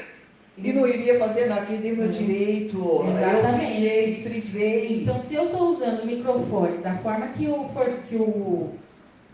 [0.58, 2.10] E não iria fazer nada, que nem meu Uhum.
[2.10, 2.76] direito.
[2.78, 3.72] Eu Exatamente.
[3.72, 5.02] pilhei, me privei.
[5.02, 7.68] Então, se eu estou usando o microfone da forma que o,
[8.08, 8.68] que o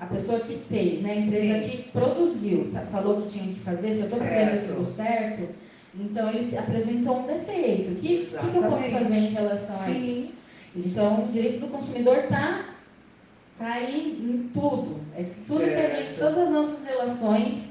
[0.00, 1.68] a pessoa que fez, né, a empresa Sim.
[1.68, 5.48] que produziu, tá, falou que tinha que fazer, se eu estou fazendo tudo certo,
[5.94, 7.92] então ele apresentou um defeito.
[7.92, 10.28] O que, que, eu posso fazer em relação a isso?
[10.28, 10.34] Sim.
[10.76, 12.64] Então, o direito do consumidor está
[13.58, 15.00] tá aí em tudo.
[15.16, 16.18] É tudo que a gente, Certo.
[16.18, 17.67] todas as nossas relações,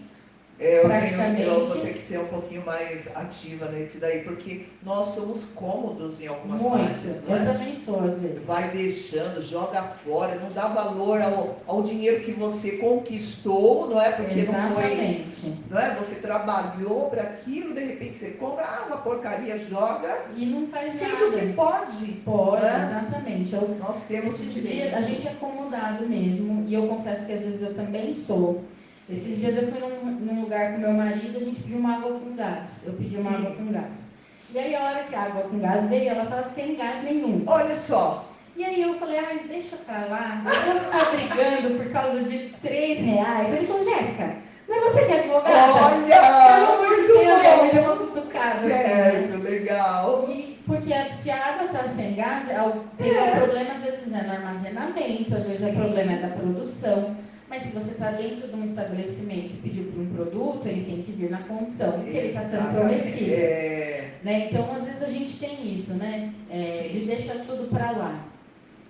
[0.60, 1.42] É, eu, tenho, Praticamente.
[1.44, 6.20] eu vou ter que ser um pouquinho mais ativa nesse daí, porque nós somos cômodos
[6.20, 6.78] em algumas muito.
[6.84, 8.44] partes, não Eu também sou, às vezes.
[8.44, 14.12] vai deixando, joga fora, não dá valor ao, ao dinheiro que você conquistou, não é?
[14.14, 15.54] Porque não foi, Exatamente.
[15.70, 15.94] não é?
[15.96, 20.94] Você trabalhou para aquilo, de repente você compra, ah, uma porcaria, joga, E não faz
[20.94, 21.54] sendo que nada.
[21.56, 22.06] pode.
[22.26, 22.90] Pode, né?
[22.90, 23.54] exatamente.
[23.54, 24.68] Eu, Nós temos direito.
[24.68, 28.64] dias a gente é acomodado mesmo, e eu confesso que às vezes eu também sou.
[29.10, 32.20] Esses dias eu fui num, num lugar com meu marido, a gente pediu uma água
[32.20, 32.84] com gás.
[32.86, 33.36] Eu pedi uma Sim.
[33.38, 34.10] água com gás.
[34.54, 37.44] E aí a hora que a água com gás veio, ela estava sem gás nenhum.
[37.48, 38.26] Olha só,
[38.56, 43.00] E aí eu falei, ai, deixa pra lá, eu ficar brigando por causa de três
[43.00, 43.54] reais.
[43.54, 44.34] Ele falou, Jéssica,
[44.68, 45.74] não é você que é advogada?
[46.08, 47.92] Pelo olha, amor de Deus, ele me deu bom.
[47.92, 48.56] uma cutucada.
[48.56, 48.84] assim, né?
[48.88, 50.26] Certo, legal.
[50.30, 54.12] E porque se a água está sem gás, é o- tem um problema, às vezes
[54.14, 55.76] é no armazenamento, às vezes o Sim.
[55.76, 57.16] problema é da produção.
[57.50, 61.04] Mas se você está dentro de um estabelecimento e pediu por um produto, ele tem
[61.04, 63.34] que vir na condição que ele está sendo prometido.
[63.34, 64.50] É, Né?
[64.50, 66.34] Então, às vezes a gente tem isso, né?
[66.50, 68.26] É, de deixar tudo para lá.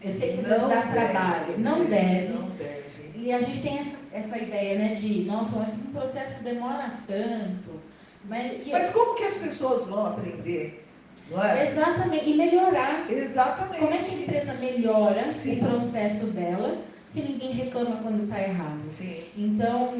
[0.02, 2.34] Eu sei que às vezes dá trabalho, não deve.
[2.34, 2.88] Não deve.
[3.16, 7.82] E a gente tem essa, essa ideia, né, de, nossa, mas um processo demora tanto.
[8.26, 10.84] Mas, Mas como que as pessoas vão aprender?
[11.32, 11.68] É?
[11.68, 13.80] Exatamente, e melhorar Exatamente.
[13.80, 15.62] Como é que a empresa melhora Sim.
[15.62, 16.78] o processo dela
[17.18, 18.80] se ninguém reclama quando está errado?
[18.80, 19.24] Sim.
[19.38, 19.94] Então,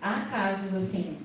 [0.00, 1.16] há casos assim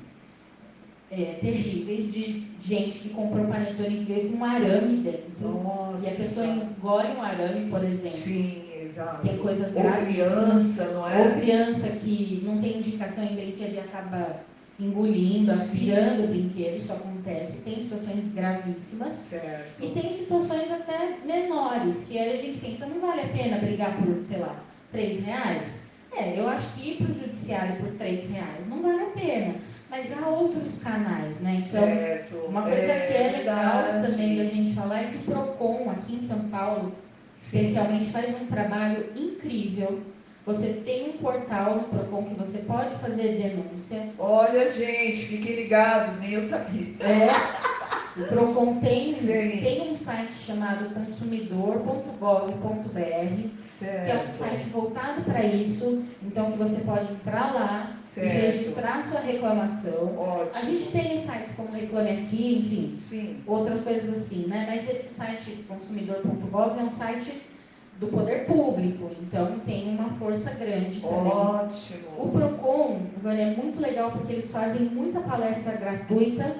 [1.11, 5.49] é, terríveis de gente que comprou panetone que veio com um arame dentro.
[5.49, 6.05] Nossa.
[6.05, 8.09] E a pessoa engole um arame, por exemplo.
[8.09, 9.27] Sim, exato.
[9.27, 10.33] Tem coisas Ou gravíssimas.
[10.33, 11.39] criança, não Ou é?
[11.39, 14.41] criança que não tem indicação em brinquedo e acaba
[14.79, 17.63] engolindo, aspirando o brinquedo, isso acontece.
[17.63, 19.13] Tem situações gravíssimas.
[19.15, 19.83] Certo.
[19.83, 23.97] E tem situações até menores, que aí a gente pensa, não vale a pena brigar
[23.97, 24.55] por, sei lá,
[24.91, 25.89] três reais?
[26.15, 29.55] É, eu acho que ir para o judiciário por três reais não vale a pena.
[29.89, 31.55] Mas há outros canais, né?
[31.55, 32.35] Então, certo.
[32.47, 34.11] uma coisa que é legal verdade.
[34.11, 36.93] também da gente falar é que o PROCON, aqui em São Paulo,
[37.35, 37.61] Sim.
[37.61, 39.99] especialmente, faz um trabalho incrível.
[40.45, 44.09] Você tem um portal no PROCON que você pode fazer denúncia.
[44.17, 46.93] Olha, gente, fiquem ligados, nem eu sabia.
[46.99, 47.27] É,
[48.19, 49.61] o PROCON tem, Sim.
[49.61, 56.81] tem um site chamado consumidor.gov.br, que é um site voltado para isso, então que você
[56.81, 58.33] pode entrar lá e Certo.
[58.33, 60.17] registrar sua reclamação.
[60.17, 60.49] Ótimo.
[60.53, 63.37] A gente tem sites como Reclame Aqui, enfim, Sim.
[63.47, 64.65] outras coisas assim, né?
[64.67, 67.41] Mas esse site consumidor.gov é um site
[67.99, 71.17] do poder público, então tem uma força grande também.
[71.17, 72.31] O Ótimo.
[72.31, 76.55] Procon agora é muito legal porque eles fazem muita palestra gratuita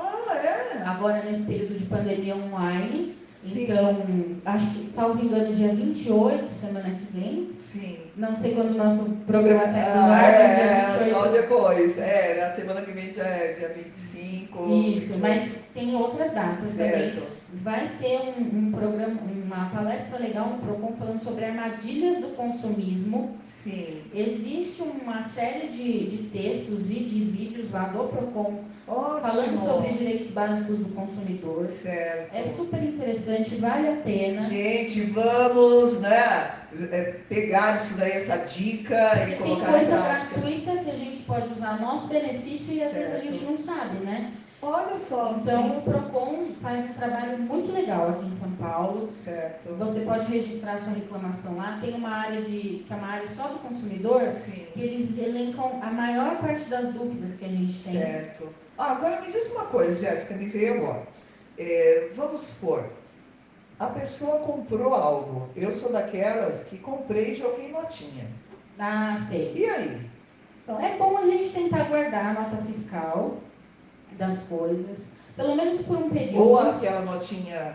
[0.00, 0.82] Ah, é?
[0.86, 3.16] agora nesse período de pandemia online.
[3.28, 3.64] Sim.
[3.64, 3.96] Então,
[4.44, 7.48] acho que, salvo engano, dia 28, semana que vem.
[7.52, 7.98] Sim.
[8.16, 11.22] Não sei quando o nosso programa está indo no Ah, ar, mas é, dia só
[11.22, 11.42] 28.
[11.42, 11.98] depois.
[11.98, 14.70] É, na semana que vem já é dia 25.
[14.94, 15.42] Isso, mas
[15.74, 17.12] tem outras datas também.
[17.14, 17.40] Certo.
[17.52, 23.36] Vai ter um, um programa, uma palestra legal no Procon falando sobre armadilhas do consumismo.
[23.42, 24.02] Sim.
[24.14, 29.20] Existe uma série de, de textos e de vídeos lá do Procon Ótimo.
[29.20, 31.66] falando sobre direitos básicos do consumidor.
[31.66, 32.34] Certo.
[32.36, 34.42] É super interessante, vale a pena.
[34.42, 36.52] Gente, vamos, né,
[36.92, 40.94] é, pegar isso daí, essa dica e Porque tem colocar em coisa gratuita que a
[40.94, 43.32] gente pode usar a nosso benefício e às vezes a Certo.
[43.32, 44.32] gente não sabe, né?
[44.62, 45.34] Olha só.
[45.36, 49.10] Então, o PROCON faz um trabalho muito legal aqui em São Paulo.
[49.10, 49.74] Certo.
[49.76, 51.78] Você pode registrar sua reclamação lá.
[51.80, 54.66] Tem uma área de que é uma área só do consumidor, Sim.
[54.74, 57.92] que eles elencam a maior parte das dúvidas que a gente tem.
[57.94, 58.48] Certo.
[58.76, 61.06] Ah, agora me diz uma coisa, Jéssica, me veio agora.
[61.58, 62.84] É, vamos supor,
[63.78, 65.48] a pessoa comprou algo.
[65.56, 68.26] Eu sou daquelas que comprei e joguei notinha.
[68.78, 69.52] Ah, sei.
[69.54, 70.10] E aí?
[70.62, 73.38] Então, é bom a gente tentar guardar a nota fiscal
[74.20, 76.48] das coisas, pelo menos por um período.
[76.48, 77.74] Ou aquela notinha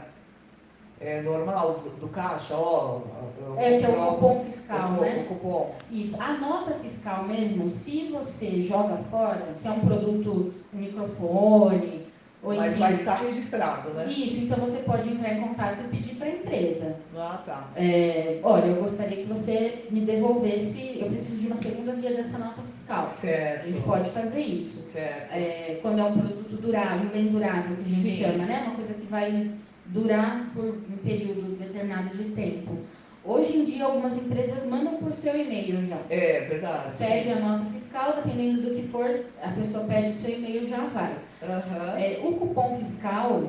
[1.02, 3.02] é, normal do, do caixa, ó.
[3.50, 5.26] ó, É, que é o cupom fiscal, o, né?
[5.26, 5.76] O cupom.
[5.92, 6.22] Isso.
[6.22, 12.05] A nota fiscal mesmo, se você joga fora, se é um produto, um microfone,
[12.46, 14.06] ou Mas vai estar registrado, né?
[14.08, 16.96] Isso, então você pode entrar em contato e pedir para a empresa.
[17.18, 17.68] Ah, tá.
[17.76, 22.38] É, olha, eu gostaria que você me devolvesse, eu preciso de uma segunda via dessa
[22.38, 23.00] nota fiscal.
[23.00, 23.68] A Certo.
[23.68, 24.84] gente pode fazer isso.
[24.84, 25.32] Certo.
[25.32, 28.24] É, quando é um produto durável, bem durável, que a gente Sim.
[28.24, 28.62] chama, né?
[28.68, 29.50] Uma coisa que vai
[29.88, 32.78] durar por um período determinado de tempo.
[33.26, 35.97] Hoje em dia, algumas empresas mandam por seu e-mail já.
[36.11, 36.97] É verdade.
[36.97, 40.77] Pede a nota fiscal, dependendo do que for, a pessoa pede o seu e-mail já
[40.88, 41.11] vai.
[41.41, 41.97] Aham.
[41.99, 43.43] É, o cupom fiscal,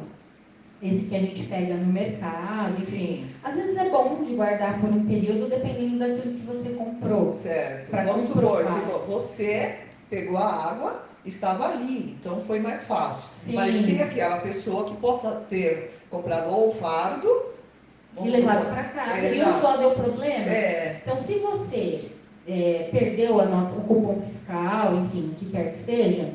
[0.82, 4.80] esse que a gente pega no mercado, enfim, Sim, às vezes é bom de guardar
[4.80, 7.30] por um período, dependendo daquilo que você comprou.
[7.30, 7.90] certo.
[7.90, 8.80] Vamos supor, comprovar.
[8.80, 9.76] vo- você
[10.08, 13.28] pegou a água, estava ali, então foi mais fácil.
[13.44, 13.54] Sim.
[13.56, 17.28] Mas tem aquela pessoa que possa ter comprado ou o fardo.
[18.16, 19.26] E vamos levado supor, para casa.
[19.26, 20.50] É, e o só deu problema?
[20.50, 22.10] É, Então, se você
[22.48, 26.30] é, perdeu a nota, o cupom fiscal, enfim, o que quer que seja,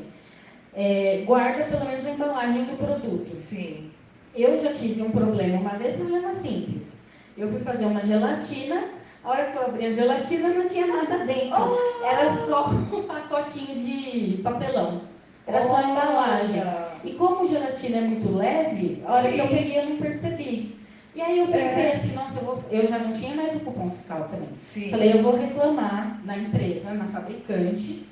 [0.74, 3.32] é, guarda pelo menos a embalagem do produto.
[3.34, 3.90] sim.
[4.34, 6.96] Eu já tive um problema uma vez, problema simples.
[7.36, 8.84] Eu fui fazer uma gelatina,
[9.22, 11.76] a hora que eu abri a gelatina não tinha nada dentro.
[12.02, 15.02] Era só um pacotinho de papelão.
[15.46, 16.62] Era só a embalagem.
[17.04, 19.56] E como gelatina é muito leve, a hora que eu Sim.
[19.56, 20.76] peguei eu não percebi.
[21.14, 21.92] E aí eu pensei É.
[21.92, 22.64] assim, nossa, eu, vou...
[22.70, 24.48] eu já não tinha mais o cupom fiscal também.
[24.62, 24.90] Sim.
[24.90, 28.06] Falei, eu vou reclamar na empresa, na fabricante.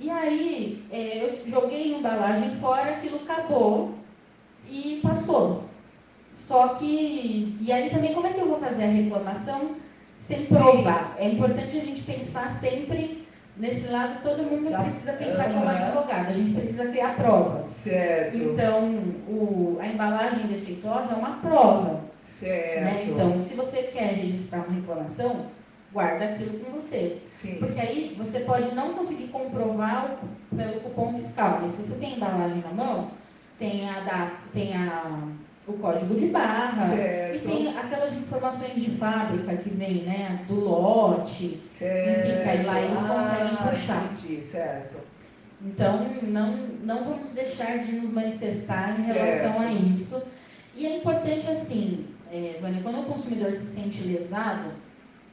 [0.00, 3.94] E aí é, eu joguei a embalagem fora, aquilo acabou
[4.68, 5.64] e passou.
[6.32, 7.56] Só que.
[7.60, 9.76] E aí também como é que eu vou fazer a reclamação
[10.18, 10.56] sem Sim.
[10.56, 11.14] provar?
[11.18, 13.24] É importante a gente pensar sempre
[13.56, 17.64] nesse lado, todo mundo Da- precisa pensar como advogado, a gente precisa criar provas.
[17.64, 18.36] Certo.
[18.36, 18.84] Então,
[19.28, 22.00] o, a embalagem defeituosa é uma prova.
[22.22, 22.84] certo.
[22.84, 23.04] Né?
[23.06, 25.46] Então, se você quer registrar uma reclamação,
[25.92, 27.18] guarda aquilo com você.
[27.24, 27.58] Sim.
[27.60, 30.16] Porque aí você pode não conseguir comprovar
[30.54, 33.10] pelo cupom fiscal, mas se você tem a embalagem na mão,
[33.58, 35.12] tem, a, da, tem a,
[35.66, 37.46] o código de barra, e Certo.
[37.48, 40.40] tem aquelas informações de fábrica que vem, né?
[40.46, 41.60] Do lote.
[41.64, 42.30] Certo.
[42.30, 44.04] Enfim, aí lá eles conseguem Ah, puxar.
[44.12, 44.96] Entendi, certo.
[45.64, 49.18] Então, não, não vamos deixar de nos manifestar em Certo.
[49.18, 50.22] relação a isso.
[50.76, 54.70] E é importante, assim, é, Vânia, quando o consumidor se sente lesado,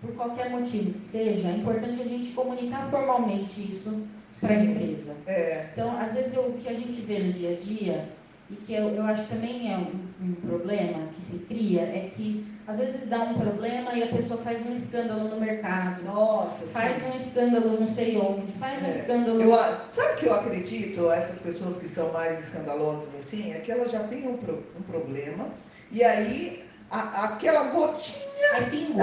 [0.01, 4.01] por qualquer motivo que seja, é importante a gente comunicar formalmente isso
[4.39, 5.15] para a empresa.
[5.27, 8.05] É, Então, às vezes, o que a gente vê no dia a dia,
[8.51, 12.45] e que eu, eu acho também é um, um problema que se cria, é que
[12.67, 16.97] às vezes dá um problema e a pessoa faz um escândalo no mercado, nossa, faz
[16.97, 17.11] sim.
[17.11, 18.89] um escândalo não sei onde, faz um É.
[18.89, 23.59] escândalo Eu, sabe o que eu acredito, essas pessoas que são mais escandalosas assim, é
[23.59, 25.47] que elas já têm um, pro- um problema,
[25.91, 28.21] e aí a- aquela gotinha,
[28.53, 29.01] Aí pingou.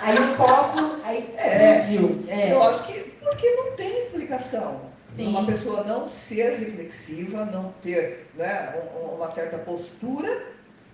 [0.00, 1.80] Aí o copo, aí É.
[1.80, 2.22] explodiu.
[2.28, 4.80] É, eu acho que porque não tem explicação.
[5.16, 5.28] Sim.
[5.28, 10.44] Uma pessoa não ser reflexiva, não ter né, um- uma certa postura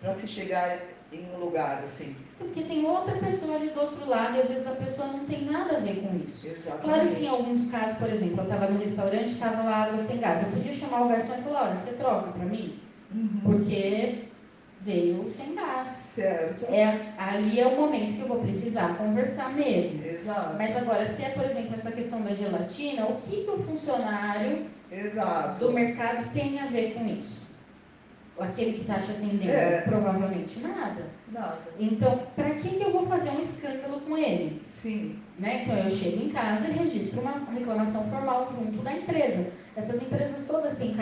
[0.01, 0.79] para se chegar
[1.13, 2.17] em um lugar assim.
[2.39, 5.45] Porque tem outra pessoa ali do outro lado e às vezes a pessoa não tem
[5.45, 6.47] nada a ver com isso.
[6.47, 6.83] Exatamente.
[6.83, 10.19] Claro que em alguns casos, por exemplo, eu estava no restaurante, estava lá água sem
[10.19, 10.43] gás.
[10.43, 12.81] Eu podia chamar o garçom e falar, olha, você troca para mim?
[13.15, 13.41] Uhum.
[13.45, 14.25] Porque
[14.85, 15.89] veio sem gás.
[16.15, 16.65] Certo.
[16.67, 20.05] É, ali é o momento que eu vou precisar conversar mesmo.
[20.05, 20.57] Exato.
[20.59, 24.67] Mas agora, se é, por exemplo, essa questão da gelatina, o que, que o funcionário
[24.91, 25.65] Exato.
[25.65, 27.43] do mercado tem a ver com isso?
[28.39, 29.51] Aquele que está te atendendo?
[29.51, 29.83] É.
[29.83, 31.07] Provavelmente nada.
[31.31, 31.59] Nada.
[31.79, 34.61] Então, para que, que eu vou fazer um escândalo com ele?
[34.69, 35.19] Sim.
[35.39, 35.63] Né?
[35.63, 39.53] Então, eu chego em casa e registro uma reclamação formal junto da empresa.
[39.77, 40.95] Essas empresas todas têm,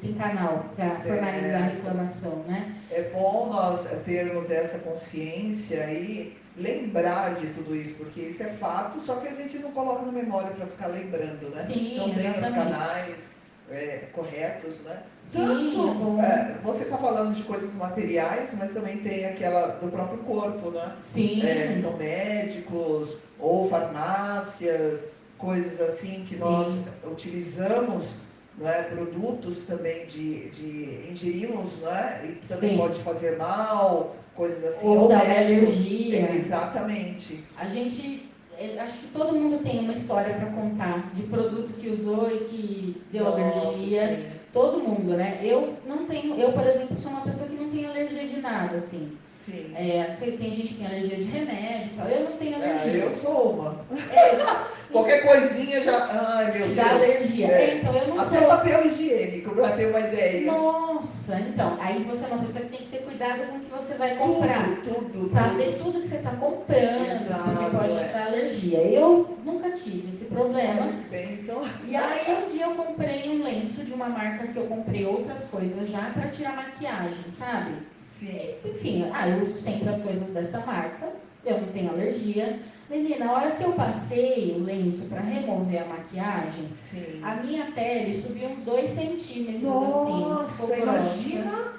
[0.00, 2.74] têm canal para formalizar a reclamação, né?
[2.90, 9.00] É bom nós termos essa consciência e lembrar de tudo isso, porque isso é fato,
[9.00, 11.64] só que a gente não coloca na memória para ficar lembrando, né?
[11.64, 13.36] Sim, então tem os canais
[13.70, 15.02] é, corretos, né?
[15.30, 19.90] Sim, Tanto, é é, você está falando de coisas materiais, mas também tem aquela do
[19.90, 20.94] próprio corpo, né?
[21.02, 25.08] Sim, É, são médicos ou farmácias,
[25.42, 26.40] coisas assim que Sim.
[26.40, 26.68] nós
[27.04, 28.20] utilizamos
[28.56, 32.76] não é, produtos também de, de ingerimos, não é, e também Sim.
[32.76, 34.86] pode fazer mal, coisas assim.
[34.86, 36.30] Ou dar uma médico- alergia.
[36.32, 37.44] Exatamente.
[37.56, 41.88] A gente, eh, acho que todo mundo tem uma história para contar de produto que
[41.88, 44.06] usou e que deu Nossa, alergia.
[44.16, 44.26] sim.
[44.52, 45.40] Todo mundo, né?
[45.42, 48.76] Eu não tenho, eu, por exemplo, sou uma pessoa que não tem alergia de nada,
[48.76, 49.16] assim.
[49.44, 49.72] Sim.
[49.76, 52.08] É, tem gente que tem alergia de remédio e tal.
[52.08, 53.02] Eu não tenho É, alergia.
[53.04, 53.84] eu sou uma.
[54.12, 55.96] É, Qualquer coisinha já.
[56.36, 56.94] Ai, meu dá Deus.
[56.94, 57.46] alergia.
[57.48, 57.50] É.
[57.62, 58.48] É, então eu não Até sou.
[58.48, 60.52] papel higiênico, pra ter uma ideia.
[60.52, 63.70] Nossa, então, aí você é uma pessoa que tem que ter cuidado com o que
[63.70, 64.66] você vai comprar.
[64.84, 65.32] Tudo, tudo.
[65.32, 68.04] Saber tudo que você está comprando, Exato, porque pode é.
[68.06, 68.78] te dar alergia.
[68.82, 70.92] Eu nunca tive esse problema.
[71.10, 71.62] Pensam.
[71.86, 75.44] E aí um dia eu comprei um lenço de uma marca que eu comprei outras
[75.44, 77.72] coisas já para tirar maquiagem, sabe?
[78.22, 78.54] Sim.
[78.64, 81.12] Enfim, ah, eu uso sempre as coisas dessa marca,
[81.44, 82.58] eu não tenho alergia.
[82.88, 87.20] Menina, a hora que eu passei o lenço para remover a maquiagem, Sim.
[87.22, 90.72] a minha pele subiu uns 2 centímetros Nossa, assim.
[90.72, 91.28] ficou grossa.
[91.28, 91.72] imagina.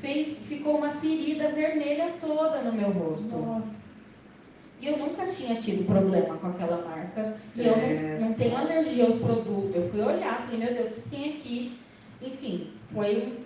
[0.00, 3.28] Fez, ficou uma ferida vermelha toda no meu rosto.
[3.36, 3.84] Nossa.
[4.80, 7.36] E eu nunca tinha tido problema com aquela marca.
[7.56, 8.20] E eu Certo.
[8.20, 9.74] não, não tenho alergia aos produtos.
[9.74, 11.78] Eu fui olhar, falei, meu Deus, o que tem aqui?
[12.20, 13.44] Enfim, foi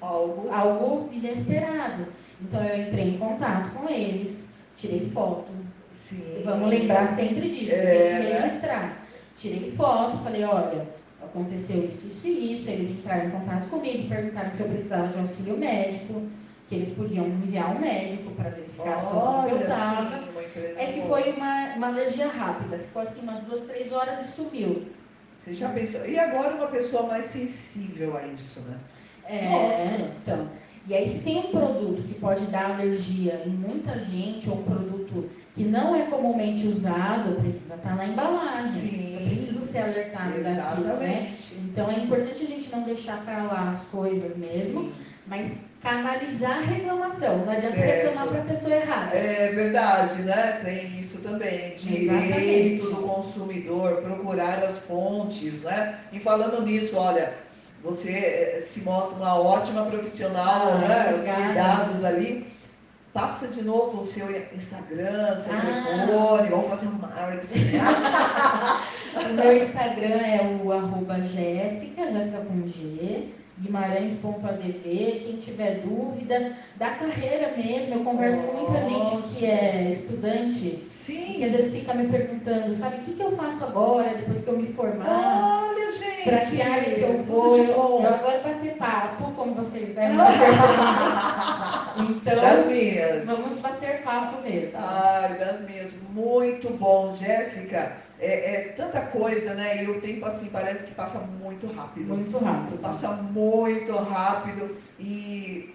[0.00, 0.48] Algo.
[0.50, 2.06] algo inesperado.
[2.40, 5.46] Então eu entrei em contato com eles, tirei foto.
[5.90, 6.42] Sim.
[6.44, 8.40] Vamos lembrar sempre disso, É, tem que né?
[8.40, 9.06] registrar.
[9.36, 10.86] Tirei foto, falei, olha,
[11.22, 12.70] aconteceu isso, isso e isso.
[12.70, 16.22] Eles entraram em contato comigo, perguntaram se eu precisava de auxílio médico,
[16.68, 20.26] que eles podiam enviar um médico para verificar a situação que eu estava.
[20.78, 24.86] É que foi uma, uma alergia rápida, ficou assim umas duas, três horas e sumiu.
[25.36, 26.04] Você já pensou?
[26.06, 28.78] E agora uma pessoa mais sensível a isso, né?
[29.28, 30.02] É, Nossa.
[30.22, 30.48] então.
[30.88, 34.62] E aí se tem um produto que pode dar alergia em muita gente, ou um
[34.62, 38.68] produto que não é comumente usado, precisa estar na embalagem.
[38.68, 39.12] Sim.
[39.14, 41.32] Eu preciso ser alertado daquilo, né?
[41.34, 41.54] Exatamente.
[41.64, 44.92] Então é importante a gente não deixar para lá as coisas mesmo, Sim.
[45.26, 47.38] mas canalizar a reclamação.
[47.38, 48.06] Não adianta Certo.
[48.06, 49.16] reclamar para a pessoa errada.
[49.16, 50.60] É verdade, né?
[50.64, 51.74] Tem isso também.
[51.76, 52.82] Direito Exatamente.
[52.82, 55.98] do consumidor, procurar as fontes, né?
[56.12, 57.34] E falando nisso, olha,
[57.82, 61.44] você eh, se mostra uma ótima profissional, Ah, né?
[61.46, 62.46] Cuidados ali.
[63.12, 65.60] Passa de novo o seu Instagram, seu Ah.
[65.60, 67.70] telefone, vamos fazer um marketing.
[69.16, 73.28] O meu Instagram é o arroba Jéssica, Jéssica com G,
[73.58, 74.82] Guimarães.adv.
[74.84, 80.90] Quem tiver dúvida da carreira mesmo, eu converso com muita gente que é estudante, que
[80.92, 81.44] Sim.
[81.46, 84.58] às vezes fica me perguntando, sabe, o que, que eu faço agora, depois que eu
[84.58, 85.62] me formar?
[85.70, 86.15] Olha, gente.
[86.26, 87.58] Para que eu vou?
[87.58, 91.06] Eu, eu adoro bater papo, como vocês devem ter percebido.
[92.24, 93.24] Das Então, minhas.
[93.24, 94.72] vamos bater papo mesmo.
[94.78, 97.96] Ai, das minhas, muito bom, Jéssica.
[98.18, 99.84] É, é tanta coisa, né?
[99.84, 102.14] E o tempo assim parece que passa muito rápido.
[102.14, 102.78] Muito rápido.
[102.80, 104.76] Passa muito rápido.
[104.98, 105.74] E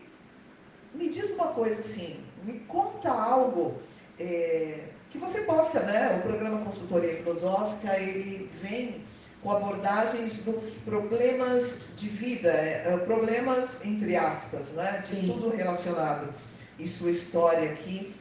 [0.93, 3.75] me diz uma coisa assim, me conta algo
[4.19, 4.79] é,
[5.09, 6.17] que você possa, né?
[6.19, 9.03] O programa Consultoria Filosófica, ele vem
[9.41, 15.03] com abordagens dos problemas de vida, é, é, problemas entre aspas, né?
[15.09, 15.27] De Sim.
[15.27, 16.33] tudo relacionado.
[16.77, 18.15] E sua história aqui,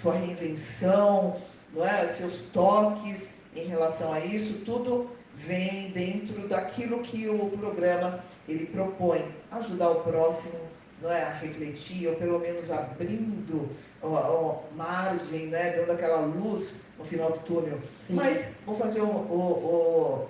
[0.00, 1.36] sua reinvenção,
[1.72, 2.06] não é?
[2.06, 9.24] seus toques em relação a isso, tudo vem dentro daquilo que o programa ele propõe,
[9.52, 10.58] ajudar o próximo
[11.04, 13.68] não é, a refletir, ou pelo menos abrindo
[14.02, 17.78] ó, ó, margem, né, dando aquela luz no final do túnel.
[18.06, 18.14] Sim.
[18.14, 20.26] Mas vou fazer um, o-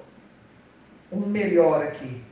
[1.13, 2.23] um melhor aqui.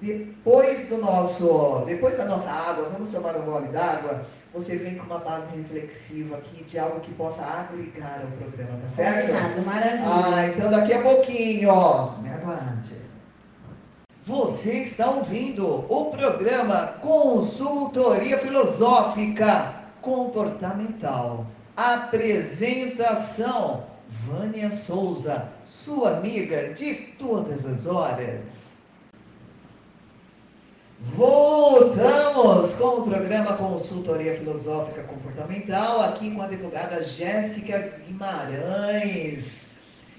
[0.00, 4.24] Depois do nosso, depois da nossa água, vamos tomar um gole d'água.
[4.54, 8.88] Você vem com uma base reflexiva aqui de algo que possa agregar ao programa, tá
[8.88, 9.26] certo?
[9.32, 10.04] Combinado, maravilha.
[10.06, 12.12] Ah, então daqui a pouquinho, ó.
[12.18, 12.94] Me aguarde.
[14.28, 21.46] Você está ouvindo o programa Consultoria Filosófica Comportamental.
[21.74, 23.84] Apresentação:
[24.26, 28.68] Vânia Souza, sua amiga de todas as horas.
[31.16, 39.67] Voltamos com o programa Consultoria Filosófica Comportamental, aqui com a advogada Jéssica Guimarães.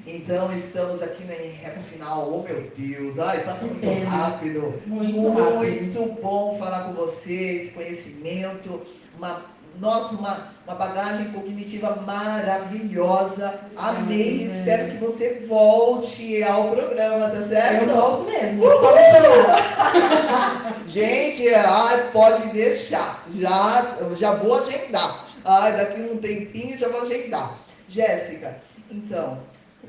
[0.08, 2.30] Então, estamos aqui na reta final.
[2.32, 4.10] Oh, meu Deus, ai, passa Que muito pena.
[4.10, 4.82] rápido.
[4.86, 5.82] Muito rápido.
[5.82, 8.82] Muito bom falar com você, esse conhecimento,
[9.18, 9.42] uma,
[9.80, 13.60] nossa, uma, uma bagagem cognitiva maravilhosa.
[13.76, 17.84] Amei, espero que você volte ao programa, tá certo?
[17.90, 19.00] Eu volto mesmo, só me.
[20.90, 23.26] Gente, ai, pode deixar.
[23.36, 25.28] Já, já vou agendar.
[25.46, 27.58] Ai, daqui um tempinho já vou agendar.
[27.88, 28.56] Jéssica,
[28.92, 29.40] então,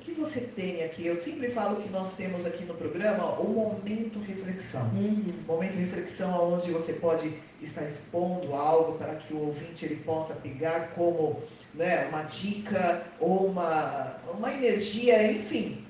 [0.01, 1.06] que você tem aqui?
[1.06, 4.89] Eu sempre falo que nós temos aqui no programa o momento reflexão.
[4.94, 5.24] Uhum.
[5.47, 7.32] Momento reflexão onde você pode
[7.62, 11.40] estar expondo algo para que o ouvinte ele possa pegar como
[11.74, 15.85] né, uma dica ou uma, uma energia, enfim.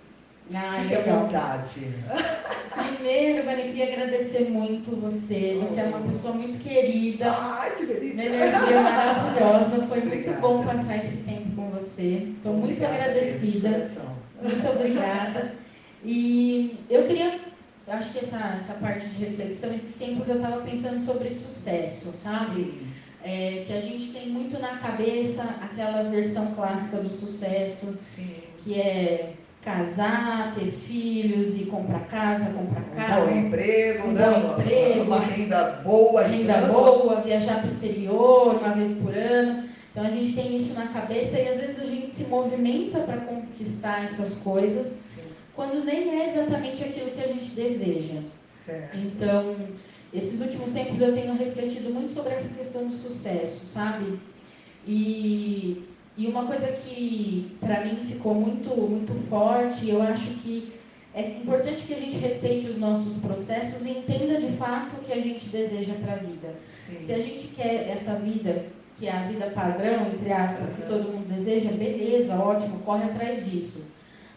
[0.53, 1.95] Ah, Fique à vontade.
[2.75, 5.57] Primeiro, Vani, queria agradecer muito você.
[5.61, 7.31] Você é uma pessoa muito querida.
[7.31, 8.23] Ai, que Uma delícia.
[8.25, 9.87] energia maravilhosa.
[9.87, 10.41] Foi muito Obrigada.
[10.41, 11.30] bom passar esse tempo
[11.81, 12.29] você.
[12.37, 13.89] Estou muito agradecida.
[14.43, 15.53] Muito obrigada.
[16.05, 17.41] E eu queria,
[17.89, 22.87] acho que essa, essa parte de reflexão, esses tempos eu estava pensando sobre sucesso, sabe?
[23.23, 28.31] É, que a gente tem muito na cabeça aquela versão clássica do sucesso, Sim.
[28.65, 33.27] que é casar, ter filhos e comprar casa, comprar Um carro.
[33.27, 38.55] bom emprego, um bom Uma- emprego, uma renda boa, renda boa, viajar para o exterior
[38.57, 39.69] uma vez por ano.
[39.91, 43.19] Então a gente tem isso na cabeça e às vezes a gente se movimenta para
[43.19, 45.23] conquistar essas coisas Sim,
[45.55, 48.21] quando nem é exatamente aquilo que a gente deseja.
[48.49, 48.97] certo.
[48.97, 49.57] Então,
[50.15, 54.19] esses últimos tempos eu tenho refletido muito sobre essa questão do sucesso, sabe?
[54.87, 55.85] E,
[56.17, 60.73] e uma coisa que para mim ficou muito, muito forte, eu acho que
[61.15, 65.13] é importante que a gente respeite os nossos processos e entenda de fato o que
[65.13, 66.55] a gente deseja para a vida.
[66.65, 67.13] Se Sim.
[67.13, 68.65] a gente quer essa vida,
[68.99, 73.49] que é a vida padrão, entre aspas, que todo mundo deseja, beleza, ótimo, corre atrás
[73.51, 73.91] disso.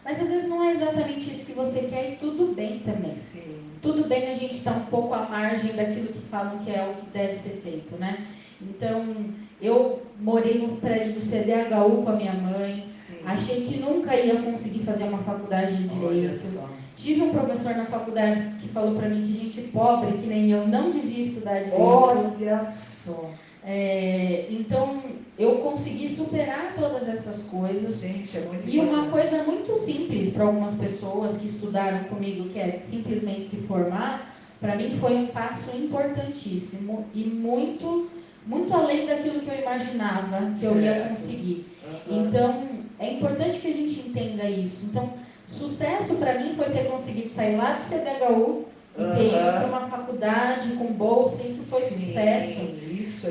[0.04, 3.10] Mas às vezes não é exatamente isso que você quer e tudo bem também.
[3.10, 3.56] Sim.
[3.80, 7.00] Tudo bem a gente estar um pouco à margem daquilo que falam que é o
[7.00, 8.26] que deve ser feito, né?
[8.60, 9.16] Então,
[9.60, 13.18] eu morei no prédio do CDHU com a minha mãe, Sim.
[13.26, 16.60] achei que nunca ia conseguir fazer uma faculdade de direito.
[16.96, 20.66] Tive um professor na faculdade que falou para mim que gente pobre, que nem eu,
[20.66, 21.82] não devia estudar direito.
[21.82, 23.30] Olha só.
[23.66, 25.02] É, então,
[25.38, 27.98] eu consegui superar todas essas coisas.
[28.00, 29.10] Gente, é muito E uma importante.
[29.10, 34.30] coisa muito simples para algumas pessoas que estudaram comigo, que é simplesmente se formar,
[34.60, 38.06] para mim foi um passo importantíssimo e muito,
[38.46, 41.08] muito além daquilo que eu imaginava que eu ia Certo.
[41.08, 41.66] conseguir.
[42.08, 42.26] Aham.
[42.26, 42.64] Então,
[42.98, 44.84] é importante que a gente entenda isso.
[44.86, 45.10] Então,
[45.46, 48.64] sucesso para mim foi ter conseguido sair lá do CDHU
[48.96, 52.60] e ter ido para uma faculdade com bolsa, isso foi Sim, sucesso.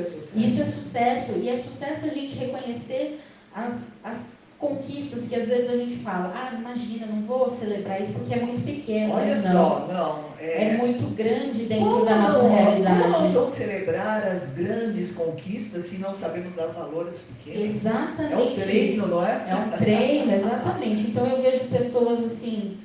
[0.00, 0.38] é sucesso.
[0.40, 1.32] Isso é sucesso.
[1.38, 3.20] E é sucesso a gente reconhecer
[3.54, 8.12] as, as conquistas que às vezes a gente fala, ah, imagina, não vou celebrar isso
[8.12, 9.12] porque é muito pequeno.
[9.14, 9.52] Olha não.
[9.52, 10.34] só, não.
[10.40, 13.32] É É, muito grande dentro como, da nossa não, como nós realidade.
[13.32, 17.74] vamos celebrar as grandes conquistas se não sabemos dar valor às pequenas?
[17.74, 18.32] Exatamente.
[18.32, 19.46] É um treino, não é?
[19.48, 21.10] É um treino, exatamente.
[21.10, 22.78] Então eu vejo pessoas assim,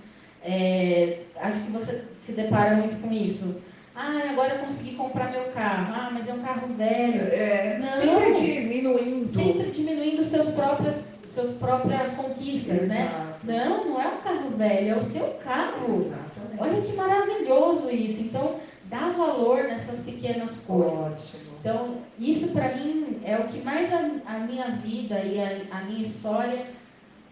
[0.43, 3.61] é, acho que você se depara muito com isso.
[4.01, 5.93] Ah, agora eu consegui comprar meu carro.
[5.93, 7.21] Ah, mas é um carro velho.
[7.33, 7.91] É, Não.
[7.91, 9.27] sempre diminuindo.
[9.27, 13.09] Sempre diminuindo seus próprios, suas próprias conquistas, né?
[13.09, 13.39] Exato.
[13.43, 15.95] Não, não é um carro velho, é o seu carro.
[15.95, 16.59] Exatamente.
[16.59, 18.21] Olha que maravilhoso isso.
[18.23, 18.55] Então,
[18.85, 21.35] dá valor nessas pequenas coisas.
[21.35, 21.51] Ótimo.
[21.59, 25.83] Então, isso para mim é o que mais a, a minha vida e a, a
[25.83, 26.67] minha história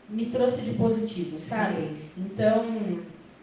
[0.10, 1.76] me trouxe de positivo, sabe?
[1.78, 1.98] Sim.
[2.18, 2.66] Então,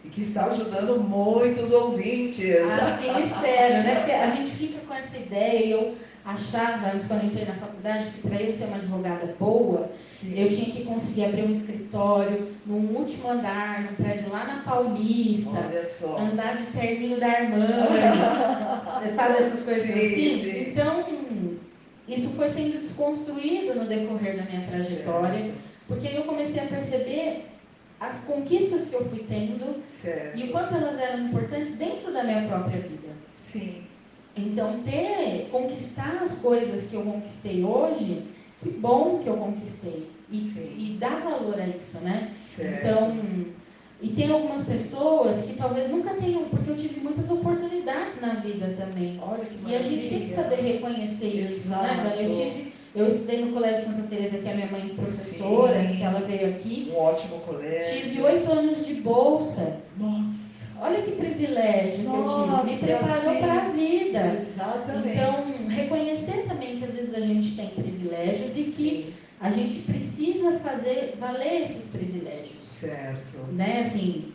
[0.05, 2.55] E que está ajudando muitos ouvintes.
[2.61, 3.95] assim espero, né?
[3.95, 8.27] Porque a gente fica com essa ideia eu achava, antes quando entrei na faculdade, que
[8.27, 10.39] para eu ser uma advogada boa, Sim.
[10.39, 15.51] eu tinha que conseguir abrir um escritório num último andar, num prédio lá na Paulista.
[15.51, 16.17] Olha só.
[16.17, 17.73] andar de terninho da Armani,
[19.15, 20.15] sabe essas coisas Sim, assim?
[20.15, 20.69] sim.
[20.71, 21.03] Então,
[22.07, 25.51] isso foi sendo desconstruído no decorrer da minha trajetória,
[25.87, 27.45] porque eu comecei a perceber
[28.07, 30.37] as conquistas que eu fui tendo Certo.
[30.37, 33.09] e o quanto elas eram importantes dentro da minha própria vida.
[33.35, 33.83] Sim.
[34.37, 38.27] Então, ter, conquistar as coisas que eu conquistei hoje,
[38.61, 40.09] que bom que eu conquistei.
[40.29, 42.31] E, e dar valor a isso, né?
[42.43, 42.85] Certo.
[42.87, 43.45] Então,
[44.01, 48.75] e tem algumas pessoas que talvez nunca tenham, porque eu tive muitas oportunidades na vida
[48.77, 49.19] também.
[49.21, 50.35] Olha que E a gente tem que maravilha.
[50.35, 52.01] saber reconhecer isso, né?
[52.03, 52.19] Exato.
[52.19, 55.95] Eu, tive, eu estudei no Colégio Santa Teresa, que é minha mãe professora, Sim.
[55.97, 56.91] que ela veio aqui.
[56.93, 58.01] Um ótimo colégio.
[58.01, 59.79] Tive oito anos de bolsa.
[59.97, 60.45] Nossa.
[60.79, 62.71] Olha que privilégio que eu Nossa, tive.
[62.71, 63.39] Me preparou sim.
[63.39, 64.37] para a vida.
[64.39, 65.09] Exatamente.
[65.09, 69.13] Então, reconhecer também que às vezes a gente tem privilégios e que Sim.
[69.39, 72.63] a gente precisa fazer valer esses privilégios.
[72.63, 73.37] Certo.
[73.53, 74.33] né, assim,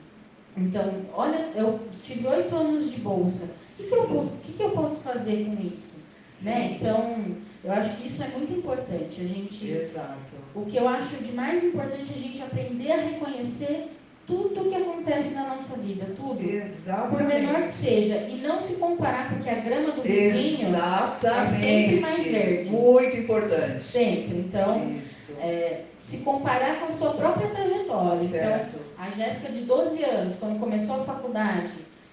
[0.57, 4.71] então, olha, eu tive oito anos de bolsa, o que, que, eu, que, que eu
[4.71, 6.01] posso fazer com isso?
[6.43, 6.79] Né?
[6.81, 10.17] Então, eu acho que isso é muito importante, a gente, Exato.
[10.55, 13.91] o que eu acho de mais importante é a gente aprender a reconhecer
[14.27, 17.73] tudo o que acontece na nossa vida, tudo, por menor que Exatamente.
[17.75, 21.57] seja, e não se comparar, porque a grama do vizinho, Exatamente.
[21.57, 22.71] é sempre mais verde.
[22.71, 23.83] Muito importante.
[23.83, 25.39] sempre, então, Isso.
[25.41, 28.29] é, se comparar com a sua própria trajetória.
[28.29, 28.77] Certo.
[28.77, 31.73] Então, a Jéssica de 12 anos, quando começou a faculdade,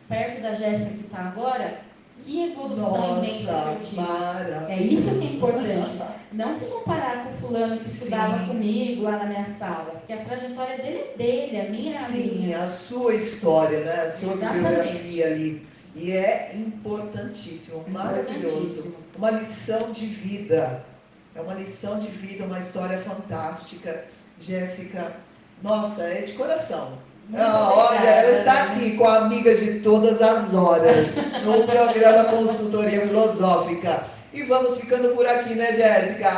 [0.10, 1.80] perto da Jéssica que está agora,
[2.24, 4.02] que evolução Nossa, imensa que eu tive.
[4.02, 4.66] maravilhoso.
[4.72, 6.02] É isso que é importante.
[6.34, 8.48] Não se comparar com o fulano que estudava Sim.
[8.48, 12.06] comigo lá na minha sala, porque a trajetória dele é dele, a minha é a
[12.06, 12.64] Sim, minha.
[12.64, 14.02] a sua história, né?
[14.06, 14.64] A sua Exatamente.
[14.66, 15.68] bibliografia ali.
[15.96, 18.58] E é importantíssimo, maravilhoso.
[18.58, 18.96] Importantíssimo.
[19.18, 20.84] Uma lição de vida.
[21.34, 24.06] É uma lição de vida, uma história fantástica.
[24.40, 25.16] Jéssica,
[25.64, 26.98] nossa, é de coração.
[27.28, 31.08] Muito Ah, olha, ela está aqui com a amiga de todas as horas,
[31.44, 34.06] no programa Consultoria Filosófica.
[34.34, 36.30] E vamos ficando por aqui, né, Jéssica?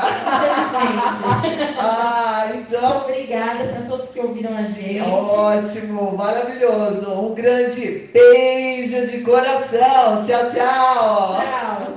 [1.78, 5.02] Ah, então Obrigada para todos que ouviram a gente.
[5.02, 7.12] Ótimo, maravilhoso.
[7.12, 10.24] Um grande beijo de coração.
[10.26, 11.42] Tchau, tchau.
[11.42, 11.94] Tchau.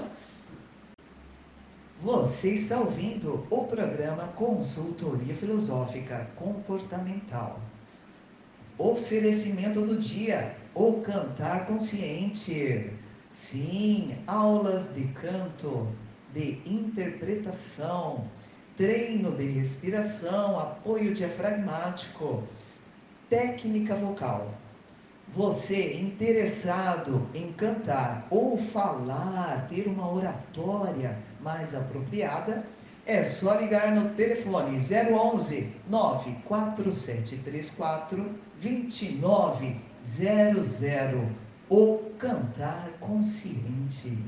[2.02, 7.60] Você está ouvindo o programa Consultoria Filosófica Comportamental.
[8.78, 12.90] Oferecimento do dia: o cantar consciente.
[13.31, 15.89] Sim, aulas de canto,
[16.35, 18.27] de interpretação,
[18.77, 22.43] treino de respiração, apoio diafragmático,
[23.28, 24.55] técnica vocal.
[25.28, 32.66] Você interessado em cantar ou falar, ter uma oratória mais apropriada,
[33.07, 41.43] é só ligar no telefone 011 94734 2900.
[41.69, 44.19] O cantar consciente.